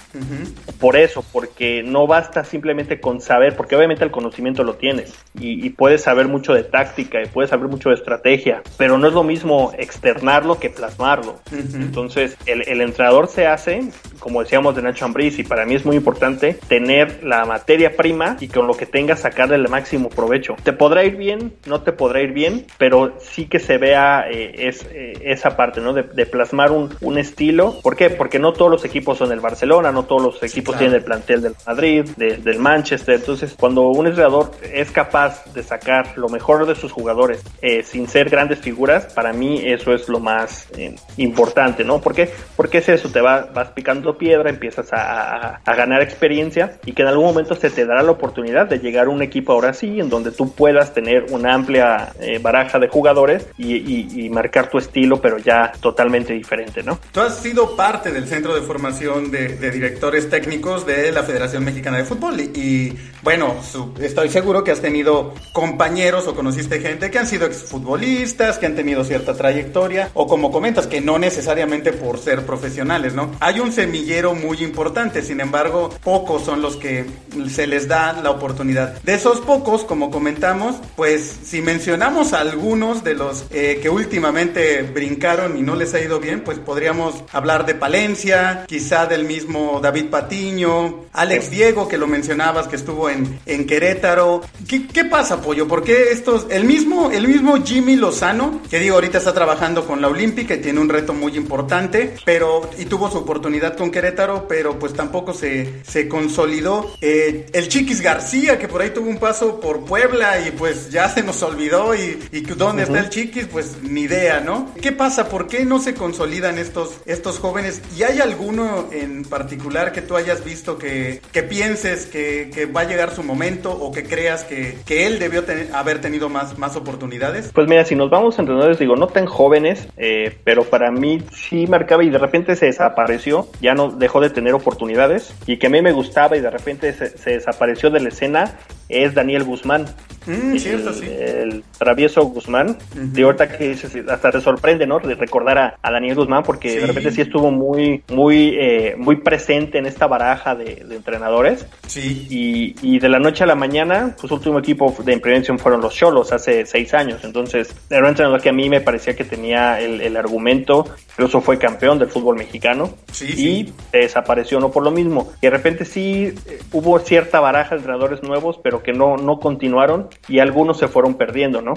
Por 0.80 0.96
eso, 0.96 1.24
porque 1.32 1.82
no 1.82 2.06
basta 2.06 2.44
simplemente 2.44 3.00
con 3.00 3.20
saber, 3.20 3.56
porque 3.56 3.76
obviamente 3.76 4.04
el 4.04 4.10
conocimiento 4.10 4.64
lo 4.64 4.74
tienes 4.74 5.12
y, 5.38 5.68
puedes 5.70 6.02
saber 6.02 6.26
mucho 6.26 6.54
de 6.54 6.64
táctica 6.64 7.22
y 7.22 7.26
puedes 7.26 7.50
saber 7.50 7.68
mucho 7.68 7.90
de 7.90 7.96
estrategia, 7.96 8.62
pero 8.76 8.98
no 8.98 9.06
es 9.06 9.12
lo 9.12 9.22
mismo 9.22 9.72
externarlo 9.78 10.58
que 10.58 10.70
plasmarlo. 10.70 11.40
Entonces, 11.52 12.36
el, 12.46 12.80
entrenador 12.80 13.28
se 13.28 13.46
hace, 13.46 13.90
como 14.18 14.42
decíamos 14.42 14.74
de 14.74 14.82
Nacho 14.82 15.04
Ambriz, 15.04 15.38
y 15.38 15.44
para 15.44 15.64
mí 15.66 15.74
es 15.74 15.84
muy 15.84 15.96
importante 15.96 16.54
tener 16.68 17.22
la 17.22 17.44
materia 17.44 17.96
prima 17.96 18.36
y 18.40 18.48
con 18.48 18.66
lo 18.66 18.74
que 18.74 18.86
tengas 18.86 19.20
sacarle 19.20 19.56
el 19.56 19.68
máximo 19.68 20.08
provecho. 20.08 20.56
Te 20.62 20.72
podrá 20.72 21.04
ir 21.04 21.16
bien, 21.16 21.52
no 21.66 21.82
te 21.82 21.92
podrá 21.92 22.22
ir 22.22 22.32
bien, 22.32 22.66
pero 22.78 23.16
sí 23.20 23.46
que 23.46 23.58
se 23.58 23.78
vea 23.78 24.24
eh, 24.28 24.68
eh, 24.90 25.14
esa 25.22 25.56
parte, 25.56 25.80
¿no? 25.80 25.92
De, 25.92 26.26
plasmar 26.26 26.72
un, 26.72 26.94
un, 27.00 27.18
estilo. 27.18 27.80
¿Por 27.82 27.96
qué? 27.96 28.10
Porque 28.10 28.38
no 28.38 28.52
todos 28.52 28.70
los 28.70 28.84
equipos 28.84 29.18
son 29.18 29.32
el 29.32 29.40
Barcelona, 29.40 29.92
no 29.92 30.04
todos 30.04 30.22
los 30.22 30.42
equipos 30.42 30.76
tienen 30.76 30.96
el 30.96 31.04
plantel 31.04 31.42
del 31.42 31.54
Madrid, 31.66 32.04
del 32.16 32.58
Manchester. 32.58 33.16
Entonces, 33.16 33.54
cuando 33.58 33.88
un 33.88 34.06
entrenador 34.06 34.50
es 34.62 34.90
capaz 34.90 35.44
de 35.52 35.62
sacar 35.62 36.16
lo 36.16 36.28
mejor 36.28 36.66
de 36.66 36.74
sus 36.74 36.92
jugadores 36.92 37.42
eh, 37.62 37.82
sin 37.82 38.08
ser 38.08 38.28
grandes 38.28 38.60
figuras, 38.60 39.12
para 39.14 39.32
mí 39.32 39.62
eso 39.64 39.94
es 39.94 40.08
lo 40.08 40.20
más 40.20 40.68
eh, 40.76 40.94
importante, 41.16 41.84
¿no? 41.84 42.00
¿Por 42.00 42.14
qué? 42.14 42.30
Porque 42.56 42.78
es 42.78 42.88
eso, 42.88 43.08
te 43.08 43.20
va, 43.20 43.48
vas 43.52 43.70
picando 43.70 44.16
piedra, 44.18 44.50
empiezas 44.50 44.92
a, 44.92 45.60
a, 45.64 45.74
ganar 45.74 46.02
experiencia 46.02 46.78
y 46.84 46.92
que 46.92 47.02
en 47.02 47.08
algún 47.08 47.26
momento 47.26 47.54
se 47.54 47.70
te 47.70 47.86
dará 47.86 48.02
la 48.02 48.10
oportunidad 48.10 48.66
de 48.66 48.78
llegar 48.78 49.06
a 49.06 49.10
un 49.10 49.22
equipo 49.22 49.52
ahora 49.52 49.72
sí, 49.72 50.00
en 50.00 50.08
donde 50.08 50.32
tú 50.32 50.52
puedas 50.52 50.92
tener 50.92 51.26
una 51.30 51.54
amplia 51.54 52.12
baraja 52.40 52.78
de 52.78 52.88
jugadores 52.88 53.46
y, 53.56 53.76
y, 53.76 54.24
y 54.24 54.30
marcar 54.30 54.67
tu 54.68 54.78
estilo, 54.78 55.20
pero 55.20 55.38
ya 55.38 55.72
totalmente 55.80 56.32
diferente, 56.32 56.82
¿no? 56.82 56.98
Tú 57.12 57.20
has 57.20 57.38
sido 57.38 57.76
parte 57.76 58.10
del 58.10 58.26
centro 58.26 58.54
de 58.54 58.62
formación 58.62 59.30
de, 59.30 59.48
directores 59.70 60.28
técnicos 60.30 60.86
de 60.86 61.12
la 61.12 61.22
Federación 61.22 61.64
Mexicana 61.64 61.98
de 61.98 62.04
Fútbol 62.04 62.40
y, 62.40 62.96
bueno, 63.22 63.56
estoy 64.00 64.28
seguro 64.28 64.64
que 64.64 64.70
has 64.70 64.80
tenido 64.80 65.34
compañeros 65.52 66.26
o 66.26 66.34
conociste 66.34 66.80
gente 66.80 67.10
que 67.10 67.18
han 67.18 67.26
sido 67.26 67.46
exfutbolistas, 67.46 68.58
que 68.58 68.66
han 68.66 68.76
tenido 68.76 69.04
cierta 69.04 69.34
trayectoria 69.34 70.10
o 70.14 70.26
como 70.26 70.50
comentas, 70.50 70.86
que 70.86 71.00
no 71.00 71.18
necesariamente 71.18 71.92
por 71.92 72.18
ser 72.18 72.46
profesionales, 72.46 73.14
¿no? 73.14 73.32
Hay 73.40 73.60
un 73.60 73.72
semillero 73.72 74.34
muy 74.34 74.62
importante, 74.62 75.22
sin 75.22 75.40
embargo, 75.40 75.90
pocos 76.02 76.44
son 76.44 76.62
los 76.62 76.76
que 76.76 77.06
se 77.50 77.66
les 77.66 77.88
da 77.88 78.12
la 78.12 78.30
oportunidad. 78.30 79.00
De 79.02 79.14
esos 79.14 79.40
pocos, 79.40 79.84
como 79.84 80.10
comentamos, 80.10 80.76
pues 80.96 81.38
si 81.42 81.60
mencionamos 81.60 82.32
algunos 82.32 83.04
de 83.04 83.14
los 83.14 83.46
eh, 83.50 83.78
que 83.82 83.90
últimamente 83.90 84.82
brincaron 84.82 85.56
y 85.56 85.62
no 85.62 85.74
les 85.74 85.94
ha 85.94 86.00
ido 86.00 86.20
bien, 86.20 86.42
pues 86.42 86.58
podríamos 86.58 87.24
hablar 87.32 87.66
de 87.66 87.74
Palencia, 87.74 88.64
quizá 88.66 89.06
del 89.06 89.24
mismo 89.24 89.80
David 89.82 90.06
Patiño, 90.06 91.04
Alex 91.12 91.50
Diego, 91.50 91.88
que 91.88 91.98
lo 91.98 92.06
mencionabas, 92.06 92.68
que 92.68 92.76
estuvo 92.76 93.08
en, 93.10 93.17
en 93.46 93.66
Querétaro. 93.66 94.42
¿Qué, 94.66 95.04
pasa, 95.04 95.40
Pollo? 95.40 95.66
¿Por 95.66 95.84
qué 95.84 96.10
estos, 96.10 96.46
el 96.50 96.64
mismo, 96.64 97.10
el 97.10 97.26
mismo 97.28 97.62
Jimmy 97.64 97.96
Lozano, 97.96 98.60
que 98.68 98.78
digo, 98.78 98.96
ahorita 98.96 99.18
está 99.18 99.32
trabajando 99.32 99.86
con 99.86 100.00
la 100.00 100.08
Olímpica 100.08 100.54
y 100.54 100.58
tiene 100.58 100.80
un 100.80 100.88
reto 100.88 101.14
muy 101.14 101.36
importante, 101.36 102.14
pero, 102.24 102.68
y 102.78 102.84
tuvo 102.84 103.10
su 103.10 103.18
oportunidad 103.18 103.76
con 103.76 103.90
Querétaro, 103.90 104.46
pero 104.48 104.78
pues 104.78 104.92
tampoco 104.92 105.32
se, 105.34 105.82
se 105.84 106.08
consolidó. 106.08 106.92
Eh, 107.00 107.46
el 107.52 107.68
Chiquis 107.68 108.00
García, 108.00 108.58
que 108.58 108.68
por 108.68 108.82
ahí 108.82 108.90
tuvo 108.90 109.08
un 109.08 109.18
paso 109.18 109.60
por 109.60 109.84
Puebla 109.84 110.40
y 110.40 110.50
pues 110.50 110.90
ya 110.90 111.08
se 111.08 111.22
nos 111.22 111.42
olvidó 111.42 111.94
y, 111.94 112.18
y 112.32 112.40
dónde 112.42 112.82
está 112.82 112.98
el 113.00 113.10
Chiquis, 113.10 113.46
pues 113.46 113.76
ni 113.82 114.02
idea, 114.02 114.40
¿no? 114.40 114.72
¿Qué 114.80 114.92
pasa? 114.92 115.28
¿Por 115.28 115.46
qué 115.46 115.64
no 115.64 115.80
se 115.80 115.94
consolidan 115.94 116.58
estos, 116.58 117.00
estos 117.06 117.38
jóvenes? 117.38 117.80
¿Y 117.96 118.02
hay 118.02 118.20
alguno 118.20 118.88
en 118.92 119.24
particular 119.24 119.92
que 119.92 120.02
tú 120.02 120.16
hayas 120.16 120.44
visto 120.44 120.78
que, 120.78 121.20
que 121.32 121.42
pienses 121.42 122.06
que, 122.06 122.50
que, 122.52 122.66
va 122.66 122.82
a 122.82 122.84
su 123.10 123.22
momento 123.22 123.72
o 123.72 123.92
que 123.92 124.04
creas 124.04 124.44
que, 124.44 124.78
que 124.84 125.06
él 125.06 125.18
debió 125.18 125.44
haber 125.72 126.00
tenido 126.00 126.28
más, 126.28 126.58
más 126.58 126.76
oportunidades? 126.76 127.50
Pues 127.54 127.68
mira, 127.68 127.84
si 127.84 127.94
nos 127.94 128.10
vamos 128.10 128.38
a 128.38 128.42
entrenadores, 128.42 128.78
digo, 128.78 128.96
no 128.96 129.06
tan 129.06 129.26
jóvenes, 129.26 129.88
eh, 129.96 130.36
pero 130.44 130.64
para 130.64 130.90
mí 130.90 131.22
sí 131.32 131.66
marcaba 131.66 132.04
y 132.04 132.10
de 132.10 132.18
repente 132.18 132.56
se 132.56 132.66
desapareció, 132.66 133.48
ya 133.60 133.74
no 133.74 133.90
dejó 133.90 134.20
de 134.20 134.30
tener 134.30 134.54
oportunidades 134.54 135.32
y 135.46 135.58
que 135.58 135.68
a 135.68 135.70
mí 135.70 135.80
me 135.82 135.92
gustaba 135.92 136.36
y 136.36 136.40
de 136.40 136.50
repente 136.50 136.92
se 136.92 137.30
desapareció 137.30 137.90
de 137.90 138.00
la 138.00 138.08
escena 138.08 138.58
es 138.88 139.14
Daniel 139.14 139.44
Guzmán. 139.44 139.86
Mm, 140.28 140.58
cierto, 140.58 140.92
sí. 140.92 141.06
El 141.08 141.64
travieso 141.78 142.22
Guzmán. 142.26 142.76
De 142.94 143.22
ahorita 143.22 143.48
que 143.48 143.76
hasta 144.08 144.30
te 144.30 144.40
sorprende, 144.40 144.86
¿no? 144.86 144.98
De 144.98 145.14
recordar 145.14 145.58
a, 145.82 145.90
Daniel 145.90 146.16
Guzmán 146.16 146.42
porque 146.42 146.80
de 146.80 146.86
repente 146.86 147.10
sí 147.12 147.22
estuvo 147.22 147.50
muy, 147.50 148.02
muy, 148.12 148.56
eh, 148.60 148.94
muy 148.96 149.16
presente 149.16 149.78
en 149.78 149.86
esta 149.86 150.06
baraja 150.06 150.54
de, 150.54 150.84
entrenadores. 150.90 151.66
Sí. 151.86 152.26
Y, 152.28 152.74
y, 152.82 152.98
de 152.98 153.08
la 153.08 153.18
noche 153.18 153.44
a 153.44 153.46
la 153.46 153.54
mañana, 153.54 154.14
pues 154.20 154.30
último 154.30 154.58
equipo 154.58 154.94
de 155.04 155.18
prevención 155.18 155.58
fueron 155.58 155.80
los 155.80 155.94
Cholos 155.94 156.32
hace 156.32 156.66
seis 156.66 156.92
años. 156.92 157.24
Entonces, 157.24 157.74
era 157.88 158.02
un 158.02 158.08
entrenador 158.08 158.42
que 158.42 158.50
a 158.50 158.52
mí 158.52 158.68
me 158.68 158.80
parecía 158.80 159.16
que 159.16 159.24
tenía 159.24 159.80
el, 159.80 160.00
el 160.00 160.16
argumento, 160.16 160.86
incluso 161.12 161.40
fue 161.40 161.58
campeón 161.58 161.98
del 161.98 162.08
fútbol 162.08 162.36
mexicano. 162.36 162.90
Sí, 163.12 163.34
y 163.36 163.72
desapareció, 163.92 164.60
no 164.60 164.70
por 164.70 164.84
lo 164.84 164.90
mismo. 164.90 165.32
Y 165.40 165.46
de 165.46 165.50
repente 165.50 165.84
sí 165.84 166.34
eh, 166.46 166.58
hubo 166.72 166.98
cierta 166.98 167.40
baraja 167.40 167.70
de 167.70 167.76
entrenadores 167.76 168.22
nuevos, 168.22 168.58
pero 168.62 168.82
que 168.82 168.92
no, 168.92 169.16
no 169.16 169.40
continuaron 169.40 170.08
y 170.26 170.40
algunos 170.40 170.78
se 170.78 170.88
fueron 170.88 171.14
perdiendo, 171.14 171.62
¿no? 171.62 171.74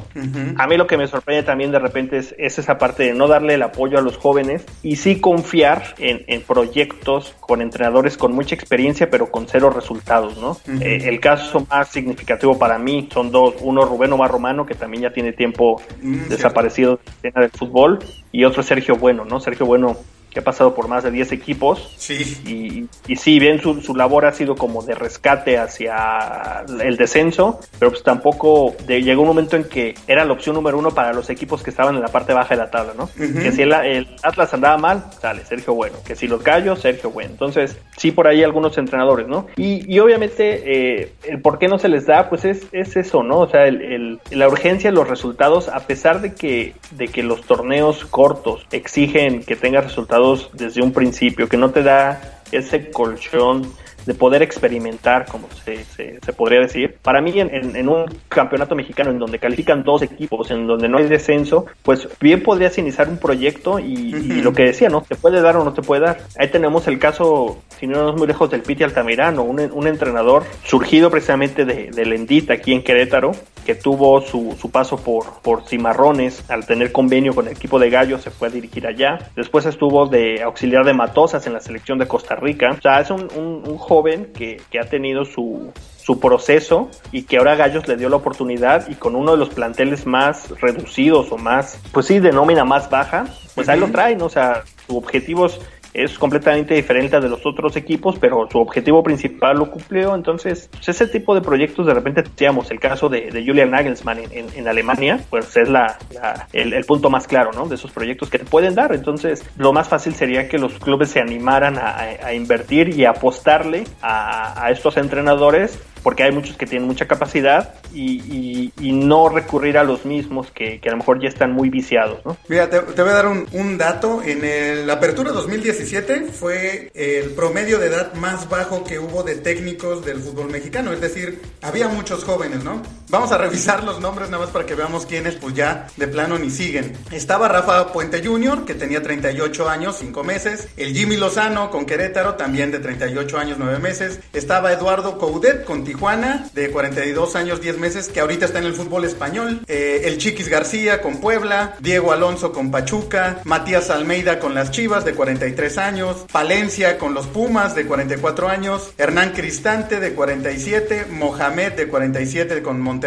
A 0.57 0.67
mí 0.67 0.77
lo 0.77 0.87
que 0.87 0.97
me 0.97 1.07
sorprende 1.07 1.43
también 1.43 1.71
de 1.71 1.79
repente 1.79 2.17
es, 2.17 2.35
esa 2.37 2.77
parte 2.77 3.03
de 3.03 3.13
no 3.13 3.27
darle 3.27 3.55
el 3.55 3.61
apoyo 3.61 3.97
a 3.97 4.01
los 4.01 4.17
jóvenes 4.17 4.65
y 4.83 4.97
sí 4.97 5.19
confiar 5.19 5.95
en, 5.97 6.41
proyectos 6.41 7.35
con 7.39 7.61
entrenadores 7.61 8.17
con 8.17 8.33
mucha 8.33 8.55
experiencia 8.55 9.09
pero 9.09 9.31
con 9.31 9.47
cero 9.47 9.69
resultados, 9.69 10.37
¿no? 10.37 10.57
Eh, 10.81 11.03
el 11.05 11.19
caso 11.19 11.65
más 11.69 11.89
significativo 11.89 12.57
para 12.57 12.77
mí 12.77 13.07
son 13.13 13.31
dos, 13.31 13.55
uno 13.61 13.85
Rubén 13.85 14.11
Omar 14.11 14.31
Romano 14.31 14.65
que 14.65 14.75
también 14.75 15.03
ya 15.03 15.13
tiene 15.13 15.33
tiempo 15.33 15.81
mm, 16.01 16.27
desaparecido 16.29 16.91
de 16.91 16.99
la 17.05 17.11
escena 17.11 17.41
del 17.41 17.51
fútbol 17.51 17.99
y 18.31 18.43
otro 18.43 18.63
Sergio 18.63 18.95
Bueno, 18.95 19.23
¿no? 19.25 19.39
Sergio 19.39 19.65
Bueno 19.65 19.97
que 20.31 20.39
ha 20.39 20.43
pasado 20.43 20.73
por 20.73 20.87
más 20.87 21.03
de 21.03 21.11
10 21.11 21.33
equipos. 21.33 21.93
Sí. 21.97 22.37
Y, 22.45 23.11
y 23.11 23.15
sí, 23.17 23.37
bien, 23.37 23.61
su, 23.61 23.81
su, 23.81 23.95
labor 23.95 24.25
ha 24.25 24.31
sido 24.31 24.55
como 24.55 24.81
de 24.81 24.95
rescate 24.95 25.57
hacia 25.57 26.63
el 26.81 26.97
descenso, 26.97 27.59
pero 27.77 27.91
pues 27.91 28.03
tampoco 28.03 28.75
llegó 28.87 29.21
un 29.21 29.27
momento 29.27 29.57
en 29.57 29.65
que 29.65 29.93
era 30.07 30.25
la 30.25 30.33
opción 30.33 30.55
número 30.55 30.77
uno 30.77 30.91
para 30.91 31.13
los 31.13 31.29
equipos 31.29 31.61
que 31.61 31.69
estaban 31.69 31.95
en 31.95 32.01
la 32.01 32.07
parte 32.07 32.33
baja 32.33 32.55
de 32.55 32.61
la 32.61 32.71
tabla, 32.71 32.93
¿no? 32.97 33.09
Que 33.13 33.51
si 33.51 33.63
el, 33.63 33.73
el, 33.73 34.07
Atlas 34.23 34.53
andaba 34.53 34.77
mal, 34.77 35.05
sale 35.19 35.43
Sergio 35.45 35.73
Bueno. 35.73 35.97
Que 36.05 36.15
si 36.15 36.27
los 36.27 36.43
Gallos, 36.43 36.79
Sergio 36.79 37.11
Bueno. 37.11 37.31
Entonces, 37.31 37.77
sí, 37.97 38.11
por 38.11 38.27
ahí 38.27 38.43
algunos 38.43 38.77
entrenadores, 38.77 39.27
¿no? 39.27 39.47
Y, 39.57 39.93
y 39.93 39.99
obviamente, 39.99 41.01
eh, 41.01 41.13
el 41.27 41.41
por 41.41 41.59
qué 41.59 41.67
no 41.67 41.77
se 41.77 41.89
les 41.89 42.05
da, 42.05 42.29
pues 42.29 42.45
es, 42.45 42.67
es 42.71 42.95
eso, 42.95 43.21
¿no? 43.23 43.39
O 43.39 43.49
sea, 43.49 43.67
el, 43.67 43.81
el, 43.81 44.19
la 44.31 44.47
urgencia 44.47 44.91
de 44.91 44.95
los 44.95 45.09
resultados, 45.09 45.67
a 45.67 45.81
pesar 45.81 46.21
de 46.21 46.33
que, 46.33 46.73
de 46.91 47.07
que 47.07 47.21
los 47.21 47.41
torneos 47.43 48.05
cortos 48.05 48.65
exigen 48.71 49.43
que 49.43 49.55
tengas 49.55 49.83
resultados 49.83 50.20
desde 50.53 50.81
un 50.81 50.91
principio, 50.91 51.47
que 51.47 51.57
no 51.57 51.71
te 51.71 51.83
da 51.83 52.41
ese 52.51 52.91
colchón 52.91 53.71
de 54.05 54.13
poder 54.13 54.41
experimentar, 54.41 55.25
como 55.25 55.47
se, 55.63 55.83
se, 55.83 56.19
se 56.19 56.33
podría 56.33 56.59
decir. 56.61 56.97
Para 57.01 57.21
mí, 57.21 57.39
en, 57.39 57.75
en, 57.75 57.89
un 57.89 58.05
campeonato 58.29 58.75
mexicano 58.75 59.11
en 59.11 59.19
donde 59.19 59.39
califican 59.39 59.83
dos 59.83 60.01
equipos, 60.01 60.51
en 60.51 60.67
donde 60.67 60.87
no 60.87 60.97
hay 60.97 61.07
descenso, 61.07 61.65
pues 61.83 62.07
bien 62.19 62.43
podrías 62.43 62.77
iniciar 62.77 63.09
un 63.09 63.17
proyecto 63.17 63.79
y, 63.79 64.15
y 64.15 64.41
lo 64.41 64.53
que 64.53 64.63
decía, 64.63 64.89
¿no? 64.89 65.01
¿Te 65.01 65.15
puede 65.15 65.41
dar 65.41 65.57
o 65.57 65.63
no 65.63 65.73
te 65.73 65.81
puede 65.81 66.01
dar? 66.01 66.19
Ahí 66.37 66.49
tenemos 66.49 66.87
el 66.87 66.99
caso, 66.99 67.61
si 67.79 67.87
no 67.87 68.09
es 68.09 68.15
muy 68.15 68.27
lejos, 68.27 68.49
del 68.49 68.61
Piti 68.61 68.83
Altamirano, 68.83 69.43
un, 69.43 69.59
un 69.59 69.87
entrenador 69.87 70.43
surgido 70.63 71.09
precisamente 71.09 71.65
de, 71.65 71.91
de 71.91 72.05
Lendita 72.05 72.53
aquí 72.53 72.73
en 72.73 72.83
Querétaro, 72.83 73.31
que 73.65 73.75
tuvo 73.75 74.21
su, 74.21 74.55
su 74.59 74.71
paso 74.71 74.97
por, 74.97 75.41
por 75.41 75.67
Cimarrones, 75.67 76.49
al 76.49 76.65
tener 76.65 76.91
convenio 76.91 77.33
con 77.33 77.47
el 77.47 77.53
equipo 77.53 77.79
de 77.79 77.89
Gallos 77.89 78.21
se 78.21 78.31
fue 78.31 78.47
a 78.47 78.51
dirigir 78.51 78.87
allá. 78.87 79.19
Después 79.35 79.65
estuvo 79.65 80.07
de 80.07 80.41
auxiliar 80.41 80.83
de 80.85 80.93
Matosas 80.93 81.45
en 81.47 81.53
la 81.53 81.59
selección 81.59 81.99
de 81.99 82.07
Costa 82.07 82.35
Rica. 82.35 82.71
O 82.77 82.81
sea, 82.81 82.99
es 83.01 83.11
un, 83.11 83.27
un, 83.35 83.63
un 83.67 83.77
joven 83.91 84.31
que, 84.33 84.61
que, 84.71 84.79
ha 84.79 84.85
tenido 84.85 85.25
su, 85.25 85.73
su 85.97 86.17
proceso 86.17 86.89
y 87.11 87.23
que 87.23 87.39
ahora 87.39 87.57
Gallos 87.57 87.89
le 87.89 87.97
dio 87.97 88.07
la 88.07 88.15
oportunidad 88.15 88.87
y 88.87 88.95
con 88.95 89.17
uno 89.17 89.33
de 89.33 89.37
los 89.37 89.49
planteles 89.49 90.05
más 90.05 90.49
reducidos 90.61 91.29
o 91.33 91.37
más, 91.37 91.77
pues 91.91 92.05
sí, 92.05 92.19
de 92.19 92.31
nómina 92.31 92.63
más 92.63 92.89
baja, 92.89 93.25
pues 93.53 93.67
ahí 93.67 93.81
lo 93.81 93.91
traen, 93.91 94.21
o 94.21 94.29
sea, 94.29 94.63
su 94.87 94.95
objetivo 94.95 95.47
es 95.47 95.59
es 95.93 96.17
completamente 96.17 96.73
diferente 96.73 97.19
de 97.19 97.29
los 97.29 97.45
otros 97.45 97.75
equipos, 97.75 98.17
pero 98.19 98.47
su 98.49 98.59
objetivo 98.59 99.03
principal 99.03 99.57
lo 99.57 99.69
cumplió. 99.69 100.15
Entonces, 100.15 100.69
pues 100.71 100.89
ese 100.89 101.07
tipo 101.07 101.35
de 101.35 101.41
proyectos 101.41 101.85
de 101.85 101.93
repente 101.93 102.21
decíamos, 102.23 102.71
el 102.71 102.79
caso 102.79 103.09
de, 103.09 103.31
de 103.31 103.45
Julian 103.45 103.71
Nagelsmann 103.71 104.19
en, 104.31 104.47
en, 104.55 104.67
Alemania, 104.67 105.19
pues 105.29 105.55
es 105.57 105.69
la, 105.69 105.97
la 106.13 106.47
el, 106.53 106.73
el, 106.73 106.85
punto 106.85 107.09
más 107.09 107.27
claro, 107.27 107.51
¿no? 107.53 107.67
De 107.67 107.75
esos 107.75 107.91
proyectos 107.91 108.29
que 108.29 108.39
te 108.39 108.45
pueden 108.45 108.75
dar. 108.75 108.93
Entonces, 108.93 109.43
lo 109.57 109.73
más 109.73 109.87
fácil 109.87 110.13
sería 110.13 110.47
que 110.47 110.57
los 110.57 110.73
clubes 110.79 111.09
se 111.09 111.19
animaran 111.19 111.77
a, 111.77 111.97
a, 112.23 112.33
invertir 112.33 112.89
y 112.89 113.05
apostarle 113.05 113.83
a, 114.01 114.65
a 114.65 114.71
estos 114.71 114.97
entrenadores 114.97 115.79
porque 116.03 116.23
hay 116.23 116.31
muchos 116.31 116.57
que 116.57 116.65
tienen 116.65 116.87
mucha 116.87 117.07
capacidad 117.07 117.75
y, 117.93 118.71
no 118.91 119.29
recurrir 119.29 119.77
a 119.77 119.83
los 119.83 120.05
mismos 120.05 120.51
que, 120.51 120.79
a 120.85 120.91
lo 120.91 120.97
mejor 120.97 121.21
ya 121.21 121.29
están 121.29 121.53
muy 121.53 121.69
viciados. 121.69 122.19
¿no? 122.25 122.37
Mira, 122.47 122.69
te, 122.69 122.79
voy 122.79 123.09
a 123.09 123.13
dar 123.13 123.27
un, 123.27 123.77
dato. 123.77 124.21
En 124.23 124.85
la 124.85 124.93
apertura 124.93 125.31
2017 125.31 126.27
fue 126.31 126.91
el 126.93 127.31
promedio 127.31 127.79
de 127.79 127.87
edad 127.87 128.13
más 128.13 128.47
bajo 128.49 128.83
que 128.83 128.99
hubo 128.99 129.23
de 129.23 129.35
técnicos 129.35 130.05
del 130.05 130.19
fútbol 130.19 130.49
mexicano. 130.51 130.91
Es 130.91 131.01
decir, 131.01 131.41
había 131.61 131.87
muchos 131.87 132.23
jóvenes, 132.23 132.63
¿no? 132.63 132.81
Vamos 133.11 133.33
a 133.33 133.37
revisar 133.37 133.83
los 133.83 133.99
nombres 133.99 134.29
nada 134.29 134.45
más 134.45 134.53
para 134.53 134.65
que 134.65 134.73
veamos 134.73 135.05
quiénes 135.05 135.35
pues 135.35 135.53
ya 135.53 135.87
de 135.97 136.07
plano 136.07 136.39
ni 136.39 136.49
siguen. 136.49 136.93
Estaba 137.11 137.49
Rafa 137.49 137.91
Puente 137.91 138.25
Jr., 138.25 138.63
que 138.63 138.73
tenía 138.73 139.03
38 139.03 139.69
años, 139.69 139.97
5 139.99 140.23
meses. 140.23 140.69
El 140.77 140.95
Jimmy 140.95 141.17
Lozano 141.17 141.71
con 141.71 141.85
Querétaro, 141.85 142.35
también 142.35 142.71
de 142.71 142.79
38 142.79 143.37
años, 143.37 143.57
9 143.59 143.79
meses. 143.79 144.21
Estaba 144.31 144.71
Eduardo 144.71 145.17
Coudet 145.17 145.65
con 145.65 145.83
Tijuana, 145.83 146.47
de 146.53 146.71
42 146.71 147.35
años, 147.35 147.59
10 147.59 147.79
meses, 147.79 148.07
que 148.07 148.21
ahorita 148.21 148.45
está 148.45 148.59
en 148.59 148.65
el 148.65 148.73
fútbol 148.73 149.03
español. 149.03 149.59
Eh, 149.67 150.03
el 150.05 150.17
Chiquis 150.17 150.47
García 150.47 151.01
con 151.01 151.19
Puebla, 151.19 151.75
Diego 151.81 152.13
Alonso 152.13 152.53
con 152.53 152.71
Pachuca, 152.71 153.41
Matías 153.43 153.89
Almeida 153.89 154.39
con 154.39 154.53
las 154.53 154.71
Chivas, 154.71 155.03
de 155.03 155.13
43 155.13 155.77
años, 155.79 156.25
Palencia 156.31 156.97
con 156.97 157.13
los 157.13 157.27
Pumas, 157.27 157.75
de 157.75 157.85
44 157.85 158.47
años, 158.47 158.93
Hernán 158.97 159.33
Cristante, 159.33 159.99
de 159.99 160.13
47, 160.13 161.07
Mohamed, 161.09 161.73
de 161.73 161.89
47, 161.89 162.61
con 162.61 162.79
Monterrey, 162.79 163.00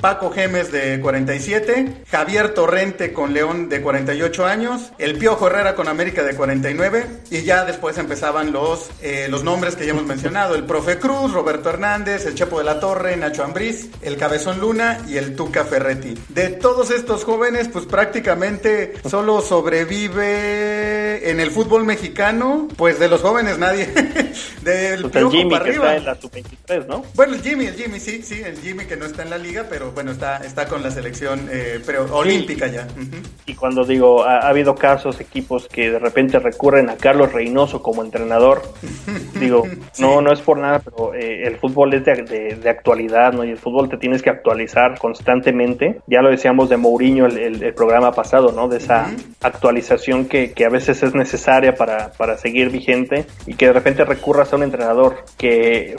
Paco 0.00 0.30
Gemes, 0.30 0.72
de 0.72 1.00
47, 1.00 2.04
Javier 2.10 2.54
Torrente 2.54 3.12
con 3.12 3.34
León, 3.34 3.68
de 3.68 3.82
48 3.82 4.46
años, 4.46 4.92
el 4.98 5.18
Piojo 5.18 5.46
Herrera 5.46 5.74
con 5.74 5.88
América, 5.88 6.22
de 6.22 6.34
49, 6.34 7.06
y 7.30 7.42
ya 7.42 7.64
después 7.64 7.98
empezaban 7.98 8.52
los, 8.52 8.90
eh, 9.02 9.26
los 9.28 9.44
nombres 9.44 9.76
que 9.76 9.84
ya 9.84 9.92
hemos 9.92 10.06
mencionado, 10.06 10.54
el 10.54 10.64
Profe 10.64 10.98
Cruz, 10.98 11.32
Roberto 11.32 11.70
Hernández, 11.70 12.26
el 12.26 12.34
Chepo 12.34 12.58
de 12.58 12.64
la 12.64 12.80
Torre, 12.80 13.16
Nacho 13.16 13.44
Ambriz, 13.44 13.88
el 14.02 14.16
Cabezón 14.16 14.60
Luna 14.60 15.00
y 15.08 15.16
el 15.16 15.36
Tuca 15.36 15.64
Ferretti. 15.64 16.14
De 16.28 16.48
todos 16.48 16.90
estos 16.90 17.24
jóvenes, 17.24 17.68
pues 17.68 17.86
prácticamente 17.86 18.94
solo 19.08 19.40
sobrevive 19.40 21.30
en 21.30 21.40
el 21.40 21.50
fútbol 21.50 21.84
mexicano, 21.84 22.68
pues 22.76 22.98
de 22.98 23.08
los 23.08 23.20
jóvenes 23.20 23.58
nadie. 23.58 23.86
Del 24.62 25.02
pues 25.02 25.16
el 25.16 25.30
Jimmy 25.30 25.50
para 25.50 25.64
que 25.64 25.70
arriba. 25.70 25.96
está 25.96 25.96
en 25.96 26.04
la 26.04 26.20
sub-23, 26.20 26.86
¿no? 26.86 27.04
Bueno, 27.14 27.34
el 27.34 27.42
Jimmy, 27.42 27.66
el 27.66 27.74
Jimmy, 27.74 28.00
sí, 28.00 28.22
sí, 28.22 28.42
el 28.44 28.58
Jimmy 28.58 28.86
que 28.86 28.96
no 28.96 29.04
está 29.04 29.22
en 29.22 29.30
la 29.30 29.33
liga, 29.38 29.66
pero 29.68 29.92
bueno, 29.92 30.12
está, 30.12 30.38
está 30.38 30.66
con 30.66 30.82
la 30.82 30.90
selección 30.90 31.48
eh, 31.50 31.80
pero 31.84 32.04
olímpica 32.14 32.66
ya. 32.66 32.86
Uh 32.96 33.00
-huh. 33.00 33.22
Y 33.46 33.54
cuando 33.54 33.84
digo, 33.84 34.24
ha, 34.24 34.38
ha, 34.38 34.48
habido 34.48 34.74
casos, 34.74 35.20
equipos 35.20 35.68
que 35.68 35.90
de 35.90 35.98
repente 35.98 36.38
recurren 36.38 36.88
a 36.90 36.96
Carlos 36.96 37.32
Reynoso 37.32 37.82
como 37.82 38.02
entrenador, 38.02 38.62
digo, 39.40 39.64
sí. 39.92 40.02
no, 40.02 40.20
no 40.20 40.32
es 40.32 40.40
por 40.40 40.58
nada, 40.58 40.80
pero 40.80 41.14
eh, 41.14 41.46
el 41.46 41.56
fútbol 41.58 41.94
es 41.94 42.04
de, 42.04 42.22
de, 42.22 42.56
de, 42.56 42.70
actualidad, 42.70 43.32
¿no? 43.32 43.44
Y 43.44 43.50
el 43.50 43.58
fútbol 43.58 43.88
te 43.88 43.96
tienes 43.96 44.22
que 44.22 44.30
actualizar 44.30 44.98
constantemente. 44.98 46.00
Ya 46.06 46.22
lo 46.22 46.30
decíamos 46.30 46.68
de 46.68 46.76
Mourinho 46.76 47.26
el, 47.26 47.38
el, 47.38 47.62
el 47.62 47.74
programa 47.74 48.12
pasado, 48.12 48.52
¿no? 48.52 48.68
De 48.68 48.78
esa 48.78 49.02
uh 49.02 49.16
-huh. 49.16 49.34
actualización 49.42 50.26
que, 50.26 50.52
que, 50.52 50.64
a 50.64 50.70
veces 50.70 51.02
es 51.02 51.14
necesaria 51.14 51.74
para, 51.74 52.12
para 52.12 52.36
seguir 52.38 52.70
vigente 52.70 53.26
y 53.46 53.54
que 53.54 53.66
de 53.66 53.72
repente 53.72 54.04
recurras 54.04 54.52
a 54.52 54.56
un 54.56 54.62
entrenador 54.62 55.24
que 55.36 55.96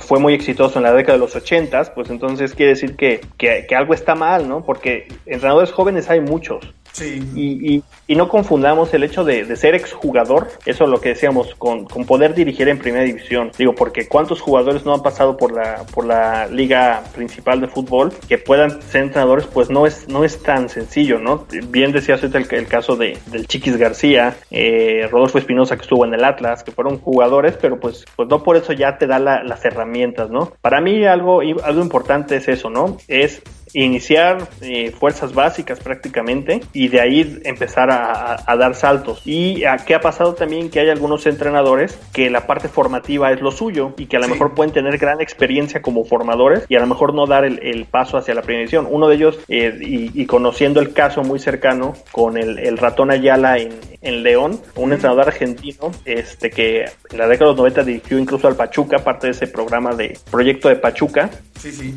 fue 0.00 0.18
muy 0.18 0.34
exitoso 0.34 0.78
en 0.78 0.84
la 0.84 0.92
década 0.92 1.14
de 1.14 1.24
los 1.24 1.34
80, 1.34 1.94
pues 1.94 2.10
entonces 2.10 2.54
quiere 2.54 2.72
decir 2.72 2.96
que, 2.96 3.20
que, 3.36 3.66
que 3.68 3.74
algo 3.74 3.94
está 3.94 4.14
mal, 4.14 4.48
¿no? 4.48 4.64
Porque 4.64 5.08
entrenadores 5.26 5.72
jóvenes 5.72 6.08
hay 6.10 6.20
muchos. 6.20 6.72
Sí. 6.92 7.22
Y, 7.34 7.74
y, 7.74 7.82
y, 8.06 8.16
no 8.16 8.28
confundamos 8.28 8.92
el 8.92 9.02
hecho 9.02 9.24
de, 9.24 9.44
de, 9.44 9.56
ser 9.56 9.74
exjugador, 9.74 10.48
eso 10.66 10.84
es 10.84 10.90
lo 10.90 11.00
que 11.00 11.10
decíamos, 11.10 11.54
con, 11.54 11.86
con, 11.86 12.04
poder 12.04 12.34
dirigir 12.34 12.68
en 12.68 12.78
primera 12.78 13.04
división. 13.04 13.50
Digo, 13.56 13.74
porque 13.74 14.08
cuántos 14.08 14.42
jugadores 14.42 14.84
no 14.84 14.92
han 14.92 15.02
pasado 15.02 15.38
por 15.38 15.52
la, 15.52 15.84
por 15.94 16.04
la 16.04 16.46
liga 16.46 17.02
principal 17.14 17.62
de 17.62 17.68
fútbol 17.68 18.12
que 18.28 18.36
puedan 18.36 18.82
ser 18.82 19.04
entrenadores, 19.04 19.46
pues 19.46 19.70
no 19.70 19.86
es, 19.86 20.06
no 20.08 20.22
es 20.24 20.42
tan 20.42 20.68
sencillo, 20.68 21.18
¿no? 21.18 21.46
Bien 21.68 21.92
decías 21.92 22.22
el, 22.22 22.34
el 22.34 22.66
caso 22.66 22.96
de, 22.96 23.18
del 23.26 23.46
Chiquis 23.46 23.78
García, 23.78 24.36
eh, 24.50 25.08
Rodolfo 25.10 25.38
Espinosa 25.38 25.76
que 25.76 25.82
estuvo 25.82 26.04
en 26.04 26.12
el 26.12 26.24
Atlas, 26.24 26.62
que 26.62 26.72
fueron 26.72 26.98
jugadores, 26.98 27.56
pero 27.60 27.80
pues, 27.80 28.04
pues 28.16 28.28
no 28.28 28.42
por 28.42 28.56
eso 28.56 28.74
ya 28.74 28.98
te 28.98 29.06
da 29.06 29.18
la, 29.18 29.42
las 29.42 29.64
herramientas, 29.64 30.28
¿no? 30.28 30.52
Para 30.60 30.82
mí 30.82 31.06
algo, 31.06 31.40
algo 31.40 31.82
importante 31.82 32.36
es 32.36 32.48
eso, 32.48 32.68
¿no? 32.68 32.98
Es 33.08 33.42
iniciar 33.74 34.48
eh, 34.60 34.90
fuerzas 34.90 35.34
básicas 35.34 35.80
prácticamente 35.80 36.60
y 36.72 36.88
de 36.88 37.00
ahí 37.00 37.40
empezar 37.44 37.90
a, 37.90 38.12
a, 38.12 38.36
a, 38.46 38.56
dar 38.56 38.74
saltos. 38.74 39.22
Y 39.24 39.62
qué 39.86 39.94
ha 39.94 40.00
pasado 40.00 40.34
también 40.34 40.70
que 40.70 40.80
hay 40.80 40.88
algunos 40.88 41.26
entrenadores 41.26 41.98
que 42.12 42.30
la 42.30 42.46
parte 42.46 42.68
formativa 42.68 43.32
es 43.32 43.40
lo 43.40 43.50
suyo 43.50 43.94
y 43.96 44.06
que 44.06 44.16
a 44.16 44.20
lo 44.20 44.26
sí. 44.26 44.32
mejor 44.32 44.54
pueden 44.54 44.72
tener 44.72 44.98
gran 44.98 45.20
experiencia 45.20 45.82
como 45.82 46.04
formadores 46.04 46.64
y 46.68 46.76
a 46.76 46.80
lo 46.80 46.86
mejor 46.86 47.14
no 47.14 47.26
dar 47.26 47.44
el, 47.44 47.60
el 47.62 47.86
paso 47.86 48.16
hacia 48.16 48.34
la 48.34 48.42
primera. 48.42 48.62
Uno 48.62 49.08
de 49.08 49.16
ellos, 49.16 49.38
eh, 49.48 49.76
y, 49.80 50.22
y, 50.22 50.26
conociendo 50.26 50.80
el 50.80 50.92
caso 50.92 51.22
muy 51.22 51.38
cercano 51.38 51.94
con 52.12 52.36
el, 52.36 52.58
el 52.58 52.78
ratón 52.78 53.10
Ayala 53.10 53.58
en, 53.58 53.72
en 54.00 54.22
León, 54.22 54.60
un 54.76 54.90
mm. 54.90 54.92
entrenador 54.92 55.28
argentino 55.28 55.90
este 56.04 56.50
que 56.50 56.84
en 57.10 57.18
la 57.18 57.26
década 57.26 57.50
de 57.50 57.56
los 57.56 57.56
90 57.56 57.84
dirigió 57.84 58.18
incluso 58.18 58.48
al 58.48 58.56
Pachuca, 58.56 58.98
parte 58.98 59.28
de 59.28 59.32
ese 59.32 59.46
programa 59.46 59.94
de 59.94 60.18
proyecto 60.30 60.68
de 60.68 60.76
Pachuca. 60.76 61.30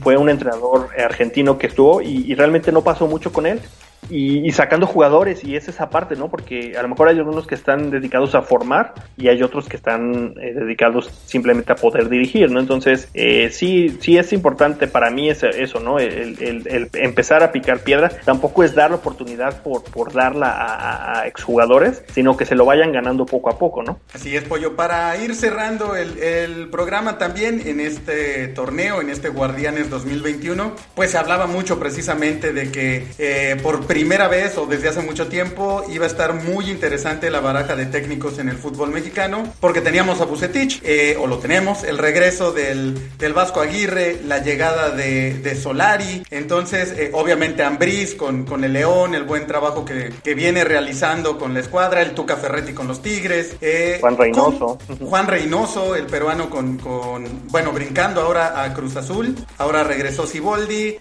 Fue 0.02 0.18
un 0.18 0.30
entrenador 0.30 0.90
argentino 0.98 1.58
que 1.58 1.68
estuvo 1.68 2.02
y, 2.02 2.34
realmente 2.36 2.72
no 2.72 2.84
pasó 2.84 3.08
mucho 3.08 3.32
con 3.32 3.46
él. 3.46 3.62
Y, 4.10 4.48
y, 4.48 4.52
sacando 4.52 4.88
jugadores, 4.88 5.44
y 5.44 5.56
es 5.56 5.68
esa 5.68 5.90
parte, 5.90 6.16
¿no? 6.16 6.30
Porque 6.30 6.78
a 6.78 6.82
lo 6.82 6.90
mejor 6.90 7.10
hay 7.10 7.18
algunos 7.18 7.48
que 7.48 7.56
están 7.56 7.90
dedicados 7.90 8.36
a 8.36 8.42
formar 8.42 8.94
y 9.18 9.28
hay 9.28 9.42
otros 9.44 9.68
que 9.68 9.78
están 9.78 10.36
eh, 10.42 10.54
dedicados 10.54 11.10
simplemente 11.26 11.72
a 11.72 11.76
poder 11.76 12.10
dirigir, 12.10 12.52
¿no? 12.52 12.60
Entonces, 12.60 13.10
eh, 13.14 13.50
sí, 13.52 13.98
sí 14.02 14.18
es 14.18 14.34
importante 14.34 14.88
para 14.88 15.10
mí 15.10 15.30
eso, 15.30 15.48
eso 15.48 15.80
¿no? 15.80 16.00
El, 16.00 16.42
el, 16.42 16.68
el, 16.68 16.90
empezar 16.94 17.44
a 17.44 17.52
picar 17.52 17.80
piedra. 17.80 18.10
Tampoco 18.24 18.64
es 18.64 18.76
dar 18.76 18.92
la 18.92 18.98
oportunidad 18.98 19.62
por, 19.62 19.84
por 19.84 20.14
darla 20.14 20.52
a, 20.52 21.22
a, 21.22 21.28
exjugadores, 21.28 22.04
sino 22.14 22.38
que 22.38 22.46
se 22.46 22.56
lo 22.56 22.66
vayan 22.66 22.92
ganando 22.92 23.26
poco 23.26 23.50
a 23.50 23.58
poco, 23.58 23.84
¿no? 23.84 24.00
Así 24.14 24.36
es, 24.36 24.44
Pollo. 24.44 24.76
Para 24.76 25.16
ir 25.18 25.36
cerrando 25.36 25.96
el, 25.96 26.18
el 26.20 26.70
programa 26.70 27.18
también 27.18 27.62
en 27.66 27.80
este 27.80 28.48
torneo, 28.50 29.02
en 29.02 29.10
este 29.10 29.30
Guardianes 29.30 29.90
2021, 29.90 30.74
pues 30.96 31.12
se 31.12 31.18
hablaba 31.18 31.48
mucho 31.48 31.80
precisamente 31.80 32.54
de 32.54 32.72
que 32.72 33.08
eh, 33.18 33.58
por 33.62 33.86
primera 33.96 34.28
vez 34.28 34.58
o 34.58 34.66
desde 34.66 34.90
hace 34.90 35.00
mucho 35.00 35.28
tiempo 35.28 35.82
iba 35.90 36.04
a 36.04 36.10
estar 36.10 36.34
muy 36.34 36.70
interesante 36.70 37.32
la 37.32 37.40
baraja 37.40 37.78
de 37.78 37.86
técnicos 37.86 38.40
en 38.40 38.50
el 38.50 38.58
fútbol 38.58 38.90
mexicano, 38.90 39.44
porque 39.62 39.80
teníamos 39.80 40.20
a 40.20 40.26
Bucetich, 40.26 40.82
eh, 40.84 41.16
o 41.18 41.28
lo 41.28 41.38
tenemos, 41.38 41.86
el 41.86 41.98
regreso 41.98 42.52
del, 42.52 43.00
del 43.18 43.32
Vasco 43.32 43.62
Aguirre, 43.62 44.20
la 44.26 44.40
llegada 44.40 44.90
de, 44.90 45.36
de 45.36 45.56
Solari, 45.56 46.24
entonces 46.30 46.94
eh, 46.98 47.12
obviamente 47.14 47.64
Ambriz 47.64 48.16
con, 48.16 48.44
con 48.44 48.66
el 48.66 48.74
León, 48.74 49.16
el 49.16 49.24
buen 49.24 49.48
trabajo 49.48 49.86
que, 49.86 50.12
que, 50.22 50.36
viene 50.36 50.66
realizando 50.66 51.38
con 51.38 51.54
la 51.54 51.62
escuadra, 51.62 52.02
el 52.02 52.12
Tuca 52.12 52.36
Ferretti 52.36 52.74
con 52.74 52.90
los 52.90 53.02
Tigres, 53.02 53.56
eh, 53.62 54.00
Juan 54.02 54.18
Reynoso. 54.18 54.78
Juan 55.00 55.26
Reynoso, 55.26 55.96
el 55.96 56.08
peruano 56.08 56.50
con, 56.50 56.78
con, 56.80 57.48
bueno, 57.48 57.72
brincando 57.72 58.20
ahora 58.20 58.62
a 58.62 58.74
Cruz 58.74 58.98
Azul, 58.98 59.38
ahora 59.58 59.86
regresó 59.86 60.28
Siboldi, 60.28 60.98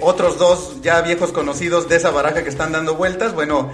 otros 0.00 0.38
dos 0.38 0.80
ya 0.80 1.02
viejos 1.02 1.30
conocidos 1.30 1.90
de 1.90 1.96
esa 1.96 2.08
baraja 2.08 2.37
que 2.42 2.50
están 2.50 2.72
dando 2.72 2.96
vueltas, 2.96 3.34
bueno, 3.34 3.72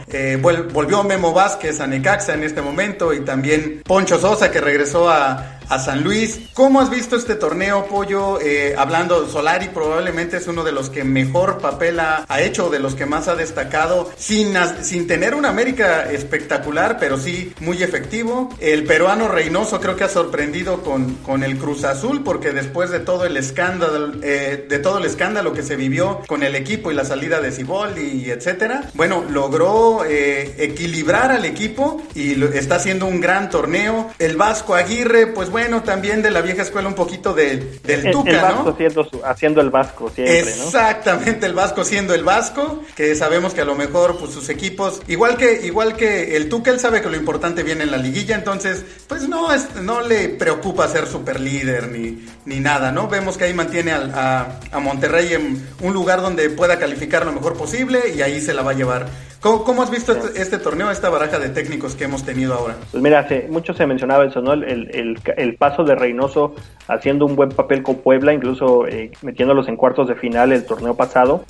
volvió 0.73 1.03
Memo 1.03 1.33
Vázquez 1.33 1.81
a 1.81 1.87
Necaxa 1.87 2.35
en 2.35 2.45
este 2.45 2.62
momento 2.62 3.12
y 3.12 3.21
también 3.21 3.83
Poncho 3.85 4.19
Sosa 4.19 4.51
que 4.51 4.61
regresó 4.61 5.09
a, 5.11 5.59
a 5.69 5.79
San 5.79 6.03
Luis. 6.03 6.41
¿Cómo 6.53 6.81
has 6.81 6.91
visto 6.91 7.17
este 7.17 7.35
torneo, 7.35 7.87
Pollo? 7.87 8.41
Eh, 8.41 8.75
hablando, 8.77 9.29
Solari 9.29 9.69
probablemente 9.69 10.37
es 10.37 10.47
uno 10.47 10.65
de 10.65 10.73
los 10.73 10.91
que 10.91 11.05
mejor 11.05 11.59
papel 11.59 12.01
ha, 12.01 12.27
hecho, 12.41 12.71
de 12.71 12.79
los 12.79 12.95
que 12.95 13.07
más 13.07 13.29
ha 13.29 13.37
destacado, 13.37 14.11
sin, 14.17 14.55
sin 14.83 15.07
tener 15.07 15.35
una 15.35 15.49
América 15.49 16.11
espectacular, 16.11 16.99
pero 16.99 17.19
sí 17.19 17.53
muy 17.61 17.83
efectivo. 17.83 18.51
El 18.61 18.85
peruano 18.85 19.29
Reynoso 19.29 19.81
creo 19.81 19.97
que 19.97 20.05
ha 20.05 20.09
sorprendido 20.09 20.83
con, 20.83 21.15
con 21.17 21.43
el 21.43 21.59
Cruz 21.59 21.85
Azul, 21.85 22.23
porque 22.25 22.53
después 22.53 22.91
de 22.91 23.01
todo 23.01 23.25
el 23.25 23.37
escándalo, 23.37 24.15
eh, 24.23 24.67
de 24.69 24.79
todo 24.79 24.99
el 24.99 25.05
escándalo 25.05 25.53
que 25.53 25.62
se 25.62 25.77
vivió 25.77 26.21
con 26.27 26.43
el 26.43 26.55
equipo 26.55 26.91
y 26.91 26.95
la 26.95 27.05
salida 27.05 27.41
de 27.41 27.53
Ciboldi 27.53 28.25
y 28.25 28.31
etcétera, 28.31 28.91
bueno, 28.95 29.25
logró 29.29 30.05
eh, 30.05 30.55
equilibrar 30.59 31.31
al 31.31 31.45
equipo 31.45 32.03
y 32.15 32.43
está 32.57 32.77
haciendo 32.77 33.07
un 33.07 33.21
gran 33.21 33.51
torneo. 33.51 34.11
El 34.19 34.37
Vasco 34.37 34.75
Aguirre, 34.75 35.29
pues 35.29 35.51
bueno, 35.55 35.85
también 35.85 36.21
de 36.21 36.33
la 36.33 36.41
vieja 36.41 36.63
escuela 36.63 36.89
un 36.89 36.97
poquito 36.97 37.33
de, 37.33 37.79
del 37.85 38.11
Tuca, 38.11 38.29
el 38.29 38.41
Vasco 38.41 38.75
Siendo 38.77 39.09
haciendo 39.25 39.61
el 39.61 39.71
Vasco 39.71 40.11
siempre, 40.13 40.41
Exactamente, 40.41 41.47
el 41.47 41.55
Vasco 41.55 41.85
siendo 41.85 42.13
el 42.13 42.25
Vasco, 42.25 42.83
que 42.97 43.15
sabemos 43.15 43.55
que 43.55 43.61
a 43.61 43.65
lo 43.65 43.77
mejor 43.77 44.19
pues 44.19 44.33
sus 44.33 44.49
equipos, 44.49 45.01
igual 45.07 45.37
que 45.37 45.65
igual 45.65 45.95
que 45.95 46.35
el 46.35 46.49
Tuca, 46.49 46.73
él 46.73 46.81
sabe 46.81 47.03
que 47.03 47.09
lo 47.09 47.15
importante 47.15 47.63
viene 47.63 47.85
en 47.85 47.93
la 47.93 47.99
liguilla, 47.99 48.35
entonces 48.35 48.85
pues 49.07 49.29
no 49.29 49.55
es, 49.55 49.77
no 49.77 50.01
le 50.01 50.29
preocupa 50.29 50.89
ser 50.89 51.07
super 51.07 51.39
líder 51.39 51.87
ni, 51.89 52.27
ni 52.47 52.59
nada, 52.59 52.91
¿no? 52.91 53.07
Vemos 53.07 53.39
que 53.39 53.45
ahí 53.45 53.55
mantiene 53.55 53.93
a, 53.93 54.59
a 54.73 54.79
Monterrey 54.81 55.35
en 55.35 55.65
un 55.83 55.95
lugar 55.95 56.21
donde 56.21 56.51
pueda 56.51 56.81
calificar 56.81 57.25
lo 57.25 57.31
mejor 57.31 57.57
posible 57.57 58.13
y 58.13 58.23
ahí 58.23 58.41
se 58.41 58.55
la 58.55 58.63
va 58.63 58.73
a 58.73 58.75
llevar. 58.75 59.07
¿Cómo, 59.45 59.83
has 59.83 59.91
visto 59.91 60.13
este, 60.13 60.41
este, 60.41 60.57
torneo, 60.57 60.91
esta 60.91 61.11
baraja 61.11 61.39
de 61.39 61.51
técnicos 61.51 61.95
que 61.95 62.05
hemos 62.05 62.25
tenido 62.25 62.55
ahora? 62.55 62.77
Pues 62.91 63.03
mira, 63.03 63.19
hace, 63.19 63.47
mucho 63.51 63.75
se 63.75 63.87
mencionaba 63.87 64.25
eso, 64.25 64.41
¿no? 64.41 64.55
El, 64.55 64.65
el, 64.65 65.19
el, 65.37 65.57
paso 65.57 65.85
de 65.85 65.95
Reynoso 65.95 66.55
haciendo 66.89 67.27
un 67.27 67.37
buen 67.37 67.51
papel 67.51 67.83
con 67.83 67.97
Puebla, 67.97 68.33
incluso 68.33 68.87
eh, 68.87 69.11
metiéndolos 69.21 69.69
en 69.69 69.77
cuartos 69.77 70.09
de 70.09 70.15
final 70.15 70.51
el 70.51 70.65
torneo 70.65 70.95
pasado, 70.95 71.45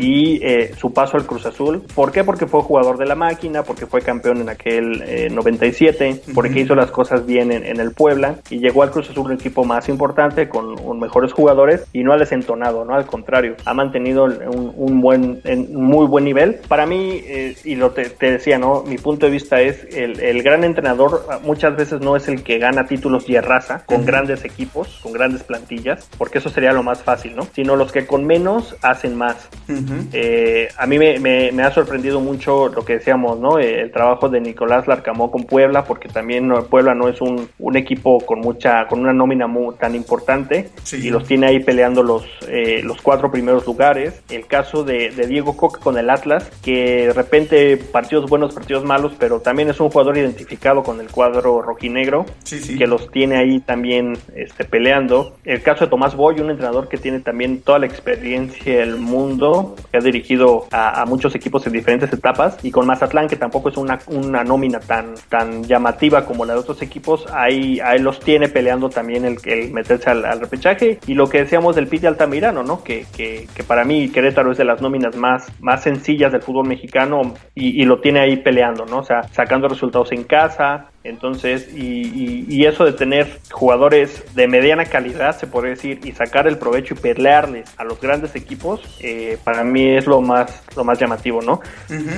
y 0.00 0.38
eh, 0.44 0.72
su 0.78 0.92
paso 0.92 1.16
al 1.16 1.26
Cruz 1.26 1.44
Azul. 1.44 1.82
¿Por 1.92 2.12
qué? 2.12 2.22
Porque 2.22 2.46
fue 2.46 2.62
jugador 2.62 2.98
de 2.98 3.06
la 3.06 3.16
máquina, 3.16 3.64
porque 3.64 3.86
fue 3.86 4.00
campeón 4.00 4.40
en 4.40 4.48
aquel 4.48 5.34
97, 5.34 6.08
eh, 6.08 6.22
porque 6.32 6.60
hizo 6.60 6.76
las 6.76 6.92
cosas 6.92 7.26
bien 7.26 7.50
en, 7.50 7.80
el 7.80 7.90
Puebla, 7.90 8.36
y 8.48 8.60
llegó 8.60 8.84
al 8.84 8.92
Cruz 8.92 9.10
Azul 9.10 9.26
un 9.26 9.32
equipo 9.32 9.64
más 9.64 9.88
importante, 9.88 10.48
con 10.48 11.00
mejores 11.00 11.32
jugadores, 11.32 11.84
y 11.92 12.04
no 12.04 12.12
ha 12.12 12.16
desentonado, 12.16 12.84
¿no? 12.84 12.94
Al 12.94 13.06
contrario, 13.06 13.56
ha 13.64 13.74
mantenido 13.74 14.26
un, 14.26 14.72
un 14.76 15.00
buen, 15.00 15.40
un 15.44 15.84
muy 15.84 16.06
buen 16.06 16.24
nivel. 16.24 16.60
Para 16.68 16.86
mí, 16.86 17.20
y 17.64 17.74
lo 17.74 17.90
te, 17.92 18.14
decía, 18.20 18.58
¿no? 18.58 18.82
Mi 18.82 18.96
punto 18.98 19.26
de 19.26 19.32
vista 19.32 19.60
es 19.60 19.84
el, 19.94 20.20
el, 20.20 20.42
gran 20.42 20.64
entrenador 20.64 21.26
muchas 21.42 21.76
veces 21.76 22.00
no 22.00 22.16
es 22.16 22.28
el 22.28 22.42
que 22.42 22.58
gana 22.58 22.86
títulos 22.86 23.28
y 23.28 23.36
arrasa 23.36 23.84
con 23.86 24.04
grandes 24.04 24.44
equipos, 24.44 25.00
con 25.02 25.12
grandes 25.12 25.42
plantillas, 25.42 26.08
porque 26.18 26.38
eso 26.38 26.48
sería 26.48 26.72
lo 26.72 26.82
más 26.82 27.02
fácil, 27.02 27.36
¿no? 27.36 27.46
Sino 27.54 27.76
los 27.76 27.92
que 27.92 28.06
con 28.06 28.26
menos 28.26 28.76
hacen 28.82 29.16
más. 29.16 29.48
Eh, 30.12 30.68
a 30.76 30.86
mí 30.86 30.98
me, 30.98 31.18
me, 31.18 31.62
ha 31.62 31.70
sorprendido 31.72 32.20
mucho 32.20 32.68
lo 32.68 32.84
que 32.84 32.94
decíamos, 32.94 33.38
¿no? 33.38 33.58
El 33.58 33.90
trabajo 33.90 34.28
de 34.28 34.40
Nicolás 34.40 34.86
Larcamó 34.86 35.30
con 35.30 35.44
Puebla, 35.44 35.84
porque 35.84 36.08
también 36.08 36.50
Puebla 36.68 36.94
no 36.94 37.08
es 37.08 37.20
un, 37.20 37.48
un 37.58 37.76
equipo 37.76 38.18
con 38.20 38.40
mucha, 38.40 38.86
con 38.86 39.00
una 39.00 39.12
nómina 39.12 39.46
muy, 39.46 39.74
tan 39.76 39.94
importante 39.94 40.70
y 40.92 41.10
los 41.10 41.26
tiene 41.26 41.48
ahí 41.48 41.60
peleando 41.60 42.02
los, 42.02 42.24
eh, 42.48 42.80
los 42.82 43.00
cuatro 43.00 43.30
primeros 43.30 43.66
lugares. 43.66 44.22
El 44.28 44.46
caso 44.46 44.84
de, 44.84 45.10
de 45.10 45.26
Diego 45.26 45.56
Coque 45.56 45.80
con 45.80 45.98
el 45.98 46.10
Atlas, 46.10 46.50
que 46.62 47.12
repente 47.30 47.76
partidos 47.76 48.28
buenos, 48.28 48.52
partidos 48.52 48.84
malos, 48.84 49.12
pero 49.16 49.40
también 49.40 49.70
es 49.70 49.78
un 49.78 49.88
jugador 49.88 50.18
identificado 50.18 50.82
con 50.82 51.00
el 51.00 51.08
cuadro 51.08 51.62
rojinegro, 51.62 52.26
que 52.76 52.86
los 52.88 53.08
tiene 53.12 53.36
ahí 53.36 53.60
también 53.60 54.18
este, 54.34 54.64
peleando. 54.64 55.36
El 55.44 55.62
caso 55.62 55.84
de 55.84 55.90
Tomás 55.90 56.16
Boy, 56.16 56.40
un 56.40 56.50
entrenador 56.50 56.88
que 56.88 56.98
tiene 56.98 57.20
también 57.20 57.60
toda 57.60 57.78
la 57.78 57.86
experiencia 57.86 58.80
del 58.80 58.96
mundo, 58.96 59.76
que 59.92 59.98
ha 59.98 60.00
dirigido 60.00 60.66
a, 60.72 61.04
muchos 61.06 61.34
equipos 61.36 61.64
en 61.66 61.72
diferentes 61.72 62.12
etapas, 62.12 62.58
y 62.64 62.72
con 62.72 62.86
Mazatlán, 62.86 63.28
que 63.28 63.36
tampoco 63.36 63.68
es 63.68 63.76
una, 63.76 64.00
una 64.08 64.42
nómina 64.42 64.80
tan, 64.80 65.14
tan 65.28 65.62
llamativa 65.64 66.26
como 66.26 66.44
la 66.44 66.54
de 66.54 66.60
otros 66.60 66.82
equipos, 66.82 67.26
ahí, 67.32 67.78
ahí 67.80 68.00
los 68.00 68.18
tiene 68.18 68.48
peleando 68.48 68.88
también 68.88 69.24
el, 69.24 69.38
el 69.44 69.72
meterse 69.72 70.10
al, 70.10 70.40
repechaje. 70.40 70.98
Y 71.06 71.14
lo 71.14 71.28
que 71.28 71.38
decíamos 71.38 71.76
del 71.76 71.86
Piti 71.86 72.06
Altamirano, 72.06 72.64
¿no? 72.64 72.82
Que, 72.82 73.06
que, 73.16 73.46
que 73.54 73.62
para 73.62 73.84
mí 73.84 74.08
Querétaro 74.08 74.50
es 74.50 74.58
de 74.58 74.64
las 74.64 74.80
nóminas 74.82 75.14
más, 75.16 75.46
más 75.60 75.82
sencillas 75.82 76.32
del 76.32 76.42
fútbol 76.42 76.66
mexicano 76.66 77.19
y, 77.54 77.84
lo 77.84 78.00
tiene 78.00 78.20
ahí 78.20 78.36
peleando, 78.36 78.84
¿no? 78.86 78.98
O 78.98 79.04
sea, 79.04 79.22
sacando 79.24 79.68
resultados 79.68 80.12
en 80.12 80.24
casa, 80.24 80.90
entonces, 81.02 81.68
y, 81.74 82.44
y, 82.46 82.66
eso 82.66 82.84
de 82.84 82.92
tener 82.92 83.40
jugadores 83.50 84.22
de 84.34 84.46
mediana 84.46 84.84
calidad, 84.84 85.38
se 85.38 85.46
podría 85.46 85.70
decir, 85.70 86.00
y 86.04 86.12
sacar 86.12 86.46
el 86.46 86.58
provecho 86.58 86.92
y 86.92 86.98
pelearles 86.98 87.72
a 87.78 87.84
los 87.84 87.98
grandes 87.98 88.36
equipos, 88.36 88.82
eh, 89.00 89.38
para 89.42 89.64
mí 89.64 89.96
es 89.96 90.06
lo 90.06 90.20
más, 90.20 90.62
lo 90.76 90.84
más 90.84 90.98
llamativo, 90.98 91.40
¿no? 91.40 91.60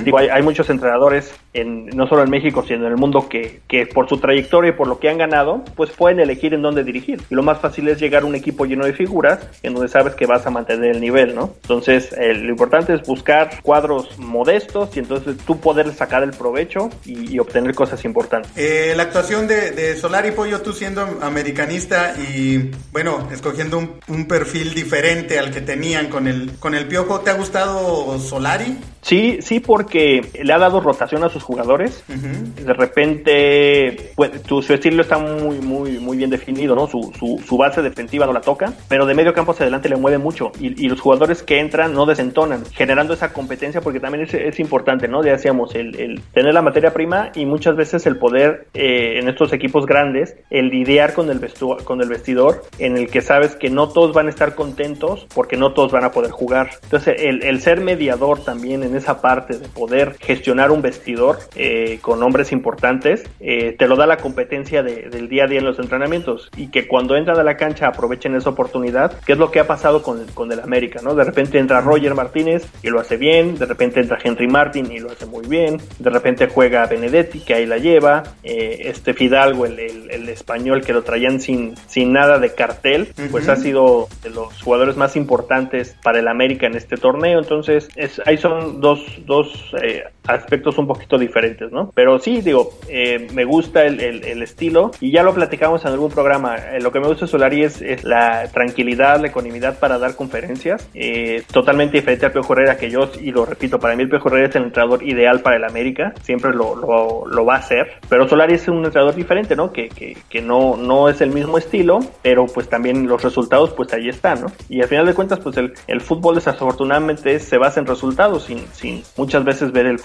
Digo, 0.03 0.17
hay, 0.17 0.27
hay, 0.27 0.43
muchos 0.43 0.69
entrenadores, 0.69 1.33
en, 1.53 1.85
no 1.87 2.07
solo 2.07 2.23
en 2.23 2.29
México, 2.29 2.61
sino 2.67 2.85
en 2.85 2.91
el 2.91 2.97
mundo, 2.97 3.29
que, 3.29 3.61
que 3.69 3.85
por 3.85 4.09
su 4.09 4.17
trayectoria 4.17 4.71
y 4.71 4.73
por 4.73 4.87
lo 4.87 4.99
que 4.99 5.09
han 5.09 5.17
ganado, 5.17 5.63
pues 5.75 5.91
pueden 5.91 6.19
elegir 6.19 6.53
en 6.53 6.61
dónde 6.61 6.83
dirigir. 6.83 7.21
Y 7.29 7.35
lo 7.35 7.43
más 7.43 7.59
fácil 7.59 7.87
es 7.87 8.01
llegar 8.01 8.23
a 8.23 8.25
un 8.25 8.35
equipo 8.35 8.65
lleno 8.65 8.85
de 8.85 8.91
figuras, 8.91 9.47
en 9.63 9.75
donde 9.75 9.87
sabes 9.87 10.13
que 10.15 10.25
vas 10.25 10.45
a 10.45 10.49
mantener 10.49 10.91
el 10.91 10.99
nivel, 10.99 11.35
¿no? 11.35 11.53
Entonces, 11.61 12.13
lo 12.17 12.49
importante 12.49 12.93
es 12.95 13.03
buscar 13.03 13.61
cuadros 13.61 14.19
modestos 14.19 14.95
y 14.97 14.99
entonces 14.99 15.37
tú 15.37 15.57
poder 15.61 15.89
sacar 15.93 16.23
el 16.23 16.31
provecho 16.31 16.89
y, 17.05 17.35
y 17.35 17.39
obtener 17.39 17.73
cosas 17.73 18.03
importantes. 18.03 18.51
Eh, 18.57 18.72
eh, 18.73 18.95
la 18.95 19.03
actuación 19.03 19.47
de, 19.47 19.69
de 19.71 19.95
Solari 19.95 20.31
Pollo, 20.31 20.61
tú 20.61 20.73
siendo 20.73 21.01
americanista 21.21 22.15
y 22.17 22.71
bueno, 22.91 23.29
escogiendo 23.31 23.77
un, 23.77 24.25
perfil 24.25 24.73
diferente 24.73 25.37
al 25.37 25.51
que 25.51 25.61
tenían 25.61 26.07
con 26.07 26.27
el, 26.27 26.57
con 26.57 26.73
el 26.73 26.87
Piojo, 26.87 27.19
¿te 27.19 27.29
ha 27.29 27.33
gustado 27.33 28.17
Solari? 28.17 28.79
Sí, 29.03 29.39
sí, 29.41 29.59
porque 29.59 30.21
le 30.41 30.53
ha 30.53 30.57
dado 30.57 30.79
rotación 30.79 31.23
a 31.25 31.29
sus 31.29 31.43
jugadores. 31.43 32.03
De 32.07 32.73
repente, 32.73 34.13
pues, 34.15 34.31
su, 34.47 34.59
estilo 34.73 35.01
está 35.01 35.17
muy, 35.17 35.59
muy, 35.59 35.99
muy 35.99 36.17
bien 36.17 36.29
definido, 36.29 36.73
¿no? 36.73 36.87
Su, 36.87 37.11
su, 37.45 37.57
base 37.57 37.81
defensiva 37.81 38.25
no 38.25 38.31
la 38.31 38.41
toca, 38.41 38.73
pero 38.87 39.05
de 39.05 39.13
medio 39.13 39.33
campo 39.33 39.51
hacia 39.51 39.63
adelante 39.63 39.89
le 39.89 39.97
mueve 39.97 40.17
mucho. 40.17 40.51
Y, 40.59 40.87
los 40.87 41.01
jugadores 41.01 41.43
que 41.43 41.59
entran 41.59 41.93
no 41.93 42.05
desentonan, 42.05 42.63
generando 42.71 43.13
esa 43.13 43.33
competencia, 43.33 43.81
porque 43.81 43.99
también 43.99 44.23
es, 44.23 44.33
es 44.33 44.59
importante, 44.59 45.07
¿no? 45.07 45.23
Ya 45.23 45.33
decíamos, 45.33 45.75
el, 45.75 45.99
el, 45.99 46.21
tener 46.33 46.53
la 46.53 46.61
materia 46.61 46.93
prima 46.93 47.31
y 47.35 47.45
muchas 47.45 47.75
veces 47.75 48.05
el 48.05 48.17
poder 48.17 48.62
eh, 48.73 49.19
en 49.19 49.27
estos 49.27 49.53
equipos 49.53 49.85
grandes, 49.85 50.35
el 50.49 50.69
lidiar 50.69 51.13
con 51.13 51.29
el, 51.29 51.39
con 51.83 52.01
el 52.01 52.09
vestidor, 52.09 52.63
en 52.79 52.97
el 52.97 53.09
que 53.09 53.21
sabes 53.21 53.55
que 53.55 53.69
no 53.69 53.89
todos 53.89 54.13
van 54.13 54.27
a 54.27 54.29
estar 54.29 54.55
contentos 54.55 55.25
porque 55.33 55.57
no 55.57 55.73
todos 55.73 55.91
van 55.91 56.03
a 56.03 56.11
poder 56.11 56.31
jugar. 56.31 56.71
Entonces, 56.83 57.15
el, 57.19 57.43
el 57.43 57.61
ser 57.61 57.81
mediador 57.81 58.43
también 58.43 58.83
en 58.83 58.95
esa 58.95 59.21
parte 59.21 59.57
de 59.57 59.67
poder 59.67 60.15
gestionar 60.19 60.71
un 60.71 60.81
vestidor 60.81 61.39
eh, 61.55 61.99
con 62.01 62.21
hombres 62.23 62.51
importantes, 62.51 63.23
eh, 63.39 63.75
te 63.77 63.87
lo 63.87 63.95
da 63.95 64.05
la 64.05 64.17
competencia 64.17 64.83
del 64.83 65.27
día 65.29 65.45
a 65.45 65.47
día 65.47 65.59
en 65.59 65.65
los 65.65 65.79
entrenamientos 65.79 66.49
y 66.55 66.69
que 66.69 66.87
cuando 66.87 67.15
entran 67.15 67.39
a 67.39 67.43
la 67.43 67.57
cancha 67.57 67.87
aprovechen 67.87 68.35
esa 68.35 68.49
oportunidad, 68.49 69.19
que 69.21 69.33
es 69.33 69.37
lo 69.37 69.51
que 69.51 69.59
ha 69.59 69.67
pasado 69.67 70.03
con, 70.03 70.25
con 70.33 70.51
el 70.51 70.59
América, 70.59 70.99
¿no? 71.03 71.15
De 71.15 71.23
repente 71.23 71.59
entra 71.59 71.81
Roger 71.81 72.15
Martínez 72.15 72.67
y 72.81 72.89
lo 72.89 72.99
hace 72.99 73.17
bien, 73.17 73.55
de 73.57 73.65
repente 73.65 73.99
entra 73.99 74.19
Henry 74.23 74.47
Martin 74.47 74.91
y 74.91 74.99
lo 74.99 75.11
hace 75.11 75.25
muy 75.25 75.45
bien, 75.47 75.77
de 75.99 76.09
repente 76.09 76.47
juega 76.47 76.85
Benedetti 76.85 77.39
que 77.39 77.53
ahí 77.53 77.65
la 77.65 77.77
lleva, 77.77 78.23
este 78.53 79.13
Fidalgo, 79.13 79.65
el, 79.65 79.79
el, 79.79 80.29
español 80.29 80.83
que 80.83 80.93
lo 80.93 81.03
traían 81.03 81.39
sin, 81.39 81.75
sin 81.87 82.13
nada 82.13 82.39
de 82.39 82.53
cartel, 82.53 83.09
pues 83.31 83.49
ha 83.49 83.55
sido 83.55 84.07
de 84.21 84.29
los 84.29 84.61
jugadores 84.61 84.95
más 84.95 85.15
importantes 85.15 85.95
para 86.03 86.19
el 86.19 86.27
América 86.27 86.67
en 86.67 86.75
este 86.75 86.97
torneo, 86.97 87.39
entonces 87.39 87.89
es, 87.95 88.21
ahí 88.25 88.37
son 88.37 88.81
dos, 88.81 88.99
dos 89.25 89.73
eh, 89.81 90.03
aspectos 90.27 90.77
un 90.77 90.87
poquito 90.87 91.17
diferentes, 91.17 91.71
¿no? 91.71 91.91
Pero 91.93 92.19
sí, 92.19 92.41
digo, 92.41 92.71
eh, 92.89 93.27
me 93.33 93.45
gusta 93.45 93.85
el, 93.85 94.41
estilo 94.43 94.91
y 94.99 95.11
ya 95.11 95.23
lo 95.23 95.33
platicamos 95.33 95.83
en 95.85 95.91
algún 95.91 96.11
programa. 96.11 96.55
Eh, 96.55 96.81
lo 96.81 96.91
que 96.91 96.99
me 96.99 97.07
gusta 97.07 97.25
de 97.25 97.31
Solari 97.31 97.63
es, 97.63 98.03
la 98.03 98.47
tranquilidad, 98.51 99.19
la 99.19 99.27
ecuanimidad 99.27 99.79
para 99.79 99.97
dar 99.97 100.15
conferencias, 100.15 100.89
eh, 100.93 101.43
totalmente 101.51 101.97
diferente 101.97 102.25
al 102.25 102.31
Pio 102.31 102.41
Herrera 102.49 102.77
que 102.77 102.89
yo, 102.89 103.09
y 103.21 103.31
lo 103.31 103.45
repito, 103.45 103.79
para 103.79 103.95
mí 103.95 104.03
el 104.03 104.09
Pio 104.09 104.19
Herrera 104.25 104.47
es 104.47 104.55
el 104.55 104.63
entrenador 104.63 105.03
ideal 105.03 105.41
para 105.41 105.57
el 105.57 105.63
América, 105.63 106.13
siempre 106.21 106.51
lo, 106.51 106.75
lo, 106.75 107.45
va 107.45 107.55
a 107.55 107.59
hacer, 107.59 107.99
pero 108.09 108.27
Solari 108.27 108.55
es 108.55 108.67
un 108.67 108.83
entrenador 108.85 109.15
diferente, 109.15 109.55
¿no? 109.55 109.71
Que, 109.71 109.89
que, 109.89 110.17
que, 110.29 110.41
no, 110.41 110.77
no 110.77 111.09
es 111.09 111.21
el 111.21 111.31
mismo 111.31 111.57
estilo, 111.57 111.99
pero 112.21 112.45
pues 112.45 112.69
también 112.69 113.07
los 113.07 113.21
resultados 113.21 113.71
pues 113.71 113.93
ahí 113.93 114.09
están, 114.09 114.41
¿no? 114.41 114.47
Y 114.69 114.81
al 114.81 114.87
final 114.87 115.05
de 115.05 115.13
cuentas 115.13 115.39
pues 115.39 115.57
el, 115.57 115.73
el 115.87 116.01
fútbol 116.01 116.35
desafortunadamente 116.35 117.39
se 117.39 117.57
basa 117.57 117.79
en 117.79 117.85
resultados 117.85 118.43
sin, 118.43 118.65
sin 118.73 119.03
muchas 119.17 119.43
veces 119.43 119.71
ver 119.71 119.85
el 119.85 119.99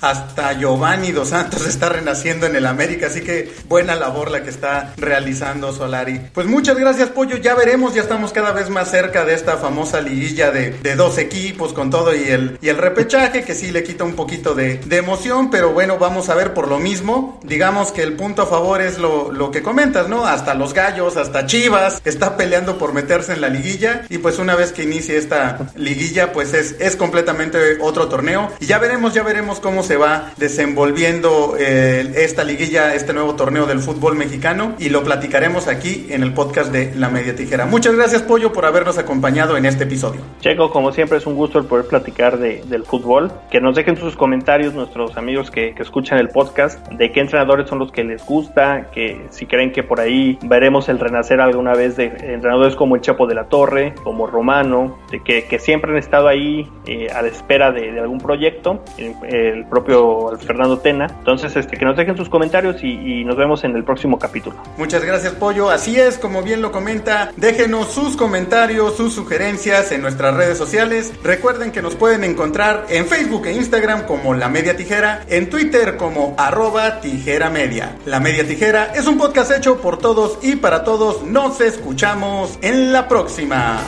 Hasta 0.00 0.52
Giovanni 0.54 1.12
Dos 1.12 1.28
Santos 1.28 1.66
está 1.66 1.88
renaciendo 1.88 2.46
en 2.46 2.56
el 2.56 2.66
América, 2.66 3.06
así 3.06 3.20
que 3.20 3.52
buena 3.68 3.94
labor 3.94 4.30
la 4.30 4.42
que 4.42 4.50
está 4.50 4.94
realizando 4.96 5.72
Solari. 5.72 6.20
Pues 6.32 6.46
muchas 6.46 6.76
gracias 6.76 7.08
Pollo, 7.10 7.36
ya 7.36 7.54
veremos, 7.54 7.94
ya 7.94 8.02
estamos 8.02 8.32
cada 8.32 8.52
vez 8.52 8.70
más 8.70 8.90
cerca 8.90 9.24
de 9.24 9.34
esta 9.34 9.56
famosa 9.56 10.00
liguilla 10.00 10.50
de, 10.50 10.70
de 10.70 10.96
dos 10.96 11.18
equipos 11.18 11.72
con 11.72 11.90
todo 11.90 12.14
y 12.14 12.24
el, 12.24 12.58
y 12.60 12.68
el 12.68 12.76
repechaje 12.78 13.44
que 13.44 13.54
sí 13.54 13.70
le 13.70 13.82
quita 13.82 14.04
un 14.04 14.14
poquito 14.14 14.54
de, 14.54 14.78
de 14.78 14.96
emoción, 14.96 15.50
pero 15.50 15.72
bueno, 15.72 15.98
vamos 15.98 16.28
a 16.28 16.34
ver 16.34 16.54
por 16.54 16.68
lo 16.68 16.78
mismo. 16.78 17.40
Digamos 17.44 17.92
que 17.92 18.02
el 18.02 18.14
punto 18.14 18.42
a 18.42 18.46
favor 18.46 18.80
es 18.80 18.98
lo, 18.98 19.32
lo 19.32 19.50
que 19.50 19.62
comentas, 19.62 20.08
¿no? 20.08 20.26
Hasta 20.26 20.54
los 20.54 20.74
gallos, 20.74 21.16
hasta 21.16 21.46
Chivas, 21.46 22.00
está 22.04 22.36
peleando 22.36 22.78
por 22.78 22.92
meterse 22.92 23.32
en 23.32 23.40
la 23.40 23.48
liguilla 23.48 24.02
y 24.08 24.18
pues 24.18 24.38
una 24.38 24.54
vez 24.54 24.72
que 24.72 24.82
inicie 24.82 25.16
esta 25.16 25.70
liguilla, 25.76 26.32
pues 26.32 26.54
es, 26.54 26.76
es 26.78 26.96
completamente 26.96 27.78
otro 27.80 28.08
torneo 28.08 28.50
y 28.60 28.66
ya 28.66 28.78
veremos, 28.78 29.14
ya 29.14 29.22
veremos 29.22 29.39
cómo 29.40 29.82
se 29.82 29.96
va 29.96 30.32
desenvolviendo 30.36 31.56
eh, 31.58 32.12
esta 32.16 32.44
liguilla, 32.44 32.94
este 32.94 33.14
nuevo 33.14 33.36
torneo 33.36 33.64
del 33.64 33.78
fútbol 33.78 34.14
mexicano 34.14 34.74
y 34.78 34.90
lo 34.90 35.02
platicaremos 35.02 35.66
aquí 35.66 36.08
en 36.10 36.22
el 36.22 36.34
podcast 36.34 36.70
de 36.70 36.94
La 36.94 37.08
Media 37.08 37.34
Tijera. 37.34 37.64
Muchas 37.64 37.96
gracias 37.96 38.20
Pollo 38.22 38.52
por 38.52 38.66
habernos 38.66 38.98
acompañado 38.98 39.56
en 39.56 39.64
este 39.64 39.84
episodio. 39.84 40.20
Checo, 40.40 40.70
como 40.70 40.92
siempre 40.92 41.16
es 41.16 41.26
un 41.26 41.36
gusto 41.36 41.58
el 41.58 41.64
poder 41.64 41.86
platicar 41.86 42.38
de, 42.38 42.62
del 42.66 42.84
fútbol. 42.84 43.32
Que 43.50 43.62
nos 43.62 43.74
dejen 43.76 43.96
sus 43.96 44.14
comentarios 44.14 44.74
nuestros 44.74 45.16
amigos 45.16 45.50
que, 45.50 45.74
que 45.74 45.82
escuchan 45.82 46.18
el 46.18 46.28
podcast 46.28 46.86
de 46.88 47.10
qué 47.10 47.20
entrenadores 47.20 47.68
son 47.68 47.78
los 47.78 47.90
que 47.90 48.04
les 48.04 48.24
gusta, 48.26 48.90
que 48.92 49.26
si 49.30 49.46
creen 49.46 49.72
que 49.72 49.82
por 49.82 50.00
ahí 50.00 50.38
veremos 50.42 50.90
el 50.90 50.98
renacer 50.98 51.40
alguna 51.40 51.72
vez 51.72 51.96
de 51.96 52.04
entrenadores 52.04 52.76
como 52.76 52.94
el 52.94 53.00
Chapo 53.00 53.26
de 53.26 53.34
la 53.34 53.44
Torre, 53.44 53.94
como 54.04 54.26
Romano, 54.26 54.98
de 55.10 55.20
que, 55.20 55.44
que 55.44 55.58
siempre 55.58 55.92
han 55.92 55.96
estado 55.96 56.28
ahí 56.28 56.70
eh, 56.86 57.08
a 57.10 57.22
la 57.22 57.28
espera 57.28 57.72
de 57.72 57.98
algún 57.98 58.18
proyecto, 58.18 58.84
el, 59.30 59.64
propio 59.66 60.36
Fernando 60.38 60.78
Tena. 60.78 61.06
Entonces, 61.18 61.54
este, 61.56 61.76
que 61.76 61.84
nos 61.84 61.96
dejen 61.96 62.16
sus 62.16 62.28
comentarios 62.28 62.82
y, 62.82 63.24
nos 63.24 63.36
vemos 63.36 63.62
en 63.64 63.76
el 63.76 63.84
próximo 63.84 64.18
capítulo. 64.18 64.56
Muchas 64.76 65.04
gracias, 65.04 65.34
Pollo. 65.34 65.70
Así 65.70 65.98
es, 65.98 66.18
como 66.18 66.42
bien 66.42 66.62
lo 66.62 66.72
comenta, 66.72 67.32
déjenos 67.36 67.92
sus 67.92 68.16
comentarios, 68.16 68.96
sus 68.96 69.12
sugerencias 69.12 69.92
en 69.92 70.02
nuestras 70.02 70.34
redes 70.34 70.58
sociales. 70.58 71.12
Recuerden 71.22 71.70
que 71.70 71.82
nos 71.82 71.94
pueden 71.96 72.24
encontrar 72.24 72.86
en 72.88 73.06
Facebook 73.06 73.46
e 73.46 73.52
Instagram 73.52 74.06
como 74.06 74.34
La 74.34 74.48
Media 74.48 74.76
Tijera, 74.76 75.22
en 75.28 75.50
Twitter 75.50 75.96
como 75.96 76.34
arroba 76.38 77.00
tijera 77.00 77.50
media. 77.50 77.96
La 78.06 78.20
Media 78.20 78.46
Tijera 78.46 78.92
es 78.94 79.06
un 79.06 79.18
podcast 79.18 79.52
hecho 79.52 79.80
por 79.80 79.98
todos 79.98 80.38
y 80.42 80.56
para 80.56 80.82
todos. 80.82 81.22
Nos 81.24 81.60
escuchamos 81.60 82.58
en 82.62 82.92
la 82.92 83.06
próxima. 83.08 83.80